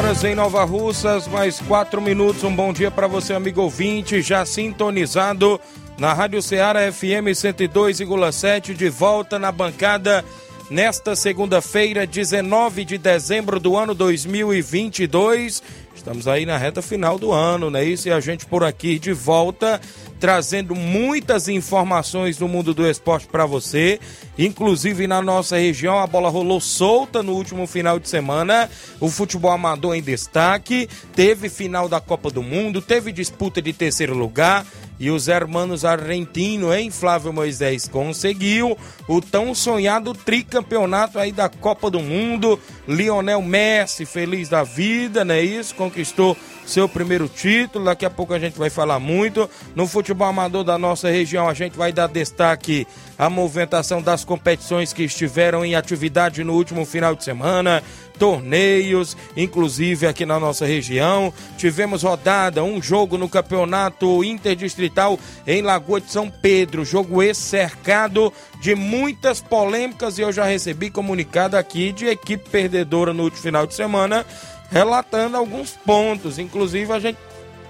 Horas 0.00 0.24
em 0.24 0.34
Nova 0.34 0.64
Russas, 0.64 1.28
mais 1.28 1.60
4 1.60 2.00
minutos. 2.00 2.42
Um 2.42 2.56
bom 2.56 2.72
dia 2.72 2.90
para 2.90 3.06
você, 3.06 3.34
amigo 3.34 3.60
ouvinte, 3.60 4.22
já 4.22 4.46
sintonizado 4.46 5.60
na 5.98 6.14
Rádio 6.14 6.40
Ceará 6.40 6.90
FM 6.90 7.28
102,7, 7.34 8.72
de 8.72 8.88
volta 8.88 9.38
na 9.38 9.52
bancada 9.52 10.24
nesta 10.70 11.14
segunda-feira, 11.14 12.06
19 12.06 12.82
de 12.86 12.96
dezembro 12.96 13.60
do 13.60 13.76
ano 13.76 13.94
2022. 13.94 15.62
Estamos 15.94 16.26
aí 16.26 16.46
na 16.46 16.56
reta 16.56 16.80
final 16.80 17.18
do 17.18 17.32
ano, 17.32 17.70
né? 17.70 17.84
Isso 17.84 18.08
e 18.08 18.12
a 18.12 18.20
gente 18.20 18.46
por 18.46 18.64
aqui 18.64 18.98
de 18.98 19.12
volta 19.12 19.80
trazendo 20.20 20.74
muitas 20.74 21.48
informações 21.48 22.36
do 22.36 22.46
mundo 22.46 22.74
do 22.74 22.86
esporte 22.86 23.26
para 23.26 23.46
você. 23.46 23.98
Inclusive 24.38 25.06
na 25.06 25.22
nossa 25.22 25.56
região, 25.56 25.98
a 25.98 26.06
bola 26.06 26.28
rolou 26.28 26.60
solta 26.60 27.22
no 27.22 27.32
último 27.32 27.66
final 27.66 27.98
de 27.98 28.08
semana. 28.08 28.68
O 29.00 29.08
futebol 29.08 29.50
amador 29.50 29.96
em 29.96 30.02
destaque. 30.02 30.88
Teve 31.14 31.48
final 31.48 31.88
da 31.88 32.00
Copa 32.00 32.30
do 32.30 32.42
Mundo, 32.42 32.82
teve 32.82 33.10
disputa 33.10 33.62
de 33.62 33.72
terceiro 33.72 34.14
lugar. 34.14 34.66
E 35.00 35.10
os 35.10 35.28
hermanos 35.28 35.82
argentinos, 35.82 36.74
hein, 36.74 36.90
Flávio 36.90 37.32
Moisés, 37.32 37.88
conseguiu 37.88 38.76
o 39.08 39.20
tão 39.22 39.54
sonhado 39.54 40.12
tricampeonato 40.12 41.18
aí 41.18 41.32
da 41.32 41.48
Copa 41.48 41.90
do 41.90 42.00
Mundo. 42.00 42.60
Lionel 42.86 43.40
Messi, 43.40 44.04
feliz 44.04 44.50
da 44.50 44.62
vida, 44.62 45.24
né? 45.24 45.40
Isso, 45.40 45.74
conquistou 45.74 46.36
seu 46.66 46.86
primeiro 46.86 47.28
título. 47.28 47.86
Daqui 47.86 48.04
a 48.04 48.10
pouco 48.10 48.34
a 48.34 48.38
gente 48.38 48.58
vai 48.58 48.68
falar 48.68 48.98
muito. 48.98 49.48
No 49.74 49.86
futebol 49.86 50.28
amador 50.28 50.64
da 50.64 50.76
nossa 50.76 51.08
região, 51.08 51.48
a 51.48 51.54
gente 51.54 51.78
vai 51.78 51.92
dar 51.92 52.06
destaque 52.06 52.86
à 53.18 53.30
movimentação 53.30 54.02
das 54.02 54.22
competições 54.22 54.92
que 54.92 55.04
estiveram 55.04 55.64
em 55.64 55.74
atividade 55.74 56.44
no 56.44 56.52
último 56.52 56.84
final 56.84 57.14
de 57.14 57.24
semana. 57.24 57.82
Torneios, 58.20 59.16
inclusive 59.34 60.06
aqui 60.06 60.26
na 60.26 60.38
nossa 60.38 60.66
região. 60.66 61.32
Tivemos 61.56 62.02
rodada, 62.02 62.62
um 62.62 62.80
jogo 62.82 63.16
no 63.16 63.30
campeonato 63.30 64.22
interdistrital 64.22 65.18
em 65.46 65.62
Lagoa 65.62 66.02
de 66.02 66.12
São 66.12 66.28
Pedro. 66.30 66.84
Jogo 66.84 67.20
cercado 67.34 68.30
de 68.60 68.74
muitas 68.74 69.40
polêmicas 69.40 70.18
e 70.18 70.20
eu 70.20 70.30
já 70.30 70.44
recebi 70.44 70.90
comunicado 70.90 71.56
aqui 71.56 71.92
de 71.92 72.06
equipe 72.06 72.50
perdedora 72.50 73.14
no 73.14 73.22
último 73.22 73.42
final 73.42 73.66
de 73.66 73.74
semana 73.74 74.26
relatando 74.70 75.38
alguns 75.38 75.70
pontos. 75.70 76.38
Inclusive, 76.38 76.92
a 76.92 77.00
gente 77.00 77.18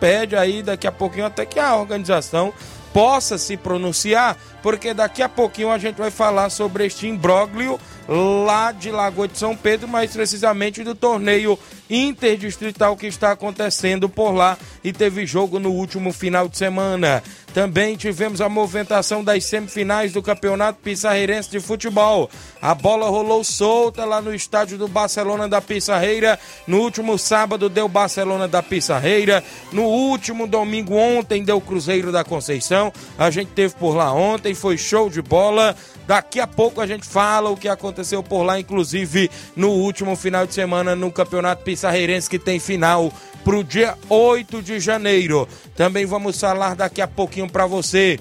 pede 0.00 0.34
aí 0.34 0.64
daqui 0.64 0.86
a 0.86 0.92
pouquinho 0.92 1.26
até 1.26 1.46
que 1.46 1.60
a 1.60 1.76
organização 1.76 2.52
possa 2.92 3.38
se 3.38 3.56
pronunciar, 3.56 4.36
porque 4.62 4.94
daqui 4.94 5.22
a 5.22 5.28
pouquinho 5.28 5.70
a 5.70 5.78
gente 5.78 5.96
vai 5.96 6.10
falar 6.10 6.50
sobre 6.50 6.86
este 6.86 7.06
imbróglio 7.06 7.78
lá 8.08 8.72
de 8.72 8.90
Lagoa 8.90 9.28
de 9.28 9.38
São 9.38 9.56
Pedro, 9.56 9.86
mais 9.86 10.12
precisamente 10.12 10.82
do 10.82 10.94
torneio 10.94 11.58
interdistrital 11.88 12.96
que 12.96 13.06
está 13.06 13.32
acontecendo 13.32 14.08
por 14.08 14.32
lá 14.32 14.56
e 14.82 14.92
teve 14.92 15.26
jogo 15.26 15.58
no 15.58 15.70
último 15.70 16.12
final 16.12 16.48
de 16.48 16.56
semana. 16.56 17.22
Também 17.52 17.96
tivemos 17.96 18.40
a 18.40 18.48
movimentação 18.48 19.24
das 19.24 19.44
semifinais 19.44 20.12
do 20.12 20.22
Campeonato 20.22 20.78
Pissarreirense 20.82 21.50
de 21.50 21.58
Futebol. 21.58 22.30
A 22.62 22.74
bola 22.74 23.08
rolou 23.08 23.42
solta 23.42 24.04
lá 24.04 24.22
no 24.22 24.32
estádio 24.32 24.78
do 24.78 24.86
Barcelona 24.86 25.48
da 25.48 25.60
Pissarreira. 25.60 26.38
No 26.66 26.78
último 26.78 27.18
sábado 27.18 27.68
deu 27.68 27.88
Barcelona 27.88 28.46
da 28.46 28.62
Pissarreira. 28.62 29.42
No 29.72 29.82
último 29.82 30.46
domingo 30.46 30.94
ontem 30.94 31.42
deu 31.42 31.60
Cruzeiro 31.60 32.12
da 32.12 32.22
Conceição. 32.22 32.92
A 33.18 33.30
gente 33.30 33.48
teve 33.48 33.74
por 33.74 33.96
lá 33.96 34.12
ontem, 34.12 34.49
foi 34.54 34.76
show 34.76 35.08
de 35.10 35.22
bola. 35.22 35.76
Daqui 36.06 36.40
a 36.40 36.46
pouco 36.46 36.80
a 36.80 36.86
gente 36.86 37.06
fala 37.06 37.50
o 37.50 37.56
que 37.56 37.68
aconteceu 37.68 38.22
por 38.22 38.42
lá, 38.42 38.58
inclusive 38.58 39.30
no 39.54 39.70
último 39.70 40.16
final 40.16 40.46
de 40.46 40.54
semana 40.54 40.96
no 40.96 41.12
Campeonato 41.12 41.62
Pissarreirense, 41.62 42.28
que 42.28 42.38
tem 42.38 42.58
final 42.58 43.12
para 43.44 43.56
o 43.56 43.64
dia 43.64 43.96
8 44.08 44.62
de 44.62 44.80
janeiro. 44.80 45.48
Também 45.76 46.04
vamos 46.06 46.38
falar 46.38 46.74
daqui 46.74 47.00
a 47.00 47.08
pouquinho 47.08 47.48
para 47.48 47.66
você 47.66 48.18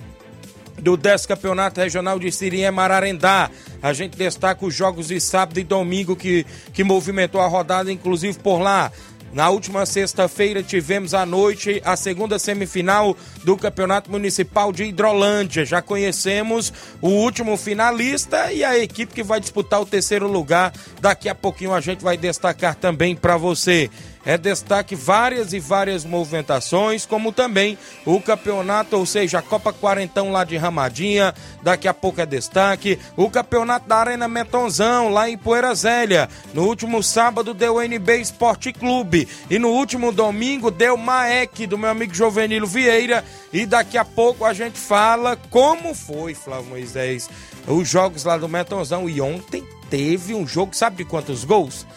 do 0.80 0.96
10 0.96 1.26
Campeonato 1.26 1.80
Regional 1.80 2.18
de 2.20 2.32
Sirinha 2.32 2.72
Mararendá. 2.72 3.50
A 3.82 3.94
gente 3.94 4.18
destaca 4.18 4.66
os 4.66 4.74
jogos 4.74 5.08
de 5.08 5.20
sábado 5.20 5.60
e 5.60 5.64
domingo 5.64 6.16
que, 6.16 6.46
que 6.74 6.84
movimentou 6.84 7.42
a 7.42 7.48
rodada, 7.48 7.92
inclusive 7.92 8.38
por 8.40 8.60
lá. 8.60 8.92
Na 9.32 9.50
última 9.50 9.86
sexta-feira 9.86 10.64
tivemos 10.64 11.14
à 11.14 11.24
noite 11.24 11.80
a 11.86 11.96
segunda 11.96 12.40
semifinal 12.40 13.16
do 13.44 13.56
Campeonato 13.56 14.10
Municipal 14.10 14.74
de 14.74 14.86
Hidrolândia. 14.86 15.66
Já 15.66 15.82
conhecemos 15.84 16.74
o 17.00 17.10
último 17.10 17.56
finalista 17.56 18.52
e 18.52 18.64
a 18.64 18.78
equipe 18.78 19.14
que 19.14 19.22
vai 19.24 19.40
disputar 19.40 19.82
o 19.82 19.86
terceiro 19.86 20.28
lugar. 20.28 20.74
Daqui 21.00 21.30
a 21.30 21.36
pouquinho 21.36 21.74
a 21.74 21.80
gente 21.80 22.04
vai 22.04 22.18
destacar 22.18 22.74
também 22.74 23.16
para 23.16 23.38
você 23.38 23.90
é 24.30 24.38
destaque 24.38 24.94
várias 24.94 25.54
e 25.54 25.60
várias 25.60 26.06
movimentações, 26.06 27.04
como 27.04 27.32
também 27.32 27.80
o 28.06 28.22
campeonato, 28.22 28.96
ou 28.96 29.04
seja, 29.04 29.40
a 29.40 29.42
Copa 29.42 29.74
Quarentão 29.74 30.32
lá 30.32 30.44
de 30.44 30.56
Ramadinha, 30.56 31.34
daqui 31.64 31.88
a 31.88 31.96
pouco 31.96 32.22
é 32.22 32.28
destaque, 32.28 33.00
o 33.18 33.28
campeonato 33.28 33.90
da 33.90 33.96
Arena 33.96 34.28
Metonzão 34.28 35.10
lá 35.10 35.28
em 35.28 35.36
Poeira 35.36 35.74
Zélia. 35.74 36.30
No 36.54 36.68
último 36.68 37.02
sábado 37.02 37.56
deu 37.56 37.82
NB 37.82 38.22
Esporte 38.22 38.72
Clube 38.72 39.28
e 39.50 39.58
no 39.58 39.70
último 39.70 40.12
domingo 40.12 40.70
deu 40.70 40.96
Maek 40.96 41.66
do 41.66 41.76
meu 41.76 41.90
amigo 41.90 42.14
Jovenilo 42.14 42.68
Vieira 42.68 43.26
e 43.52 43.66
daqui 43.66 43.98
a 43.98 44.06
pouco 44.06 44.46
a 44.46 44.54
gente 44.54 44.78
fala 44.78 45.40
como 45.50 45.96
foi, 45.96 46.36
Flávio 46.36 46.70
Moisés, 46.70 47.28
os 47.66 47.90
jogos 47.90 48.26
lá 48.26 48.38
do 48.38 48.48
Metonzão 48.48 49.10
e 49.10 49.20
ontem 49.20 49.68
teve 49.90 50.36
um 50.36 50.46
jogo, 50.46 50.76
sabe 50.76 50.98
de 50.98 51.06
quantos 51.06 51.44
gols? 51.44 51.88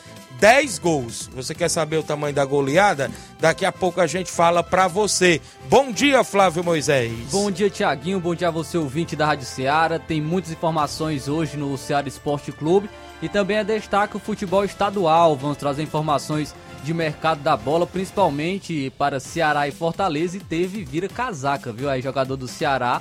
10 0.43 0.81
gols. 0.81 1.31
Você 1.37 1.55
quer 1.55 1.69
saber 1.69 1.99
o 1.99 2.03
tamanho 2.03 2.35
da 2.35 2.45
goleada? 2.45 3.09
Daqui 3.39 3.65
a 3.65 3.71
pouco 3.71 4.01
a 4.01 4.09
gente 4.09 4.29
fala 4.29 4.61
pra 4.61 4.89
você. 4.89 5.41
Bom 5.69 5.93
dia, 5.93 6.25
Flávio 6.25 6.65
Moisés. 6.65 7.13
Bom 7.31 7.49
dia, 7.49 7.71
Tiaguinho. 7.71 8.19
Bom 8.19 8.35
dia 8.35 8.49
a 8.49 8.51
você, 8.51 8.77
ouvinte 8.77 9.15
da 9.15 9.25
Rádio 9.25 9.47
Ceará. 9.47 10.01
Tem 10.01 10.21
muitas 10.21 10.51
informações 10.51 11.29
hoje 11.29 11.57
no 11.57 11.79
Ceará 11.79 12.09
Esporte 12.09 12.51
Clube. 12.51 12.91
E 13.23 13.29
também 13.29 13.59
é 13.59 13.63
destaque 13.63 14.17
o 14.17 14.19
futebol 14.19 14.65
estadual. 14.65 15.37
Vamos 15.37 15.59
trazer 15.59 15.85
informações 15.85 16.53
de 16.83 16.93
mercado 16.93 17.41
da 17.41 17.57
bola, 17.57 17.87
principalmente 17.87 18.93
para 18.99 19.21
Ceará 19.21 19.69
e 19.69 19.71
Fortaleza. 19.71 20.39
E 20.39 20.41
teve 20.41 20.83
vira 20.83 21.09
casaca, 21.09 21.73
viu? 21.73 21.89
Aí, 21.89 22.03
jogador 22.03 22.37
do 22.37 22.49
Ceará 22.49 23.01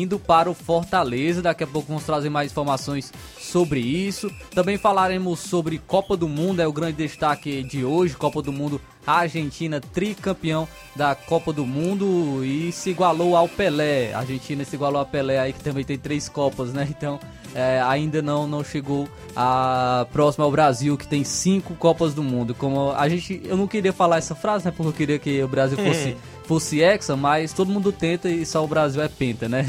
indo 0.00 0.18
para 0.18 0.50
o 0.50 0.54
Fortaleza. 0.54 1.42
Daqui 1.42 1.64
a 1.64 1.66
pouco 1.66 1.88
vamos 1.88 2.04
trazer 2.04 2.30
mais 2.30 2.50
informações 2.50 3.12
sobre 3.38 3.80
isso. 3.80 4.30
Também 4.54 4.78
falaremos 4.78 5.40
sobre 5.40 5.78
Copa 5.78 6.16
do 6.16 6.28
Mundo, 6.28 6.60
é 6.60 6.66
o 6.66 6.72
grande 6.72 6.96
destaque 6.96 7.62
de 7.62 7.84
hoje. 7.84 8.16
Copa 8.16 8.40
do 8.40 8.52
Mundo, 8.52 8.80
a 9.06 9.18
Argentina 9.18 9.80
tricampeão 9.80 10.66
da 10.94 11.14
Copa 11.14 11.52
do 11.52 11.66
Mundo 11.66 12.44
e 12.44 12.72
se 12.72 12.90
igualou 12.90 13.36
ao 13.36 13.48
Pelé. 13.48 14.12
A 14.12 14.20
Argentina 14.20 14.64
se 14.64 14.76
igualou 14.76 15.00
ao 15.00 15.06
Pelé 15.06 15.38
aí 15.38 15.52
que 15.52 15.60
também 15.60 15.84
tem 15.84 15.98
três 15.98 16.28
Copas, 16.28 16.72
né? 16.72 16.86
Então 16.90 17.18
é, 17.54 17.80
ainda 17.82 18.22
não, 18.22 18.46
não 18.46 18.64
chegou 18.64 19.08
a 19.36 20.06
próxima 20.12 20.44
ao 20.44 20.50
Brasil, 20.50 20.96
que 20.96 21.06
tem 21.06 21.24
cinco 21.24 21.74
Copas 21.74 22.14
do 22.14 22.22
Mundo. 22.22 22.54
Como 22.54 22.92
a 22.92 23.08
gente, 23.08 23.42
eu 23.44 23.56
não 23.56 23.66
queria 23.66 23.92
falar 23.92 24.18
essa 24.18 24.34
frase, 24.34 24.64
né? 24.64 24.72
Porque 24.74 24.88
eu 24.88 24.92
queria 24.92 25.18
que 25.18 25.42
o 25.42 25.48
Brasil 25.48 25.76
fosse 25.78 26.16
fosse 26.44 26.80
hexa, 26.80 27.16
mas 27.16 27.52
todo 27.52 27.70
mundo 27.70 27.92
tenta 27.92 28.28
e 28.28 28.44
só 28.44 28.64
o 28.64 28.68
Brasil 28.68 29.02
é 29.02 29.08
penta, 29.08 29.48
né? 29.48 29.66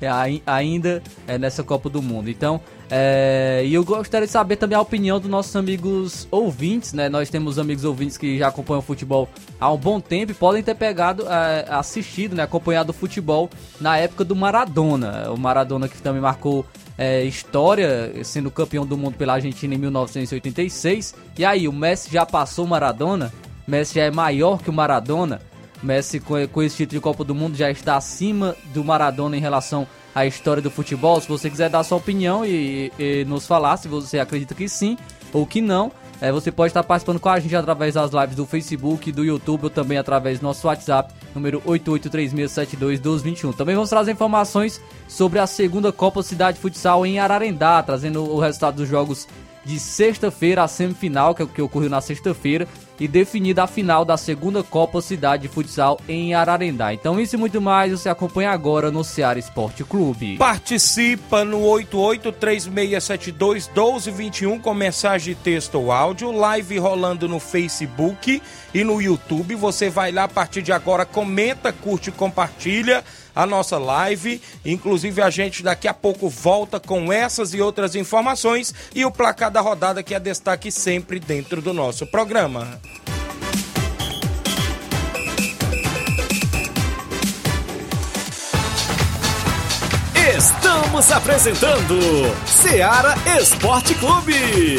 É. 0.00 0.06
é 0.06 0.40
ainda 0.46 1.02
é 1.26 1.38
nessa 1.38 1.62
Copa 1.62 1.88
do 1.88 2.02
Mundo. 2.02 2.28
Então, 2.30 2.60
é, 2.90 3.62
e 3.64 3.74
eu 3.74 3.84
gostaria 3.84 4.26
de 4.26 4.32
saber 4.32 4.56
também 4.56 4.76
a 4.76 4.80
opinião 4.80 5.20
dos 5.20 5.30
nossos 5.30 5.54
amigos 5.54 6.26
ouvintes, 6.30 6.92
né? 6.92 7.08
Nós 7.08 7.28
temos 7.28 7.58
amigos 7.58 7.84
ouvintes 7.84 8.16
que 8.16 8.38
já 8.38 8.48
acompanham 8.48 8.80
o 8.80 8.82
futebol 8.82 9.28
há 9.60 9.70
um 9.70 9.76
bom 9.76 10.00
tempo 10.00 10.32
e 10.32 10.34
podem 10.34 10.62
ter 10.62 10.74
pegado, 10.74 11.26
é, 11.28 11.66
assistido, 11.68 12.34
né? 12.34 12.42
Acompanhado 12.42 12.90
o 12.90 12.94
futebol 12.94 13.50
na 13.80 13.98
época 13.98 14.24
do 14.24 14.34
Maradona. 14.34 15.30
O 15.30 15.36
Maradona 15.36 15.88
que 15.88 16.00
também 16.00 16.22
marcou 16.22 16.64
é, 16.96 17.22
história, 17.24 18.12
sendo 18.24 18.50
campeão 18.50 18.86
do 18.86 18.96
mundo 18.96 19.16
pela 19.16 19.34
Argentina 19.34 19.74
em 19.74 19.78
1986. 19.78 21.14
E 21.38 21.44
aí, 21.44 21.68
o 21.68 21.72
Messi 21.72 22.10
já 22.10 22.24
passou 22.24 22.64
o 22.64 22.68
Maradona? 22.68 23.32
Messi 23.66 23.96
já 23.96 24.04
é 24.04 24.10
maior 24.10 24.62
que 24.62 24.70
o 24.70 24.72
Maradona? 24.72 25.40
Messi, 25.82 26.20
com, 26.20 26.34
com 26.48 26.62
esse 26.62 26.76
título 26.76 26.98
de 26.98 27.02
Copa 27.02 27.24
do 27.24 27.34
Mundo, 27.34 27.56
já 27.56 27.70
está 27.70 27.96
acima 27.96 28.56
do 28.72 28.84
Maradona 28.84 29.36
em 29.36 29.40
relação 29.40 29.86
à 30.14 30.26
história 30.26 30.62
do 30.62 30.70
futebol. 30.70 31.20
Se 31.20 31.28
você 31.28 31.48
quiser 31.48 31.70
dar 31.70 31.82
sua 31.84 31.98
opinião 31.98 32.44
e, 32.44 32.92
e 32.98 33.24
nos 33.24 33.46
falar 33.46 33.76
se 33.76 33.88
você 33.88 34.18
acredita 34.18 34.54
que 34.54 34.68
sim 34.68 34.96
ou 35.32 35.46
que 35.46 35.60
não, 35.60 35.92
é, 36.20 36.32
você 36.32 36.50
pode 36.50 36.70
estar 36.70 36.82
participando 36.82 37.20
com 37.20 37.28
a 37.28 37.38
gente 37.38 37.54
através 37.54 37.94
das 37.94 38.10
lives 38.10 38.34
do 38.34 38.44
Facebook, 38.44 39.12
do 39.12 39.24
YouTube 39.24 39.64
ou 39.64 39.70
também 39.70 39.98
através 39.98 40.40
do 40.40 40.42
nosso 40.42 40.66
WhatsApp, 40.66 41.14
número 41.34 41.60
8836721221. 41.62 43.54
Também 43.54 43.74
vamos 43.74 43.90
trazer 43.90 44.10
informações 44.12 44.80
sobre 45.06 45.38
a 45.38 45.46
segunda 45.46 45.92
Copa 45.92 46.22
Cidade 46.22 46.58
Futsal 46.58 47.06
em 47.06 47.20
Ararendá, 47.20 47.82
trazendo 47.82 48.24
o 48.24 48.40
resultado 48.40 48.76
dos 48.76 48.88
jogos 48.88 49.28
de 49.68 49.78
sexta-feira, 49.78 50.62
a 50.62 50.68
semifinal, 50.68 51.34
que, 51.34 51.42
é 51.42 51.44
o 51.44 51.48
que 51.48 51.60
ocorreu 51.60 51.90
na 51.90 52.00
sexta-feira, 52.00 52.66
e 52.98 53.06
definida 53.06 53.64
a 53.64 53.66
final 53.66 54.02
da 54.02 54.16
segunda 54.16 54.62
Copa 54.62 55.02
Cidade 55.02 55.42
de 55.42 55.48
Futsal 55.48 56.00
em 56.08 56.32
Ararendá. 56.34 56.94
Então 56.94 57.20
isso 57.20 57.36
e 57.36 57.38
muito 57.38 57.60
mais 57.60 57.92
você 57.92 58.08
acompanha 58.08 58.50
agora 58.50 58.90
no 58.90 59.04
Ceará 59.04 59.38
Esporte 59.38 59.84
Clube. 59.84 60.38
Participa 60.38 61.44
no 61.44 61.60
8836721221 61.60 64.58
com 64.58 64.72
mensagem 64.72 65.34
de 65.34 65.40
texto 65.40 65.74
ou 65.74 65.92
áudio, 65.92 66.32
live 66.32 66.78
rolando 66.78 67.28
no 67.28 67.38
Facebook 67.38 68.42
e 68.72 68.82
no 68.82 69.02
YouTube. 69.02 69.54
Você 69.54 69.90
vai 69.90 70.10
lá 70.10 70.24
a 70.24 70.28
partir 70.28 70.62
de 70.62 70.72
agora, 70.72 71.04
comenta, 71.04 71.70
curte 71.72 72.10
compartilha 72.10 73.04
a 73.38 73.46
nossa 73.46 73.78
live. 73.78 74.42
Inclusive, 74.64 75.22
a 75.22 75.30
gente 75.30 75.62
daqui 75.62 75.86
a 75.86 75.94
pouco 75.94 76.28
volta 76.28 76.80
com 76.80 77.12
essas 77.12 77.54
e 77.54 77.60
outras 77.60 77.94
informações 77.94 78.74
e 78.92 79.04
o 79.04 79.12
placar 79.12 79.48
da 79.48 79.60
rodada 79.60 80.02
que 80.02 80.12
é 80.12 80.18
destaque 80.18 80.72
sempre 80.72 81.20
dentro 81.20 81.62
do 81.62 81.72
nosso 81.72 82.04
programa. 82.04 82.80
Estamos 90.36 91.12
apresentando 91.12 91.96
Seara 92.44 93.14
Esporte 93.40 93.94
Clube. 93.94 94.78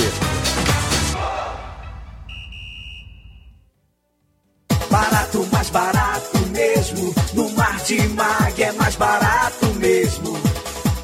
Martimag 7.90 8.62
é 8.62 8.72
mais 8.74 8.96
barato 8.96 9.66
mesmo. 9.80 10.38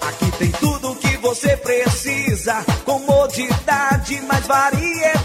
Aqui 0.01 0.31
tem 0.37 0.51
tudo 0.51 0.91
o 0.91 0.95
que 0.95 1.17
você 1.17 1.57
precisa. 1.57 2.63
Comodidade, 2.85 4.21
mais 4.21 4.45
variedade. 4.45 5.24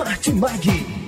Martimag. 0.00 0.99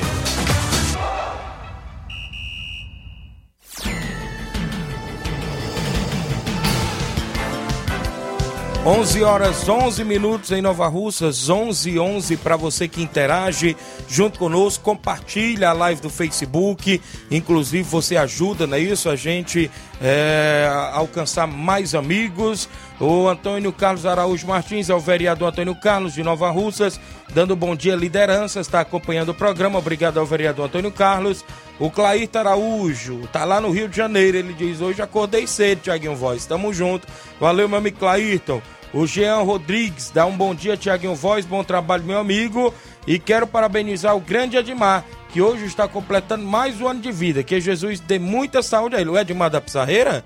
11 8.83 9.21
horas 9.21 9.69
11 9.69 10.03
minutos 10.03 10.51
em 10.51 10.59
Nova 10.59 10.87
Russas, 10.87 11.47
11 11.47 11.99
11 11.99 12.35
para 12.37 12.55
você 12.55 12.87
que 12.87 12.99
interage 12.99 13.77
junto 14.09 14.39
conosco, 14.39 14.83
compartilha 14.83 15.69
a 15.69 15.73
live 15.73 16.01
do 16.01 16.09
Facebook, 16.09 16.99
inclusive 17.29 17.83
você 17.83 18.17
ajuda, 18.17 18.65
não 18.65 18.75
é 18.75 18.79
isso? 18.79 19.07
A 19.07 19.15
gente 19.15 19.69
é, 20.01 20.67
alcançar 20.93 21.45
mais 21.45 21.93
amigos. 21.93 22.67
O 22.99 23.27
Antônio 23.27 23.73
Carlos 23.73 24.05
Araújo 24.05 24.45
Martins 24.45 24.89
é 24.89 24.93
o 24.93 24.99
vereador 24.99 25.49
Antônio 25.49 25.73
Carlos 25.73 26.13
de 26.13 26.21
Nova 26.21 26.51
Russas, 26.51 26.99
dando 27.33 27.55
bom 27.55 27.75
dia 27.75 27.95
liderança, 27.95 28.59
está 28.59 28.81
acompanhando 28.81 29.29
o 29.29 29.33
programa. 29.33 29.79
Obrigado 29.79 30.19
ao 30.19 30.25
vereador 30.25 30.65
Antônio 30.65 30.91
Carlos. 30.91 31.43
O 31.79 31.89
Clair 31.89 32.29
Araújo 32.35 33.27
tá 33.31 33.43
lá 33.43 33.59
no 33.59 33.71
Rio 33.71 33.89
de 33.89 33.97
Janeiro. 33.97 34.37
Ele 34.37 34.53
diz: 34.53 34.81
Hoje 34.81 35.01
acordei 35.01 35.47
cedo, 35.47 35.81
Tiaguinho 35.81 36.15
Voz. 36.15 36.45
Tamo 36.45 36.71
junto. 36.71 37.07
Valeu, 37.39 37.67
meu 37.67 37.79
amigo 37.79 37.97
Clairton. 37.97 38.61
O 38.93 39.07
Jean 39.07 39.37
Rodrigues 39.37 40.11
dá 40.13 40.25
um 40.25 40.35
bom 40.35 40.53
dia, 40.53 40.77
Tiaguinho 40.77 41.15
Voz. 41.15 41.45
Bom 41.45 41.63
trabalho, 41.63 42.03
meu 42.03 42.19
amigo. 42.19 42.73
E 43.07 43.17
quero 43.17 43.47
parabenizar 43.47 44.15
o 44.15 44.19
grande 44.19 44.57
Edmar, 44.57 45.03
que 45.29 45.41
hoje 45.41 45.65
está 45.65 45.87
completando 45.87 46.45
mais 46.45 46.79
um 46.79 46.87
ano 46.87 47.01
de 47.01 47.11
vida. 47.11 47.41
Que 47.41 47.59
Jesus 47.59 47.99
dê 47.99 48.19
muita 48.19 48.61
saúde 48.61 48.95
a 48.95 49.01
ele. 49.01 49.09
O 49.09 49.17
Edmar 49.17 49.49
da 49.49 49.59
Pissarreira? 49.59 50.23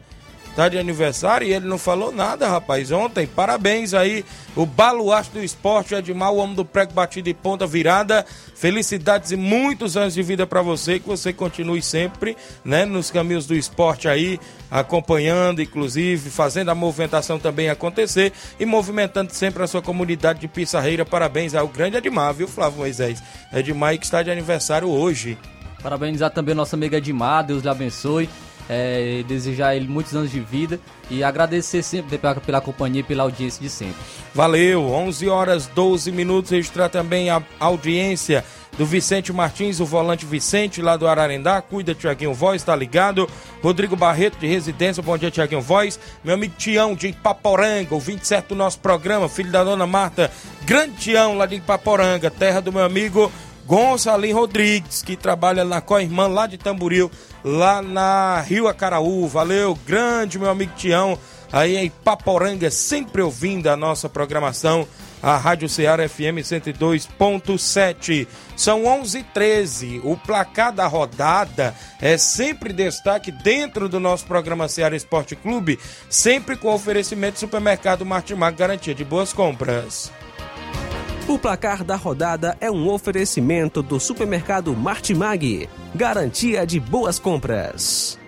Tá 0.56 0.70
de 0.70 0.78
aniversário 0.78 1.46
e 1.46 1.54
ele 1.54 1.68
não 1.68 1.78
falou 1.78 2.12
nada, 2.12 2.48
rapaz, 2.48 2.92
ontem. 2.92 3.28
Parabéns 3.28 3.94
aí, 3.94 4.24
o 4.56 4.66
baluarte 4.66 5.32
do 5.32 5.44
esporte, 5.44 5.94
Edmar, 5.94 6.32
o 6.32 6.38
homem 6.38 6.56
do 6.56 6.64
prego 6.64 6.94
batido 6.94 7.28
e 7.28 7.34
ponta 7.34 7.68
virada. 7.68 8.26
Felicidades 8.56 9.32
e 9.32 9.36
muitos 9.36 9.98
anos 9.98 10.14
de 10.14 10.24
vida 10.24 10.48
para 10.48 10.62
você, 10.62 10.98
que 10.98 11.08
você 11.08 11.34
continue 11.34 11.82
sempre, 11.82 12.38
né, 12.64 12.86
nos 12.86 13.12
caminhos 13.12 13.46
do 13.46 13.54
esporte 13.54 14.08
aí, 14.08 14.40
acompanhando, 14.72 15.62
inclusive, 15.62 16.30
fazendo 16.30 16.70
a 16.70 16.76
movimentação 16.76 17.38
também 17.38 17.70
acontecer 17.70 18.32
e 18.58 18.66
movimentando 18.66 19.34
sempre 19.34 19.62
a 19.62 19.68
sua 19.68 19.82
comunidade 19.82 20.40
de 20.40 20.48
Pissarreira. 20.48 21.06
Parabéns 21.06 21.54
ao 21.54 21.68
grande 21.68 21.98
Edmar, 21.98 22.34
viu, 22.34 22.48
Flávio 22.48 22.80
Moisés? 22.80 23.22
Edmar 23.54 23.98
que 23.98 24.06
está 24.06 24.24
de 24.24 24.32
aniversário 24.32 24.88
hoje. 24.88 25.38
Parabenizar 25.84 26.32
também 26.32 26.56
nossa 26.56 26.76
amiga 26.76 26.98
Edmar, 26.98 27.46
Deus 27.46 27.62
lhe 27.62 27.70
abençoe 27.70 28.30
é, 28.70 29.24
desejar 29.28 29.76
ele 29.76 29.88
muitos 29.88 30.16
anos 30.16 30.32
de 30.32 30.40
vida 30.40 30.80
e 31.10 31.24
agradecer 31.24 31.84
sempre 31.84 32.18
pela, 32.18 32.36
pela 32.36 32.62
companhia 32.62 33.02
e 33.02 33.04
pela 33.04 33.24
audiência 33.24 33.62
de 33.62 33.70
sempre. 33.70 33.96
Valeu, 34.34 34.90
11 34.90 35.30
horas 35.30 35.68
12 35.68 36.12
minutos, 36.12 36.52
registrar 36.52 36.90
também 36.90 37.30
a 37.30 37.42
audiência 37.60 38.44
do 38.78 38.86
Vicente 38.86 39.32
Martins, 39.32 39.80
o 39.80 39.86
volante 39.86 40.26
Vicente, 40.26 40.82
lá 40.82 40.98
do 40.98 41.08
Ararendá, 41.08 41.62
cuida 41.62 41.96
Tiaguinho 41.96 42.34
Voz, 42.34 42.62
tá 42.62 42.76
ligado? 42.76 43.30
Rodrigo 43.62 43.96
Barreto, 43.96 44.38
de 44.38 44.48
residência, 44.48 45.02
bom 45.02 45.18
dia 45.18 45.32
Tiaguinho 45.32 45.62
Voz, 45.62 46.00
meu 46.24 46.34
amigo 46.34 46.56
Tião, 46.58 46.94
de 46.94 47.08
Ipaporanga, 47.08 47.96
o 47.96 48.00
27 48.00 48.50
do 48.50 48.56
nosso 48.56 48.80
programa, 48.80 49.30
filho 49.30 49.52
da 49.52 49.64
dona 49.64 49.88
Marta, 49.88 50.30
grande 50.66 50.98
Tião, 50.98 51.38
lá 51.38 51.46
de 51.46 51.56
Ipaporanga, 51.56 52.30
terra 52.30 52.60
do 52.60 52.72
meu 52.72 52.84
amigo 52.84 53.32
Gonçalim 53.66 54.32
Rodrigues, 54.32 55.02
que 55.02 55.16
trabalha 55.16 55.66
na 55.66 55.82
Coirmã 55.82 56.28
lá 56.28 56.46
de 56.46 56.58
Tamboril, 56.58 57.10
lá 57.44 57.82
na 57.82 58.40
Rio 58.42 58.68
Acaraú. 58.68 59.28
Valeu, 59.28 59.78
grande 59.88 60.38
meu 60.38 60.52
amigo 60.52 60.74
Tião, 60.76 61.18
aí 61.52 61.76
em 61.76 61.90
Paporanga, 61.90 62.70
sempre 62.70 63.24
ouvindo 63.24 63.68
a 63.68 63.76
nossa 63.76 64.08
programação, 64.08 64.88
a 65.22 65.36
Rádio 65.38 65.68
Ceará 65.68 66.08
FM 66.08 66.44
102.7. 66.44 68.28
São 68.56 68.84
11:13. 68.84 70.00
O 70.04 70.16
placar 70.16 70.72
da 70.72 70.86
rodada 70.86 71.74
é 72.00 72.18
sempre 72.18 72.72
destaque 72.72 73.32
dentro 73.32 73.90
do 73.90 74.00
nosso 74.00 74.28
programa 74.28 74.68
Ceará 74.68 74.96
Esporte 74.96 75.36
Clube, 75.36 75.80
sempre 76.08 76.56
com 76.56 76.72
oferecimento 76.72 77.34
do 77.34 77.40
supermercado 77.40 78.06
Martimag, 78.06 78.56
garantia 78.56 78.94
de 78.94 79.04
boas 79.04 79.34
compras. 79.34 80.12
O 81.28 81.40
placar 81.40 81.84
da 81.84 81.96
rodada 81.96 82.56
é 82.62 82.70
um 82.70 82.88
oferecimento 82.88 83.82
do 83.82 84.00
supermercado 84.00 84.76
Martimag, 84.76 85.68
garantia 85.96 86.68
de 86.68 86.80
boas 86.80 87.18
compras. 87.18 88.20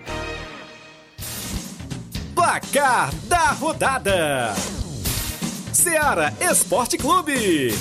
Placar 2.34 3.14
da 3.28 3.52
rodada: 3.52 4.52
Ceará 5.72 6.32
Esporte 6.40 6.98
Clube. 6.98 7.72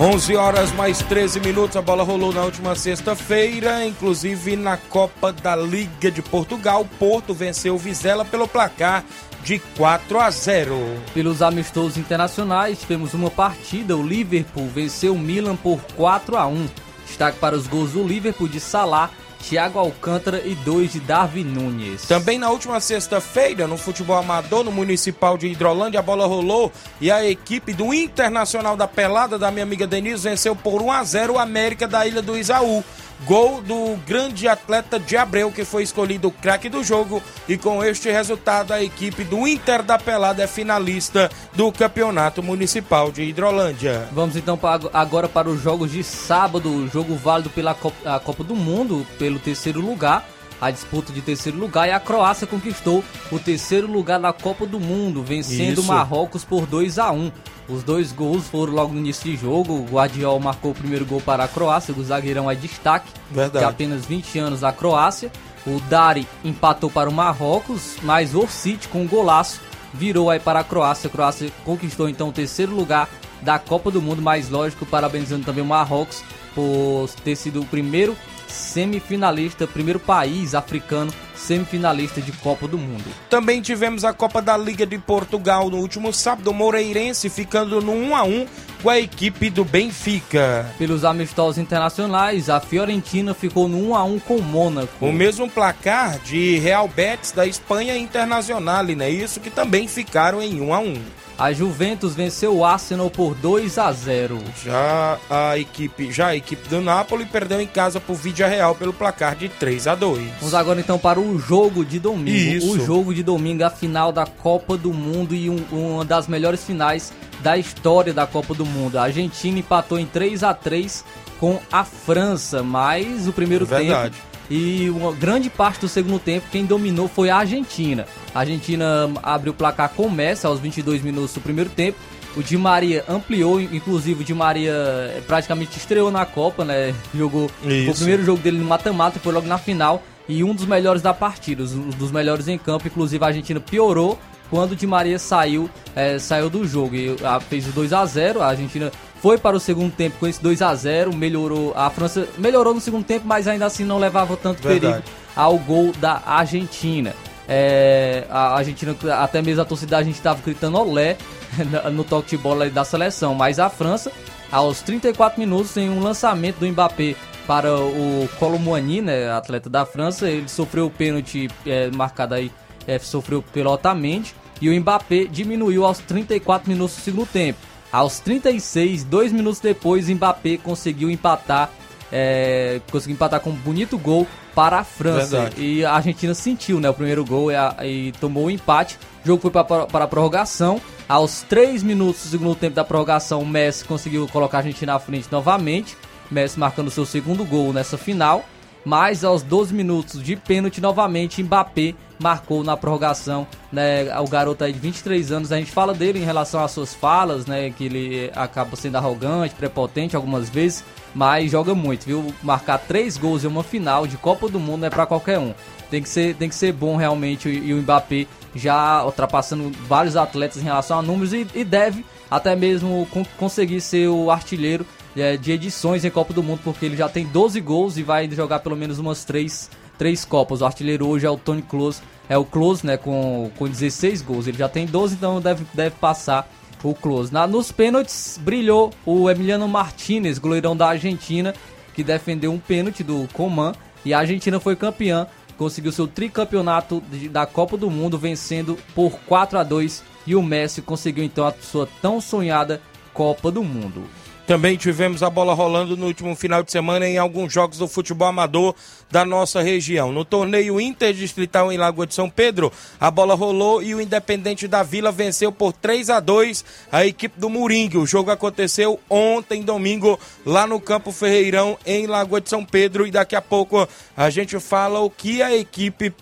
11 0.00 0.34
horas 0.34 0.72
mais 0.72 1.00
13 1.00 1.40
minutos, 1.40 1.76
a 1.76 1.82
bola 1.82 2.02
rolou 2.02 2.32
na 2.32 2.42
última 2.42 2.74
sexta-feira, 2.74 3.84
inclusive 3.84 4.56
na 4.56 4.78
Copa 4.78 5.30
da 5.30 5.54
Liga 5.54 6.10
de 6.10 6.22
Portugal. 6.22 6.88
Porto 6.98 7.34
venceu 7.34 7.74
o 7.74 7.78
Vizela 7.78 8.24
pelo 8.24 8.48
placar 8.48 9.04
de 9.44 9.58
4 9.76 10.20
a 10.20 10.30
0. 10.30 10.76
Pelos 11.14 11.42
amistosos 11.42 11.96
internacionais, 11.96 12.80
tivemos 12.80 13.14
uma 13.14 13.30
partida. 13.30 13.96
O 13.96 14.06
Liverpool 14.06 14.68
venceu 14.68 15.14
o 15.14 15.18
Milan 15.18 15.56
por 15.56 15.80
4 15.96 16.36
a 16.36 16.46
1. 16.46 16.68
Destaque 17.06 17.38
para 17.38 17.56
os 17.56 17.66
gols 17.66 17.92
do 17.92 18.06
Liverpool 18.06 18.48
de 18.48 18.60
Salah, 18.60 19.10
Thiago 19.42 19.78
Alcântara 19.78 20.40
e 20.46 20.54
dois 20.54 20.92
de 20.92 21.00
Darwin 21.00 21.44
Nunes. 21.44 22.02
Também 22.02 22.38
na 22.38 22.50
última 22.50 22.78
sexta-feira, 22.78 23.66
no 23.66 23.76
futebol 23.76 24.16
amador, 24.16 24.62
no 24.62 24.70
Municipal 24.70 25.36
de 25.36 25.48
Hidrolândia, 25.48 26.00
a 26.00 26.02
bola 26.02 26.26
rolou 26.26 26.70
e 27.00 27.10
a 27.10 27.24
equipe 27.26 27.72
do 27.72 27.92
Internacional 27.92 28.76
da 28.76 28.86
Pelada, 28.86 29.38
da 29.38 29.50
minha 29.50 29.64
amiga 29.64 29.86
Denise, 29.86 30.28
venceu 30.28 30.54
por 30.54 30.82
1 30.82 30.92
a 30.92 31.04
0 31.04 31.32
o 31.34 31.38
América 31.38 31.88
da 31.88 32.06
Ilha 32.06 32.22
do 32.22 32.38
Isaú. 32.38 32.84
Gol 33.24 33.60
do 33.62 33.96
grande 34.06 34.48
atleta 34.48 34.98
de 34.98 35.16
Abreu, 35.16 35.52
que 35.52 35.64
foi 35.64 35.82
escolhido 35.82 36.28
o 36.28 36.30
craque 36.32 36.68
do 36.68 36.82
jogo. 36.82 37.22
E 37.48 37.56
com 37.58 37.84
este 37.84 38.10
resultado, 38.10 38.72
a 38.72 38.82
equipe 38.82 39.24
do 39.24 39.46
Inter 39.46 39.82
da 39.82 39.98
Pelada 39.98 40.42
é 40.42 40.46
finalista 40.46 41.30
do 41.54 41.70
Campeonato 41.70 42.42
Municipal 42.42 43.12
de 43.12 43.22
Hidrolândia. 43.22 44.08
Vamos 44.12 44.36
então 44.36 44.58
agora 44.92 45.28
para 45.28 45.48
os 45.48 45.62
jogos 45.62 45.92
de 45.92 46.02
sábado. 46.02 46.70
O 46.70 46.88
jogo 46.88 47.14
válido 47.14 47.50
pela 47.50 47.74
Copa, 47.74 48.20
Copa 48.20 48.42
do 48.42 48.56
Mundo, 48.56 49.06
pelo 49.18 49.38
terceiro 49.38 49.80
lugar. 49.80 50.26
A 50.60 50.70
disputa 50.70 51.10
de 51.10 51.22
terceiro 51.22 51.56
lugar 51.56 51.88
e 51.88 51.90
a 51.90 51.98
Croácia 51.98 52.46
conquistou 52.46 53.02
o 53.32 53.38
terceiro 53.38 53.90
lugar 53.90 54.20
na 54.20 54.30
Copa 54.30 54.66
do 54.66 54.78
Mundo, 54.78 55.22
vencendo 55.22 55.80
Isso. 55.80 55.84
Marrocos 55.84 56.44
por 56.44 56.66
2 56.66 56.98
a 56.98 57.10
1 57.10 57.32
Os 57.70 57.84
dois 57.84 58.10
gols 58.10 58.48
foram 58.48 58.72
logo 58.72 58.92
no 58.92 58.98
início 58.98 59.30
de 59.30 59.36
jogo. 59.36 59.74
O 59.74 59.84
Guardiol 59.84 60.40
marcou 60.40 60.72
o 60.72 60.74
primeiro 60.74 61.06
gol 61.06 61.20
para 61.20 61.44
a 61.44 61.48
Croácia, 61.48 61.94
o 61.96 62.02
zagueirão 62.02 62.50
é 62.50 62.54
destaque, 62.54 63.10
Verdade. 63.30 63.64
de 63.64 63.70
apenas 63.70 64.04
20 64.04 64.38
anos 64.38 64.60
da 64.60 64.72
Croácia. 64.72 65.30
O 65.66 65.78
Dari 65.82 66.26
empatou 66.42 66.90
para 66.90 67.08
o 67.08 67.12
Marrocos, 67.12 67.96
mas 68.02 68.34
o 68.34 68.40
Orsic 68.40 68.88
com 68.88 69.02
um 69.02 69.06
golaço 69.06 69.60
virou 69.92 70.30
aí 70.30 70.40
para 70.40 70.60
a 70.60 70.64
Croácia. 70.64 71.08
A 71.08 71.10
Croácia 71.10 71.52
conquistou 71.64 72.08
então 72.08 72.30
o 72.30 72.32
terceiro 72.32 72.74
lugar 72.74 73.08
da 73.42 73.58
Copa 73.58 73.90
do 73.90 74.02
Mundo, 74.02 74.20
mais 74.20 74.48
lógico, 74.48 74.84
parabenizando 74.84 75.44
também 75.44 75.62
o 75.62 75.66
Marrocos 75.66 76.22
por 76.54 77.08
ter 77.22 77.36
sido 77.36 77.60
o 77.60 77.66
primeiro 77.66 78.16
semifinalista, 78.48 79.66
primeiro 79.66 80.00
país 80.00 80.54
africano 80.54 81.12
semifinalista 81.40 82.20
de 82.20 82.32
Copa 82.32 82.68
do 82.68 82.78
Mundo. 82.78 83.04
Também 83.28 83.60
tivemos 83.60 84.04
a 84.04 84.12
Copa 84.12 84.40
da 84.40 84.56
Liga 84.56 84.86
de 84.86 84.98
Portugal 84.98 85.70
no 85.70 85.78
último 85.78 86.12
sábado, 86.12 86.50
o 86.50 86.54
Moreirense 86.54 87.28
ficando 87.28 87.80
no 87.80 87.92
1 87.92 88.16
a 88.16 88.22
1 88.22 88.46
com 88.82 88.90
a 88.90 88.98
equipe 88.98 89.50
do 89.50 89.64
Benfica. 89.64 90.72
Pelos 90.78 91.04
amistosos 91.04 91.58
internacionais, 91.58 92.48
a 92.48 92.60
Fiorentina 92.60 93.34
ficou 93.34 93.68
no 93.68 93.90
1 93.90 93.94
a 93.94 94.04
1 94.04 94.18
com 94.20 94.36
o 94.36 94.42
Mônaco. 94.42 95.06
O 95.06 95.12
mesmo 95.12 95.48
placar 95.50 96.18
de 96.20 96.58
Real 96.58 96.88
Betis 96.88 97.32
da 97.32 97.46
Espanha 97.46 97.96
Internacional, 97.96 98.84
né? 98.84 99.10
Isso 99.10 99.40
que 99.40 99.50
também 99.50 99.88
ficaram 99.88 100.40
em 100.40 100.60
1 100.60 100.74
a 100.74 100.78
1. 100.78 101.02
A 101.40 101.54
Juventus 101.54 102.14
venceu 102.14 102.54
o 102.54 102.64
Arsenal 102.66 103.08
por 103.10 103.34
2 103.34 103.78
a 103.78 103.90
0. 103.90 104.38
Já 104.62 105.18
a 105.30 105.56
equipe, 105.58 106.12
já 106.12 106.28
a 106.28 106.36
equipe 106.36 106.68
do 106.68 106.82
Napoli 106.82 107.24
perdeu 107.24 107.58
em 107.62 107.66
casa 107.66 107.98
por 107.98 108.14
Vídea 108.14 108.46
Real 108.46 108.74
pelo 108.74 108.92
placar 108.92 109.34
de 109.34 109.48
3 109.48 109.86
a 109.86 109.94
2. 109.94 110.22
Vamos 110.38 110.54
agora 110.54 110.78
então 110.80 110.98
para 110.98 111.18
o 111.18 111.38
jogo 111.38 111.82
de 111.82 111.98
domingo. 111.98 112.28
Isso. 112.56 112.72
O 112.72 112.84
jogo 112.84 113.14
de 113.14 113.22
domingo, 113.22 113.64
a 113.64 113.70
final 113.70 114.12
da 114.12 114.26
Copa 114.26 114.76
do 114.76 114.92
Mundo 114.92 115.34
e 115.34 115.48
um- 115.48 115.64
uma 115.72 116.04
das 116.04 116.28
melhores 116.28 116.62
finais 116.62 117.10
da 117.42 117.56
história 117.56 118.12
da 118.12 118.26
Copa 118.26 118.52
do 118.52 118.66
Mundo. 118.66 118.98
A 118.98 119.04
Argentina 119.04 119.58
empatou 119.58 119.98
em 119.98 120.04
3 120.04 120.42
a 120.44 120.52
3 120.52 121.02
com 121.38 121.58
a 121.72 121.84
França, 121.84 122.62
mas 122.62 123.26
o 123.26 123.32
primeiro 123.32 123.64
Verdade. 123.64 124.10
tempo 124.14 124.29
e 124.50 124.90
uma 124.90 125.12
grande 125.12 125.48
parte 125.48 125.80
do 125.80 125.88
segundo 125.88 126.18
tempo 126.18 126.48
quem 126.50 126.66
dominou 126.66 127.06
foi 127.06 127.30
a 127.30 127.36
Argentina. 127.36 128.04
A 128.34 128.40
Argentina 128.40 129.08
abriu 129.22 129.52
o 129.52 129.56
placar 129.56 129.90
com 129.90 130.06
o 130.06 130.10
Messi 130.10 130.44
aos 130.44 130.58
22 130.58 131.02
minutos 131.02 131.32
do 131.32 131.40
primeiro 131.40 131.70
tempo. 131.70 131.96
O 132.36 132.42
Di 132.42 132.56
Maria 132.56 133.04
ampliou, 133.08 133.60
inclusive 133.60 134.22
o 134.22 134.24
Di 134.24 134.34
Maria 134.34 134.72
eh, 134.72 135.22
praticamente 135.26 135.78
estreou 135.78 136.10
na 136.10 136.26
Copa, 136.26 136.64
né? 136.64 136.94
Jogou 137.14 137.46
o 137.46 137.94
primeiro 137.94 138.24
jogo 138.24 138.42
dele 138.42 138.58
no 138.58 138.64
mata-mata, 138.64 139.18
foi 139.20 139.32
logo 139.32 139.46
na 139.46 139.58
final 139.58 140.02
e 140.28 140.44
um 140.44 140.54
dos 140.54 140.64
melhores 140.64 141.02
da 141.02 141.12
partida, 141.12 141.62
um 141.62 141.90
dos 141.90 142.10
melhores 142.10 142.46
em 142.48 142.58
campo. 142.58 142.86
Inclusive 142.86 143.22
a 143.24 143.28
Argentina 143.28 143.60
piorou 143.60 144.18
quando 144.48 144.72
o 144.72 144.76
Di 144.76 144.86
Maria 144.86 145.18
saiu, 145.18 145.70
eh, 145.94 146.18
saiu 146.18 146.50
do 146.50 146.66
jogo 146.66 146.94
e 146.94 147.16
ah, 147.24 147.38
fez 147.40 147.68
o 147.68 147.70
2 147.70 147.92
a 147.92 148.04
0 148.04 148.42
A 148.42 148.48
Argentina 148.48 148.90
foi 149.20 149.36
para 149.36 149.56
o 149.56 149.60
segundo 149.60 149.92
tempo 149.92 150.16
com 150.18 150.26
esse 150.26 150.42
2 150.42 150.62
a 150.62 150.74
0 150.74 151.14
melhorou. 151.14 151.72
A 151.76 151.90
França 151.90 152.26
melhorou 152.38 152.74
no 152.74 152.80
segundo 152.80 153.04
tempo, 153.04 153.26
mas 153.26 153.46
ainda 153.46 153.66
assim 153.66 153.84
não 153.84 153.98
levava 153.98 154.36
tanto 154.36 154.62
Verdade. 154.62 155.02
perigo 155.02 155.20
ao 155.36 155.58
gol 155.58 155.92
da 155.92 156.22
Argentina. 156.24 157.14
É, 157.48 158.26
a 158.30 158.56
Argentina, 158.56 158.96
até 159.18 159.42
mesmo 159.42 159.60
a 159.60 159.64
torcida 159.64 159.96
da 159.96 160.02
gente 160.02 160.14
estava 160.14 160.40
gritando 160.40 160.78
olé 160.78 161.16
no 161.92 162.04
toque 162.04 162.36
de 162.36 162.38
bola 162.38 162.70
da 162.70 162.84
seleção, 162.84 163.34
mas 163.34 163.58
a 163.58 163.68
França, 163.68 164.12
aos 164.50 164.80
34 164.82 165.38
minutos, 165.38 165.76
em 165.76 165.90
um 165.90 166.00
lançamento 166.00 166.58
do 166.58 166.66
Mbappé 166.68 167.16
para 167.46 167.74
o 167.74 168.28
Colomboani, 168.38 169.02
né, 169.02 169.30
atleta 169.32 169.68
da 169.68 169.84
França, 169.84 170.30
ele 170.30 170.48
sofreu 170.48 170.86
o 170.86 170.90
pênalti 170.90 171.48
é, 171.66 171.90
marcado 171.90 172.34
aí, 172.34 172.52
é, 172.86 172.98
sofreu 173.00 173.42
pelo 173.42 173.72
Otamendi, 173.72 174.32
e 174.60 174.70
o 174.70 174.80
Mbappé 174.80 175.24
diminuiu 175.24 175.84
aos 175.84 175.98
34 175.98 176.70
minutos 176.70 176.96
do 176.96 177.02
segundo 177.02 177.26
tempo. 177.26 177.58
Aos 177.92 178.20
36, 178.20 179.04
dois 179.04 179.32
minutos 179.32 179.60
depois, 179.60 180.08
Mbappé 180.08 180.56
conseguiu 180.58 181.10
empatar, 181.10 181.70
é, 182.12 182.80
conseguiu 182.90 183.14
empatar 183.14 183.40
com 183.40 183.50
um 183.50 183.54
bonito 183.54 183.98
gol 183.98 184.26
para 184.54 184.78
a 184.80 184.84
França. 184.84 185.40
Verdade. 185.42 185.60
E 185.64 185.84
a 185.84 185.92
Argentina 185.94 186.34
sentiu 186.34 186.80
né, 186.80 186.88
o 186.90 186.94
primeiro 186.94 187.24
gol 187.24 187.50
e, 187.50 187.54
a- 187.56 187.76
e 187.82 188.12
tomou 188.20 188.46
o 188.46 188.50
empate. 188.50 188.98
O 189.24 189.26
jogo 189.26 189.42
foi 189.42 189.50
para, 189.50 189.86
para 189.86 190.04
a 190.04 190.08
prorrogação. 190.08 190.80
Aos 191.08 191.42
3 191.42 191.82
minutos 191.82 192.22
do 192.24 192.28
segundo 192.30 192.54
tempo 192.54 192.74
da 192.76 192.84
prorrogação, 192.84 193.40
o 193.42 193.46
Messi 193.46 193.84
conseguiu 193.84 194.26
colocar 194.28 194.58
a 194.58 194.60
Argentina 194.60 194.94
à 194.94 194.98
frente 194.98 195.28
novamente. 195.30 195.96
Messi 196.30 196.58
marcando 196.58 196.90
seu 196.90 197.04
segundo 197.04 197.44
gol 197.44 197.72
nessa 197.72 197.98
final. 197.98 198.44
Mas 198.84 199.24
aos 199.24 199.42
12 199.42 199.74
minutos 199.74 200.22
de 200.22 200.36
pênalti, 200.36 200.80
novamente, 200.80 201.42
Mbappé 201.42 201.94
marcou 202.18 202.64
na 202.64 202.76
prorrogação. 202.76 203.46
Né, 203.72 204.12
o 204.18 204.26
garoto 204.26 204.64
aí 204.64 204.72
de 204.72 204.78
23 204.78 205.30
anos, 205.32 205.52
a 205.52 205.58
gente 205.58 205.70
fala 205.70 205.94
dele 205.94 206.18
em 206.18 206.24
relação 206.24 206.62
às 206.62 206.70
suas 206.72 206.94
falas, 206.94 207.46
né? 207.46 207.70
Que 207.70 207.84
ele 207.84 208.30
acaba 208.34 208.74
sendo 208.76 208.96
arrogante, 208.96 209.54
prepotente 209.54 210.16
algumas 210.16 210.48
vezes, 210.48 210.82
mas 211.14 211.50
joga 211.50 211.74
muito, 211.74 212.04
viu? 212.06 212.34
Marcar 212.42 212.78
três 212.78 213.16
gols 213.16 213.44
em 213.44 213.46
uma 213.48 213.62
final 213.62 214.06
de 214.06 214.16
Copa 214.16 214.48
do 214.48 214.58
Mundo 214.58 214.84
é 214.86 214.90
pra 214.90 215.06
qualquer 215.06 215.38
um. 215.38 215.54
Tem 215.90 216.02
que 216.02 216.08
ser, 216.08 216.34
tem 216.36 216.48
que 216.48 216.54
ser 216.54 216.72
bom 216.72 216.96
realmente 216.96 217.48
e 217.48 217.74
o 217.74 217.76
Mbappé 217.82 218.26
já 218.54 219.04
ultrapassando 219.04 219.70
vários 219.88 220.16
atletas 220.16 220.62
em 220.62 220.64
relação 220.64 220.98
a 220.98 221.02
números 221.02 221.32
e, 221.32 221.46
e 221.54 221.64
deve 221.64 222.04
até 222.30 222.54
mesmo 222.54 223.06
con- 223.10 223.26
conseguir 223.36 223.80
ser 223.80 224.08
o 224.08 224.30
artilheiro 224.30 224.86
é, 225.16 225.36
de 225.36 225.52
edições 225.52 226.04
em 226.04 226.10
Copa 226.10 226.32
do 226.32 226.42
Mundo, 226.42 226.60
porque 226.62 226.86
ele 226.86 226.96
já 226.96 227.08
tem 227.08 227.26
12 227.26 227.60
gols 227.60 227.96
e 227.96 228.02
vai 228.02 228.30
jogar 228.30 228.60
pelo 228.60 228.76
menos 228.76 228.98
umas 228.98 229.24
três, 229.24 229.70
três 229.98 230.24
Copas. 230.24 230.60
O 230.60 230.64
artilheiro 230.64 231.06
hoje 231.06 231.26
é 231.26 231.30
o 231.30 231.36
Tony 231.36 231.62
Kroos, 231.62 232.02
é 232.28 232.36
o 232.36 232.44
Kroos, 232.44 232.82
né, 232.82 232.96
com, 232.96 233.50
com 233.58 233.68
16 233.68 234.22
gols. 234.22 234.46
Ele 234.46 234.58
já 234.58 234.68
tem 234.68 234.86
12, 234.86 235.14
então 235.14 235.40
deve, 235.40 235.64
deve 235.74 235.96
passar 235.96 236.48
o 236.82 236.94
Kroos. 236.94 237.30
Na, 237.30 237.46
nos 237.46 237.70
pênaltis 237.72 238.38
brilhou 238.40 238.92
o 239.04 239.28
Emiliano 239.28 239.68
Martinez, 239.68 240.38
goleirão 240.38 240.76
da 240.76 240.88
Argentina, 240.88 241.54
que 241.94 242.04
defendeu 242.04 242.52
um 242.52 242.58
pênalti 242.58 243.02
do 243.02 243.28
Coman 243.32 243.72
e 244.04 244.14
a 244.14 244.18
Argentina 244.20 244.58
foi 244.58 244.76
campeã 244.76 245.26
conseguiu 245.60 245.92
seu 245.92 246.08
tricampeonato 246.08 247.02
da 247.30 247.44
Copa 247.44 247.76
do 247.76 247.90
Mundo, 247.90 248.16
vencendo 248.16 248.78
por 248.94 249.12
4 249.26 249.58
a 249.58 249.62
2 249.62 250.02
e 250.26 250.34
o 250.34 250.42
Messi 250.42 250.80
conseguiu 250.80 251.22
então 251.22 251.46
a 251.46 251.52
sua 251.52 251.86
tão 252.00 252.18
sonhada 252.18 252.80
Copa 253.12 253.50
do 253.50 253.62
Mundo. 253.62 254.04
Também 254.50 254.76
tivemos 254.76 255.22
a 255.22 255.30
bola 255.30 255.54
rolando 255.54 255.96
no 255.96 256.06
último 256.06 256.34
final 256.34 256.60
de 256.64 256.72
semana 256.72 257.06
em 257.06 257.16
alguns 257.16 257.52
jogos 257.52 257.78
do 257.78 257.86
futebol 257.86 258.26
amador 258.26 258.74
da 259.08 259.24
nossa 259.24 259.62
região. 259.62 260.10
No 260.10 260.24
torneio 260.24 260.80
interdistrital 260.80 261.70
em 261.70 261.76
Lagoa 261.76 262.04
de 262.04 262.16
São 262.16 262.28
Pedro, 262.28 262.72
a 262.98 263.12
bola 263.12 263.36
rolou 263.36 263.80
e 263.80 263.94
o 263.94 264.00
Independente 264.00 264.66
da 264.66 264.82
Vila 264.82 265.12
venceu 265.12 265.52
por 265.52 265.72
3 265.72 266.10
a 266.10 266.18
2 266.18 266.64
a 266.90 267.06
equipe 267.06 267.38
do 267.38 267.48
Moringue. 267.48 267.96
O 267.96 268.04
jogo 268.04 268.32
aconteceu 268.32 268.98
ontem, 269.08 269.62
domingo, 269.62 270.18
lá 270.44 270.66
no 270.66 270.80
Campo 270.80 271.12
Ferreirão, 271.12 271.78
em 271.86 272.08
Lagoa 272.08 272.40
de 272.40 272.48
São 272.48 272.64
Pedro. 272.64 273.06
E 273.06 273.12
daqui 273.12 273.36
a 273.36 273.42
pouco 273.42 273.88
a 274.16 274.30
gente 274.30 274.58
fala 274.58 274.98
o 274.98 275.08
que 275.08 275.40
a 275.40 275.56
equipe 275.56 276.12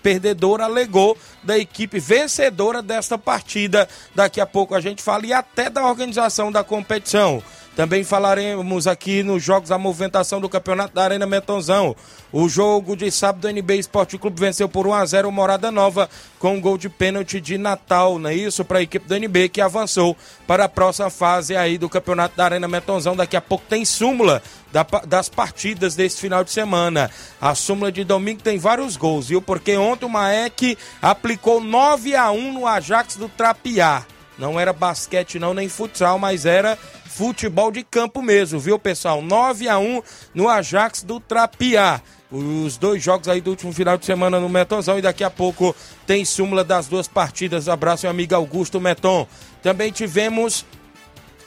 perdedora 0.00 0.66
alegou 0.66 1.18
da 1.42 1.58
equipe 1.58 1.98
vencedora 1.98 2.80
desta 2.80 3.18
partida. 3.18 3.88
Daqui 4.14 4.40
a 4.40 4.46
pouco 4.46 4.72
a 4.72 4.80
gente 4.80 5.02
fala 5.02 5.26
e 5.26 5.32
até 5.32 5.68
da 5.68 5.84
organização 5.84 6.52
da 6.52 6.62
competição. 6.62 7.42
Também 7.74 8.04
falaremos 8.04 8.86
aqui 8.86 9.22
nos 9.22 9.42
jogos 9.42 9.70
da 9.70 9.78
movimentação 9.78 10.40
do 10.40 10.48
Campeonato 10.48 10.94
da 10.94 11.04
Arena 11.04 11.26
Metonzão. 11.26 11.96
O 12.30 12.46
jogo 12.46 12.94
de 12.94 13.10
sábado 13.10 13.42
do 13.42 13.48
NB 13.48 13.78
Esporte 13.78 14.18
Clube 14.18 14.38
venceu 14.38 14.68
por 14.68 14.86
1 14.86 14.92
a 14.92 15.06
0 15.06 15.28
o 15.28 15.32
Morada 15.32 15.70
Nova 15.70 16.08
com 16.38 16.54
um 16.54 16.60
gol 16.60 16.76
de 16.76 16.90
pênalti 16.90 17.40
de 17.40 17.56
Natal, 17.56 18.18
não 18.18 18.28
é 18.28 18.34
isso? 18.34 18.62
Para 18.62 18.78
a 18.78 18.82
equipe 18.82 19.08
do 19.08 19.14
NB 19.14 19.48
que 19.48 19.60
avançou 19.60 20.14
para 20.46 20.64
a 20.64 20.68
próxima 20.68 21.08
fase 21.08 21.56
aí 21.56 21.78
do 21.78 21.88
Campeonato 21.88 22.36
da 22.36 22.44
Arena 22.44 22.68
Metonzão. 22.68 23.16
Daqui 23.16 23.36
a 23.36 23.40
pouco 23.40 23.64
tem 23.66 23.86
súmula 23.86 24.42
da, 24.70 24.86
das 25.06 25.30
partidas 25.30 25.94
desse 25.94 26.20
final 26.20 26.44
de 26.44 26.50
semana. 26.50 27.10
A 27.40 27.54
súmula 27.54 27.90
de 27.90 28.04
domingo 28.04 28.42
tem 28.42 28.58
vários 28.58 28.98
gols, 28.98 29.28
viu? 29.28 29.40
Porque 29.40 29.78
ontem 29.78 30.04
o 30.04 30.10
Maek 30.10 30.76
aplicou 31.00 31.58
9 31.58 32.14
a 32.14 32.30
1 32.30 32.52
no 32.52 32.66
Ajax 32.66 33.16
do 33.16 33.30
Trapiá. 33.30 34.04
Não 34.38 34.58
era 34.58 34.72
basquete 34.72 35.38
não, 35.38 35.54
nem 35.54 35.68
futsal, 35.68 36.18
mas 36.18 36.46
era 36.46 36.78
futebol 37.12 37.70
de 37.70 37.82
campo 37.82 38.22
mesmo, 38.22 38.58
viu, 38.58 38.78
pessoal? 38.78 39.20
9 39.20 39.68
a 39.68 39.78
1 39.78 40.02
no 40.34 40.48
Ajax 40.48 41.02
do 41.02 41.20
Trapiá. 41.20 42.00
Os 42.30 42.78
dois 42.78 43.02
jogos 43.02 43.28
aí 43.28 43.42
do 43.42 43.50
último 43.50 43.72
final 43.72 43.98
de 43.98 44.06
semana 44.06 44.40
no 44.40 44.48
Metonzão 44.48 44.98
e 44.98 45.02
daqui 45.02 45.22
a 45.22 45.30
pouco 45.30 45.76
tem 46.06 46.24
súmula 46.24 46.64
das 46.64 46.86
duas 46.86 47.06
partidas. 47.06 47.68
Abraço, 47.68 48.06
meu 48.06 48.10
amigo 48.10 48.34
Augusto 48.34 48.80
Meton. 48.80 49.26
Também 49.62 49.92
tivemos 49.92 50.64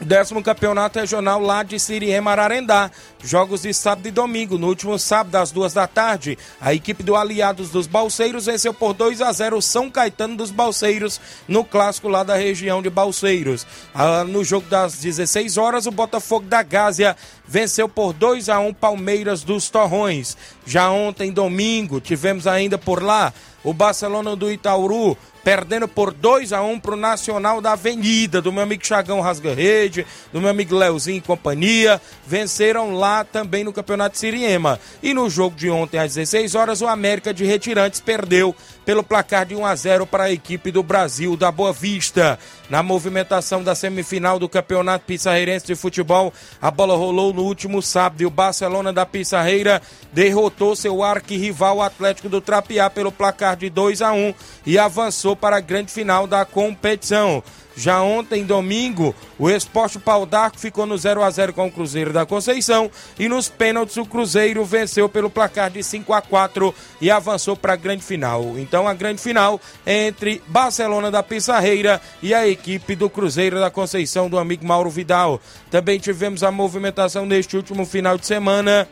décimo 0.04 0.44
campeonato 0.44 1.00
regional 1.00 1.40
lá 1.40 1.64
de 1.64 1.80
Siriema 1.80 2.32
Ararendá. 2.32 2.92
Jogos 3.24 3.62
de 3.62 3.74
sábado 3.74 4.08
e 4.08 4.12
domingo. 4.12 4.58
No 4.58 4.68
último 4.68 5.00
sábado, 5.00 5.36
às 5.36 5.52
duas 5.52 5.74
da 5.74 5.88
tarde, 5.88 6.38
a 6.60 6.74
equipe 6.74 7.02
do 7.02 7.16
Aliados 7.16 7.70
dos 7.70 7.88
Balseiros 7.88 8.46
venceu 8.46 8.74
por 8.74 8.94
2 8.94 9.22
a 9.22 9.32
0 9.32 9.58
o 9.58 9.62
São 9.62 9.90
Caetano 9.90 10.36
dos 10.36 10.52
Balseiros 10.52 11.20
no 11.48 11.64
clássico 11.64 12.08
lá 12.08 12.24
da 12.24 12.36
região 12.36 12.82
de 12.82 12.90
Balseiros. 12.90 13.66
Ah, 13.94 14.24
no 14.24 14.44
jogo 14.44 14.68
das 14.70 14.96
16 14.96 15.58
horas, 15.58 15.86
o 15.86 15.92
Botafogo 15.92 16.46
da 16.46 16.62
Gásia 16.62 17.16
venceu 17.48 17.88
por 17.88 18.14
2 18.14 18.50
a 18.50 18.60
1 18.60 18.74
Palmeiras 18.74 19.44
dos 19.44 19.70
Torrões. 19.70 20.38
Já 20.66 20.90
ontem, 20.90 21.32
domingo, 21.32 22.02
tivemos 22.02 22.48
ainda 22.48 22.78
por 22.78 23.02
lá 23.02 23.34
o 23.64 23.74
Barcelona 23.74 24.36
do 24.36 24.52
Itauru 24.52 25.18
perdendo 25.46 25.88
por 25.88 26.12
2 26.12 26.52
a 26.52 26.64
1 26.64 26.72
um 26.72 26.80
pro 26.80 26.96
Nacional 26.96 27.62
da 27.62 27.74
Avenida, 27.74 28.42
do 28.42 28.52
meu 28.52 28.64
amigo 28.64 28.84
Chagão 28.84 29.22
Rasga 29.22 29.54
Rede, 29.54 30.04
do 30.34 30.42
meu 30.42 30.50
amigo 30.50 30.76
Leozinho 30.76 31.20
e 31.20 31.22
companhia. 31.22 32.02
Venceram 32.26 32.96
lá 32.96 33.24
também 33.24 33.64
no 33.64 33.72
Campeonato 33.72 34.18
Siriema. 34.18 34.80
E 35.04 35.14
no 35.14 35.30
jogo 35.30 35.56
de 35.56 35.70
ontem, 35.70 36.00
às 36.00 36.16
16 36.16 36.56
horas, 36.56 36.82
o 36.82 36.88
América 36.88 37.32
de 37.32 37.46
Retirantes 37.46 38.00
perdeu 38.00 38.56
pelo 38.86 39.04
placar 39.04 39.46
de 39.46 39.56
1 39.56 39.66
a 39.66 39.76
0 39.76 40.06
para 40.06 40.26
a 40.26 40.32
equipe 40.32 40.72
do 40.72 40.84
Brasil 40.84 41.36
da 41.36 41.52
Boa 41.52 41.74
Vista. 41.74 42.38
Na 42.70 42.84
movimentação 42.84 43.64
da 43.64 43.74
semifinal 43.74 44.38
do 44.38 44.48
Campeonato 44.48 45.06
Pissarreirense 45.06 45.66
de 45.66 45.76
Futebol, 45.76 46.32
a 46.62 46.70
bola 46.70 46.96
rolou 46.96 47.34
no 47.34 47.44
último 47.44 47.82
sábado 47.82 48.22
e 48.22 48.26
o 48.26 48.30
Barcelona 48.30 48.94
da 48.94 49.06
Pissarreira 49.06 49.82
derrotou 50.14 50.76
seu 50.76 51.04
arquirrival 51.04 51.82
Atlético 51.82 52.30
do 52.30 52.40
Trapiá 52.40 52.90
pelo 52.90 53.12
placar 53.12 53.56
de 53.56 53.70
2 53.70 54.02
a 54.02 54.14
1 54.14 54.34
e 54.66 54.78
avançou 54.78 55.36
para 55.36 55.58
a 55.58 55.62
grande 55.62 55.92
final 55.92 56.28
da 56.28 56.46
competição. 56.46 57.44
Já 57.78 58.02
ontem, 58.02 58.46
domingo, 58.46 59.14
o 59.38 59.50
Esporte 59.50 60.00
Pau 60.00 60.26
d'Arco 60.26 60.58
ficou 60.58 60.86
no 60.86 60.98
0 60.98 61.22
a 61.22 61.30
0 61.30 61.54
com 61.54 61.68
o 61.68 61.72
Cruzeiro 61.72 62.14
da 62.14 62.26
Conceição 62.26 62.90
e 63.20 63.28
nos 63.28 63.50
pênaltis 63.50 63.98
o 63.98 64.06
Cruzeiro 64.06 64.64
venceu 64.64 65.10
pelo 65.10 65.30
placar 65.30 65.70
de 65.70 65.84
5 65.84 66.14
a 66.14 66.22
4 66.22 66.74
e 67.02 67.12
avançou 67.12 67.56
para 67.56 67.74
a 67.74 67.78
grande 67.78 68.04
final. 68.04 68.54
Então 68.58 68.88
a 68.88 68.94
grande 68.94 69.22
final 69.22 69.60
é 69.86 70.08
entre 70.08 70.42
Barcelona 70.48 71.12
da 71.12 71.22
Pissarreira 71.22 72.02
e 72.22 72.34
a 72.34 72.48
equipe 72.48 72.96
do 72.96 73.10
Cruzeiro 73.10 73.60
da 73.60 73.70
Conceição 73.70 74.30
do 74.30 74.40
amigo 74.40 74.66
Mauro 74.66 74.90
Vidal. 74.90 75.42
Também 75.70 76.00
tivemos 76.00 76.44
a 76.44 76.52
movimentação 76.52 77.26
neste 77.26 77.58
último 77.58 77.86
final 77.86 78.18
de 78.18 78.26
semana 78.26 78.88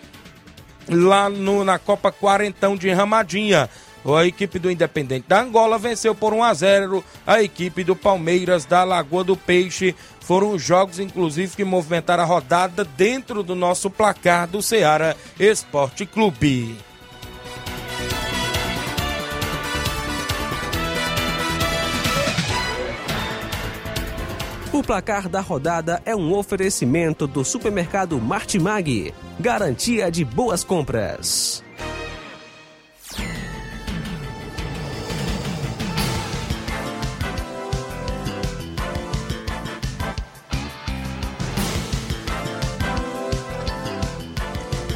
lá 0.89 1.29
no, 1.29 1.63
na 1.63 1.79
Copa 1.79 2.11
Quarentão 2.11 2.75
de 2.75 2.89
Ramadinha. 2.91 3.69
A 4.05 4.25
equipe 4.25 4.59
do 4.59 4.69
Independente 4.69 5.25
da 5.27 5.41
Angola 5.41 5.77
venceu 5.77 6.13
por 6.13 6.33
1 6.33 6.43
a 6.43 6.53
0 6.53 7.03
a 7.25 7.41
equipe 7.41 7.83
do 7.83 7.95
Palmeiras 7.95 8.65
da 8.65 8.83
Lagoa 8.83 9.23
do 9.23 9.37
Peixe. 9.37 9.95
Foram 10.19 10.59
jogos, 10.59 10.99
inclusive, 10.99 11.55
que 11.55 11.63
movimentaram 11.63 12.23
a 12.23 12.25
rodada 12.25 12.83
dentro 12.83 13.43
do 13.43 13.55
nosso 13.55 13.89
placar 13.89 14.47
do 14.47 14.61
Ceará 14.61 15.15
Esporte 15.39 16.05
Clube. 16.05 16.77
O 24.73 24.81
placar 24.81 25.29
da 25.29 25.39
rodada 25.39 26.01
é 26.03 26.15
um 26.15 26.33
oferecimento 26.33 27.27
do 27.27 27.45
supermercado 27.45 28.19
Martimag. 28.19 29.13
Garantia 29.39 30.09
de 30.09 30.25
boas 30.25 30.63
compras. 30.63 31.62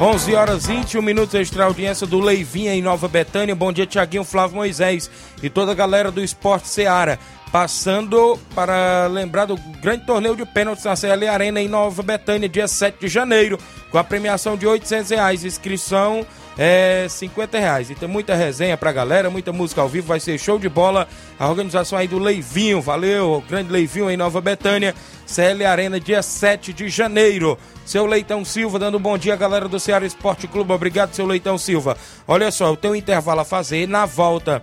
11 0.00 0.32
horas 0.36 0.66
21 0.66 1.02
minutos, 1.02 1.34
extra 1.34 1.64
audiência 1.64 2.06
do 2.06 2.20
Leivinha 2.20 2.72
em 2.72 2.80
Nova 2.80 3.08
Betânia. 3.08 3.52
Bom 3.52 3.72
dia, 3.72 3.84
Tiaguinho, 3.84 4.22
Flávio 4.22 4.54
Moisés 4.54 5.10
e 5.42 5.50
toda 5.50 5.72
a 5.72 5.74
galera 5.74 6.12
do 6.12 6.22
Esporte 6.22 6.68
Seara. 6.68 7.18
Passando 7.50 8.38
para 8.54 9.08
lembrar 9.08 9.46
do 9.46 9.56
grande 9.82 10.06
torneio 10.06 10.36
de 10.36 10.46
pênaltis 10.46 10.84
na 10.84 10.94
CL 10.94 11.26
Arena 11.26 11.60
em 11.60 11.66
Nova 11.66 12.00
Betânia, 12.00 12.48
dia 12.48 12.68
7 12.68 13.00
de 13.00 13.08
janeiro, 13.08 13.58
com 13.90 13.98
a 13.98 14.04
premiação 14.04 14.56
de 14.56 14.68
800 14.68 15.10
reais. 15.10 15.44
Inscrição 15.44 16.24
é 16.58 17.06
50 17.08 17.58
reais. 17.58 17.88
E 17.88 17.94
tem 17.94 18.08
muita 18.08 18.34
resenha 18.34 18.76
pra 18.76 18.90
galera, 18.90 19.30
muita 19.30 19.52
música 19.52 19.80
ao 19.80 19.88
vivo, 19.88 20.08
vai 20.08 20.18
ser 20.18 20.36
show 20.36 20.58
de 20.58 20.68
bola. 20.68 21.06
A 21.38 21.48
organização 21.48 21.96
aí 21.96 22.08
do 22.08 22.18
Leivinho, 22.18 22.82
valeu, 22.82 23.42
grande 23.48 23.70
Leivinho 23.70 24.10
em 24.10 24.16
Nova 24.16 24.40
Betânia, 24.40 24.94
CL 25.24 25.64
Arena, 25.64 26.00
dia 26.00 26.20
7 26.20 26.72
de 26.72 26.88
janeiro. 26.88 27.56
Seu 27.86 28.04
Leitão 28.04 28.44
Silva, 28.44 28.78
dando 28.78 28.98
um 28.98 29.00
bom 29.00 29.16
dia, 29.16 29.36
galera 29.36 29.68
do 29.68 29.78
Ceará 29.78 30.04
Esporte 30.04 30.48
Clube. 30.48 30.72
Obrigado, 30.72 31.14
seu 31.14 31.24
Leitão 31.24 31.56
Silva. 31.56 31.96
Olha 32.26 32.50
só, 32.50 32.66
eu 32.66 32.76
tenho 32.76 32.92
um 32.92 32.96
intervalo 32.96 33.40
a 33.40 33.44
fazer. 33.44 33.86
Na 33.86 34.04
volta, 34.04 34.62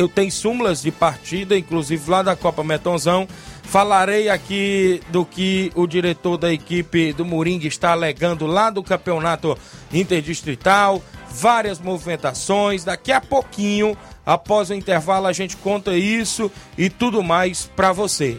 eu 0.00 0.08
tenho 0.08 0.32
súmulas 0.32 0.80
de 0.80 0.90
partida, 0.90 1.58
inclusive 1.58 2.10
lá 2.10 2.22
da 2.22 2.34
Copa 2.34 2.64
Metonzão. 2.64 3.28
Falarei 3.62 4.30
aqui 4.30 5.02
do 5.10 5.26
que 5.26 5.70
o 5.74 5.86
diretor 5.86 6.38
da 6.38 6.50
equipe 6.50 7.12
do 7.12 7.22
Moringue 7.22 7.68
está 7.68 7.92
alegando 7.92 8.46
lá 8.46 8.70
do 8.70 8.82
campeonato 8.82 9.58
interdistrital, 9.92 11.02
várias 11.30 11.78
movimentações. 11.78 12.82
Daqui 12.82 13.12
a 13.12 13.20
pouquinho, 13.20 13.94
após 14.24 14.70
o 14.70 14.74
intervalo, 14.74 15.26
a 15.26 15.34
gente 15.34 15.54
conta 15.58 15.94
isso 15.94 16.50
e 16.78 16.88
tudo 16.88 17.22
mais 17.22 17.70
para 17.76 17.92
você. 17.92 18.38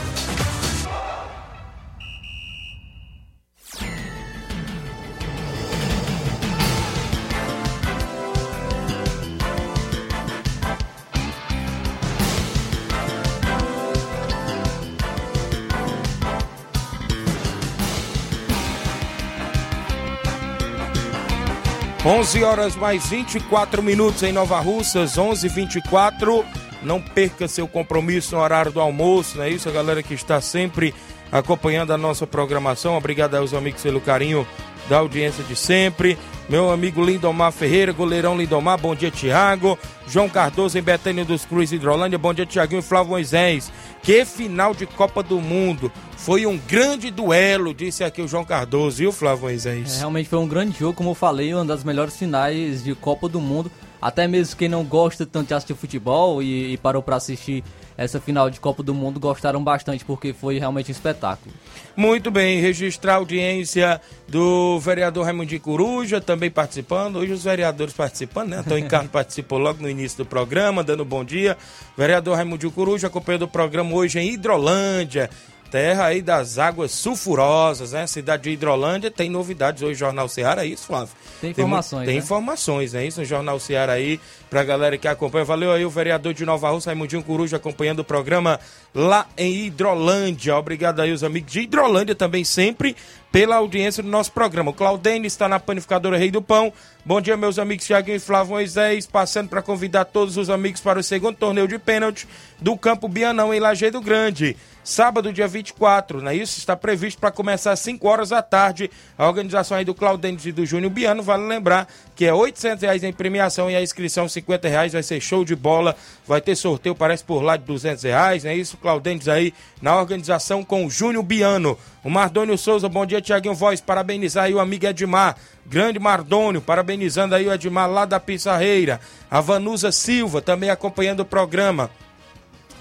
11 22.05 22.43
horas 22.45 22.75
mais 22.77 23.09
24 23.09 23.83
minutos 23.83 24.23
em 24.23 24.31
Nova 24.31 24.57
Russas, 24.61 25.17
11:24. 25.17 26.45
Não 26.81 27.01
perca 27.01 27.45
seu 27.45 27.67
compromisso 27.67 28.35
no 28.35 28.41
horário 28.41 28.71
do 28.71 28.79
almoço, 28.79 29.37
não 29.37 29.43
é 29.43 29.49
isso? 29.49 29.67
A 29.67 29.71
galera 29.71 30.01
que 30.01 30.13
está 30.13 30.39
sempre 30.39 30.95
acompanhando 31.31 31.91
a 31.91 31.97
nossa 31.97 32.25
programação. 32.25 32.97
Obrigado 32.97 33.35
aos 33.35 33.53
amigos 33.53 33.81
pelo 33.81 34.01
carinho 34.01 34.47
da 34.87 34.97
audiência 34.97 35.43
de 35.43 35.55
sempre. 35.55 36.17
Meu 36.49 36.71
amigo 36.71 37.05
Lindomar 37.05 37.51
Ferreira, 37.51 37.91
goleirão 37.91 38.35
Lindomar, 38.35 38.79
bom 38.79 38.95
dia, 38.95 39.11
Tiago. 39.11 39.77
João 40.07 40.27
Cardoso 40.27 40.79
em 40.79 40.81
Betânia 40.81 41.23
dos 41.23 41.45
Cruz, 41.45 41.71
Hidrolândia, 41.71 42.17
bom 42.17 42.33
dia, 42.33 42.45
Tiaguinho 42.45 42.79
e 42.79 42.83
Flávio 42.83 43.11
Moisés. 43.11 43.71
Que 44.01 44.25
final 44.25 44.73
de 44.73 44.87
Copa 44.87 45.21
do 45.21 45.39
Mundo. 45.39 45.91
Foi 46.17 46.45
um 46.47 46.57
grande 46.57 47.11
duelo, 47.11 47.73
disse 47.73 48.03
aqui 48.03 48.21
o 48.21 48.27
João 48.27 48.43
Cardoso, 48.43 48.97
viu, 48.97 49.11
Flávio 49.11 49.43
Moisés? 49.43 49.95
É, 49.95 49.99
realmente 49.99 50.27
foi 50.27 50.39
um 50.39 50.47
grande 50.47 50.77
jogo, 50.77 50.93
como 50.93 51.11
eu 51.11 51.15
falei, 51.15 51.53
uma 51.53 51.63
das 51.63 51.83
melhores 51.83 52.17
finais 52.17 52.83
de 52.83 52.95
Copa 52.95 53.29
do 53.29 53.39
Mundo. 53.39 53.71
Até 54.01 54.27
mesmo 54.27 54.55
quem 54.55 54.67
não 54.67 54.83
gosta 54.83 55.25
tanto 55.25 55.49
de 55.49 55.53
assistir 55.53 55.75
futebol 55.75 56.41
e, 56.41 56.73
e 56.73 56.77
parou 56.77 57.03
para 57.03 57.17
assistir 57.17 57.63
essa 57.99 58.19
final 58.19 58.49
de 58.49 58.61
Copa 58.61 58.81
do 58.81 58.93
Mundo 58.93 59.19
gostaram 59.19 59.61
bastante 59.61 60.05
porque 60.05 60.31
foi 60.31 60.57
realmente 60.57 60.89
um 60.89 60.93
espetáculo. 60.93 61.53
Muito 61.97 62.31
bem, 62.31 62.61
registrar 62.61 63.15
a 63.15 63.17
audiência 63.17 63.99
do 64.25 64.79
vereador 64.79 65.25
Raimundo 65.25 65.59
Coruja 65.59 66.21
também 66.21 66.49
participando. 66.49 67.17
Hoje 67.17 67.33
os 67.33 67.43
vereadores 67.43 67.93
participando, 67.93 68.51
né? 68.51 68.59
Antônio 68.59 68.87
Carlos 68.89 69.11
participou 69.11 69.57
logo 69.57 69.81
no 69.81 69.89
início 69.89 70.19
do 70.19 70.25
programa, 70.25 70.81
dando 70.81 71.03
bom 71.03 71.25
dia. 71.25 71.57
Vereador 71.97 72.37
Raimundo 72.37 72.71
Coruja 72.71 73.07
acompanhando 73.07 73.43
o 73.43 73.47
programa 73.49 73.93
hoje 73.93 74.17
em 74.17 74.31
Hidrolândia 74.31 75.29
terra 75.69 76.05
aí 76.05 76.21
das 76.21 76.57
águas 76.57 76.91
sulfurosas, 76.91 77.91
né? 77.91 78.07
Cidade 78.07 78.43
de 78.43 78.51
Hidrolândia 78.51 79.11
tem 79.11 79.29
novidades 79.29 79.83
hoje, 79.83 79.99
Jornal 79.99 80.27
Ceará, 80.27 80.63
é 80.63 80.67
isso, 80.67 80.87
Flávio? 80.87 81.13
Tem 81.39 81.51
informações. 81.51 81.99
Tem, 81.99 82.07
tem 82.07 82.15
né? 82.15 82.23
informações, 82.23 82.95
é 82.95 83.05
isso, 83.05 83.19
no 83.19 83.25
Jornal 83.25 83.59
Ceará 83.59 83.93
aí, 83.93 84.19
pra 84.49 84.63
galera 84.63 84.97
que 84.97 85.07
acompanha. 85.07 85.45
Valeu 85.45 85.71
aí 85.71 85.85
o 85.85 85.89
vereador 85.89 86.33
de 86.33 86.45
Nova 86.45 86.69
Rússia, 86.69 86.89
Raimundinho 86.89 87.23
Coruja, 87.23 87.57
acompanhando 87.57 87.99
o 87.99 88.03
programa 88.03 88.59
lá 88.93 89.27
em 89.37 89.65
Hidrolândia. 89.65 90.55
Obrigado 90.57 91.01
aí 91.01 91.11
os 91.11 91.23
amigos 91.23 91.51
de 91.51 91.61
Hidrolândia 91.61 92.15
também, 92.15 92.43
sempre 92.43 92.95
pela 93.31 93.57
audiência 93.57 94.01
do 94.01 94.09
nosso 94.09 94.31
programa. 94.31 94.71
O 94.71 94.73
Claudene 94.73 95.27
está 95.27 95.47
na 95.47 95.59
panificadora 95.59 96.17
Rei 96.17 96.31
do 96.31 96.41
Pão. 96.41 96.73
Bom 97.05 97.21
dia, 97.21 97.37
meus 97.37 97.59
amigos 97.59 97.85
Tiaguinho 97.85 98.17
e 98.17 98.19
Flávio 98.19 98.53
Moisés, 98.53 99.05
passando 99.05 99.49
para 99.49 99.61
convidar 99.61 100.05
todos 100.05 100.35
os 100.37 100.49
amigos 100.49 100.81
para 100.81 100.99
o 100.99 101.03
segundo 101.03 101.35
torneio 101.35 101.67
de 101.67 101.77
pênalti 101.77 102.27
do 102.59 102.75
Campo 102.75 103.07
Bianão 103.07 103.53
em 103.53 103.59
Lajeado 103.59 104.01
Grande. 104.01 104.57
Sábado, 104.89 105.31
dia 105.31 105.47
24, 105.47 106.19
não 106.19 106.31
é 106.31 106.35
isso? 106.35 106.57
Está 106.57 106.75
previsto 106.75 107.19
para 107.19 107.29
começar 107.29 107.73
às 107.73 107.79
5 107.79 108.07
horas 108.07 108.29
da 108.29 108.41
tarde. 108.41 108.89
A 109.15 109.27
organização 109.27 109.77
aí 109.77 109.85
do 109.85 109.93
Claudentes 109.93 110.47
e 110.47 110.51
do 110.51 110.65
Júnior 110.65 110.91
Biano, 110.91 111.21
vale 111.21 111.45
lembrar 111.45 111.87
que 112.15 112.25
é 112.25 112.33
800 112.33 112.81
reais 112.81 113.03
em 113.03 113.13
premiação 113.13 113.69
e 113.69 113.75
a 113.75 113.83
inscrição 113.83 114.27
50 114.27 114.67
reais, 114.67 114.93
vai 114.93 115.03
ser 115.03 115.21
show 115.21 115.45
de 115.45 115.55
bola, 115.55 115.95
vai 116.25 116.41
ter 116.41 116.55
sorteio, 116.55 116.95
parece 116.95 117.23
por 117.23 117.43
lá 117.43 117.55
de 117.55 117.65
200 117.65 118.03
reais, 118.03 118.43
não 118.43 118.49
é 118.49 118.55
isso? 118.55 118.77
Claudentes 118.77 119.27
aí 119.27 119.53
na 119.79 119.95
organização 119.95 120.63
com 120.63 120.83
o 120.83 120.89
Júnior 120.89 121.23
Biano. 121.23 121.77
O 122.03 122.09
Mardônio 122.09 122.57
Souza, 122.57 122.89
bom 122.89 123.05
dia, 123.05 123.21
Tiaguinho 123.21 123.53
Voz, 123.53 123.79
parabenizar 123.79 124.45
aí 124.45 124.55
o 124.55 124.59
amigo 124.59 124.87
Edmar, 124.87 125.35
grande 125.67 125.99
Mardônio, 125.99 126.61
parabenizando 126.61 127.35
aí 127.35 127.45
o 127.45 127.53
Edmar 127.53 127.87
lá 127.87 128.05
da 128.05 128.19
Pissarreira. 128.19 128.99
A 129.29 129.39
Vanusa 129.39 129.91
Silva 129.91 130.41
também 130.41 130.71
acompanhando 130.71 131.19
o 131.19 131.25
programa. 131.25 131.91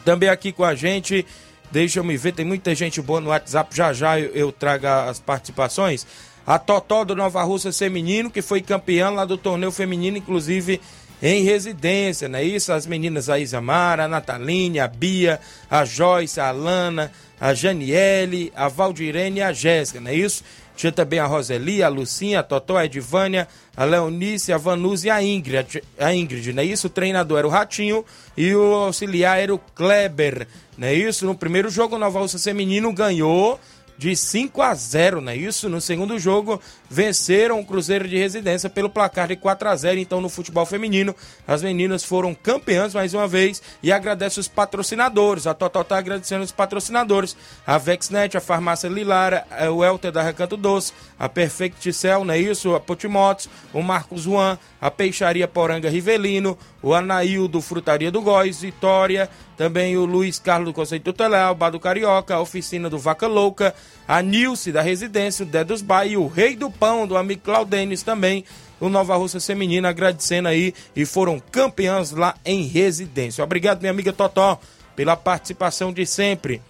Também 0.07 0.31
aqui 0.31 0.53
com 0.53 0.64
a 0.64 0.75
gente 0.75 1.27
Deixa 1.70 2.00
eu 2.00 2.04
me 2.04 2.16
ver, 2.16 2.33
tem 2.33 2.44
muita 2.44 2.74
gente 2.74 3.00
boa 3.02 3.20
no 3.20 3.31
WhatsApp. 3.31 3.74
Já 3.76 3.92
já 3.92 4.18
eu, 4.18 4.31
eu 4.33 4.52
trago 4.52 4.87
as 4.87 5.20
participações. 5.20 6.07
A 6.46 6.59
Totó 6.59 7.04
do 7.04 7.14
Nova 7.14 7.42
Rússia 7.42 7.72
Feminino, 7.72 8.31
que 8.31 8.40
foi 8.40 8.62
campeã 8.62 9.11
lá 9.11 9.24
do 9.26 9.37
torneio 9.37 9.70
feminino, 9.70 10.16
inclusive 10.16 10.81
em 11.22 11.42
residência, 11.42 12.28
não 12.28 12.38
é 12.38 12.44
isso? 12.44 12.72
As 12.72 12.87
meninas 12.87 13.28
a 13.28 13.38
Isamara, 13.38 14.04
a 14.04 14.09
Nataline, 14.09 14.78
a 14.78 14.87
Bia, 14.87 15.40
a 15.68 15.85
Joyce, 15.85 16.40
a 16.40 16.48
Alana, 16.48 17.12
a 17.40 17.52
Janiele, 17.52 18.52
a 18.54 18.68
Valdirene 18.68 19.40
e 19.40 19.42
a 19.42 19.52
Jéssica, 19.52 20.00
não 20.00 20.11
é 20.11 20.14
isso? 20.14 20.44
Tinha 20.79 20.93
também 20.93 21.19
a 21.19 21.27
Roseli, 21.27 21.83
a 21.83 21.88
Lucinha, 21.88 22.38
a 22.38 22.43
Totó, 22.45 22.77
a 22.77 22.85
Edvânia, 22.85 23.49
a 23.77 23.85
Leonice, 23.85 24.53
a 24.53 24.57
Vanusa 24.57 25.09
e 25.09 25.11
a 25.11 25.21
Ingrid, 25.21 25.83
a 25.99 26.14
Ingrid, 26.14 26.53
não 26.53 26.62
é 26.62 26.67
isso? 26.67 26.87
O 26.87 26.91
treinador 26.91 27.38
era 27.38 27.49
o 27.49 27.51
Ratinho 27.51 28.05
e 28.37 28.55
o 28.55 28.75
auxiliar 28.75 29.41
era 29.41 29.53
o 29.53 29.59
Kleber, 29.59 30.47
não 30.77 30.87
é 30.87 30.95
isso? 30.95 31.27
No 31.27 31.35
primeiro 31.35 31.69
jogo, 31.69 31.97
o 31.97 31.99
Nova 31.99 32.21
Russa 32.21 32.38
Feminino 32.38 32.93
ganhou 32.93 33.59
de 33.99 34.14
5 34.14 34.62
a 34.62 34.73
0, 34.73 35.21
não 35.21 35.33
é 35.33 35.37
isso? 35.37 35.69
No 35.69 35.81
segundo 35.81 36.17
jogo, 36.17 36.61
venceram 36.88 37.61
o 37.61 37.64
Cruzeiro 37.64 38.09
de 38.09 38.16
Residência 38.16 38.70
pelo 38.70 38.88
placar 38.88 39.29
de 39.29 39.37
4 39.37 39.68
a 39.68 39.77
0. 39.77 39.98
Então, 39.98 40.20
no 40.20 40.29
futebol 40.29 40.64
feminino, 40.64 41.14
as 41.46 41.62
meninas 41.62 42.05
foram 42.05 42.35
campeãs 42.35 42.94
mais 42.94 43.14
uma 43.14 43.29
vez 43.29 43.62
e 43.83 43.92
agradece 43.92 44.40
os 44.40 44.48
patrocinadores. 44.48 45.46
A 45.46 45.55
Total 45.55 45.83
está 45.83 45.98
agradecendo 45.98 46.44
os 46.44 46.53
patrocinadores: 46.53 47.37
a 47.66 47.79
Vexnet, 47.79 48.37
a 48.37 48.40
Farmácia 48.40 48.88
Lilara, 48.88 49.46
o 49.72 49.85
Elter 49.85 50.12
da 50.12 50.22
Recanto 50.22 50.57
Doce, 50.57 50.92
a 51.18 51.29
Perfect 51.29 51.92
Cell, 51.92 52.24
não 52.24 52.35
é 52.35 52.38
isso? 52.38 52.74
A 52.74 52.81
Potimotos, 52.81 53.48
o 53.72 53.83
Marcos 53.83 54.22
Juan, 54.22 54.59
a 54.81 54.90
Peixaria 54.90 55.48
Poranga 55.48 55.90
Rivelino, 55.90 56.59
o 56.83 56.94
Anaildo 56.94 57.61
Frutaria 57.61 58.11
do 58.11 58.22
Góis, 58.22 58.61
Vitória, 58.61 59.29
também 59.57 59.96
o 59.96 60.05
Luiz 60.05 60.38
Carlos 60.38 60.68
do 60.68 60.72
Conceito 60.72 61.05
Tutelar, 61.05 61.51
o 61.51 61.55
Bar 61.55 61.70
do 61.70 61.81
Carioca, 61.81 62.35
a 62.35 62.40
Oficina 62.40 62.88
do 62.88 62.98
Vaca 62.98 63.27
Louca, 63.27 63.74
a 64.07 64.22
Nilce 64.22 64.70
da 64.70 64.81
Residência, 64.81 65.44
o 65.44 65.48
Dedos 65.48 65.83
Bai 65.83 66.11
e 66.11 66.16
o 66.16 66.29
Rei 66.29 66.55
do 66.55 66.70
Pão, 66.79 67.07
do 67.07 67.17
amigo 67.17 67.43
Claudenis 67.43 68.03
também, 68.03 68.45
o 68.81 68.88
Nova 68.88 69.17
Russa 69.17 69.41
Feminina, 69.41 69.88
agradecendo 69.88 70.49
aí 70.49 70.75
e 70.95 71.05
foram 71.05 71.41
campeãs 71.41 72.11
lá 72.12 72.35
em 72.45 72.62
Residência. 72.62 73.43
Obrigado, 73.43 73.81
minha 73.81 73.91
amiga 73.91 74.12
Totó, 74.12 74.61
pela 74.95 75.17
participação 75.17 75.93
de 75.93 76.07
sempre. 76.07 76.62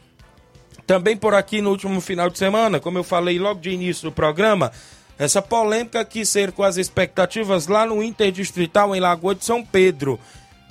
Também 0.86 1.16
por 1.16 1.34
aqui 1.34 1.60
no 1.60 1.70
último 1.70 2.00
final 2.00 2.30
de 2.30 2.38
semana, 2.38 2.80
como 2.80 2.98
eu 2.98 3.04
falei 3.04 3.38
logo 3.38 3.60
de 3.60 3.70
início 3.70 4.08
do 4.08 4.12
programa, 4.12 4.72
essa 5.18 5.42
polêmica 5.42 6.04
que 6.04 6.24
cercou 6.24 6.64
as 6.64 6.76
expectativas 6.76 7.66
lá 7.66 7.84
no 7.84 8.02
Interdistrital 8.02 8.94
em 8.94 9.00
Lagoa 9.00 9.34
de 9.34 9.44
São 9.44 9.64
Pedro. 9.64 10.18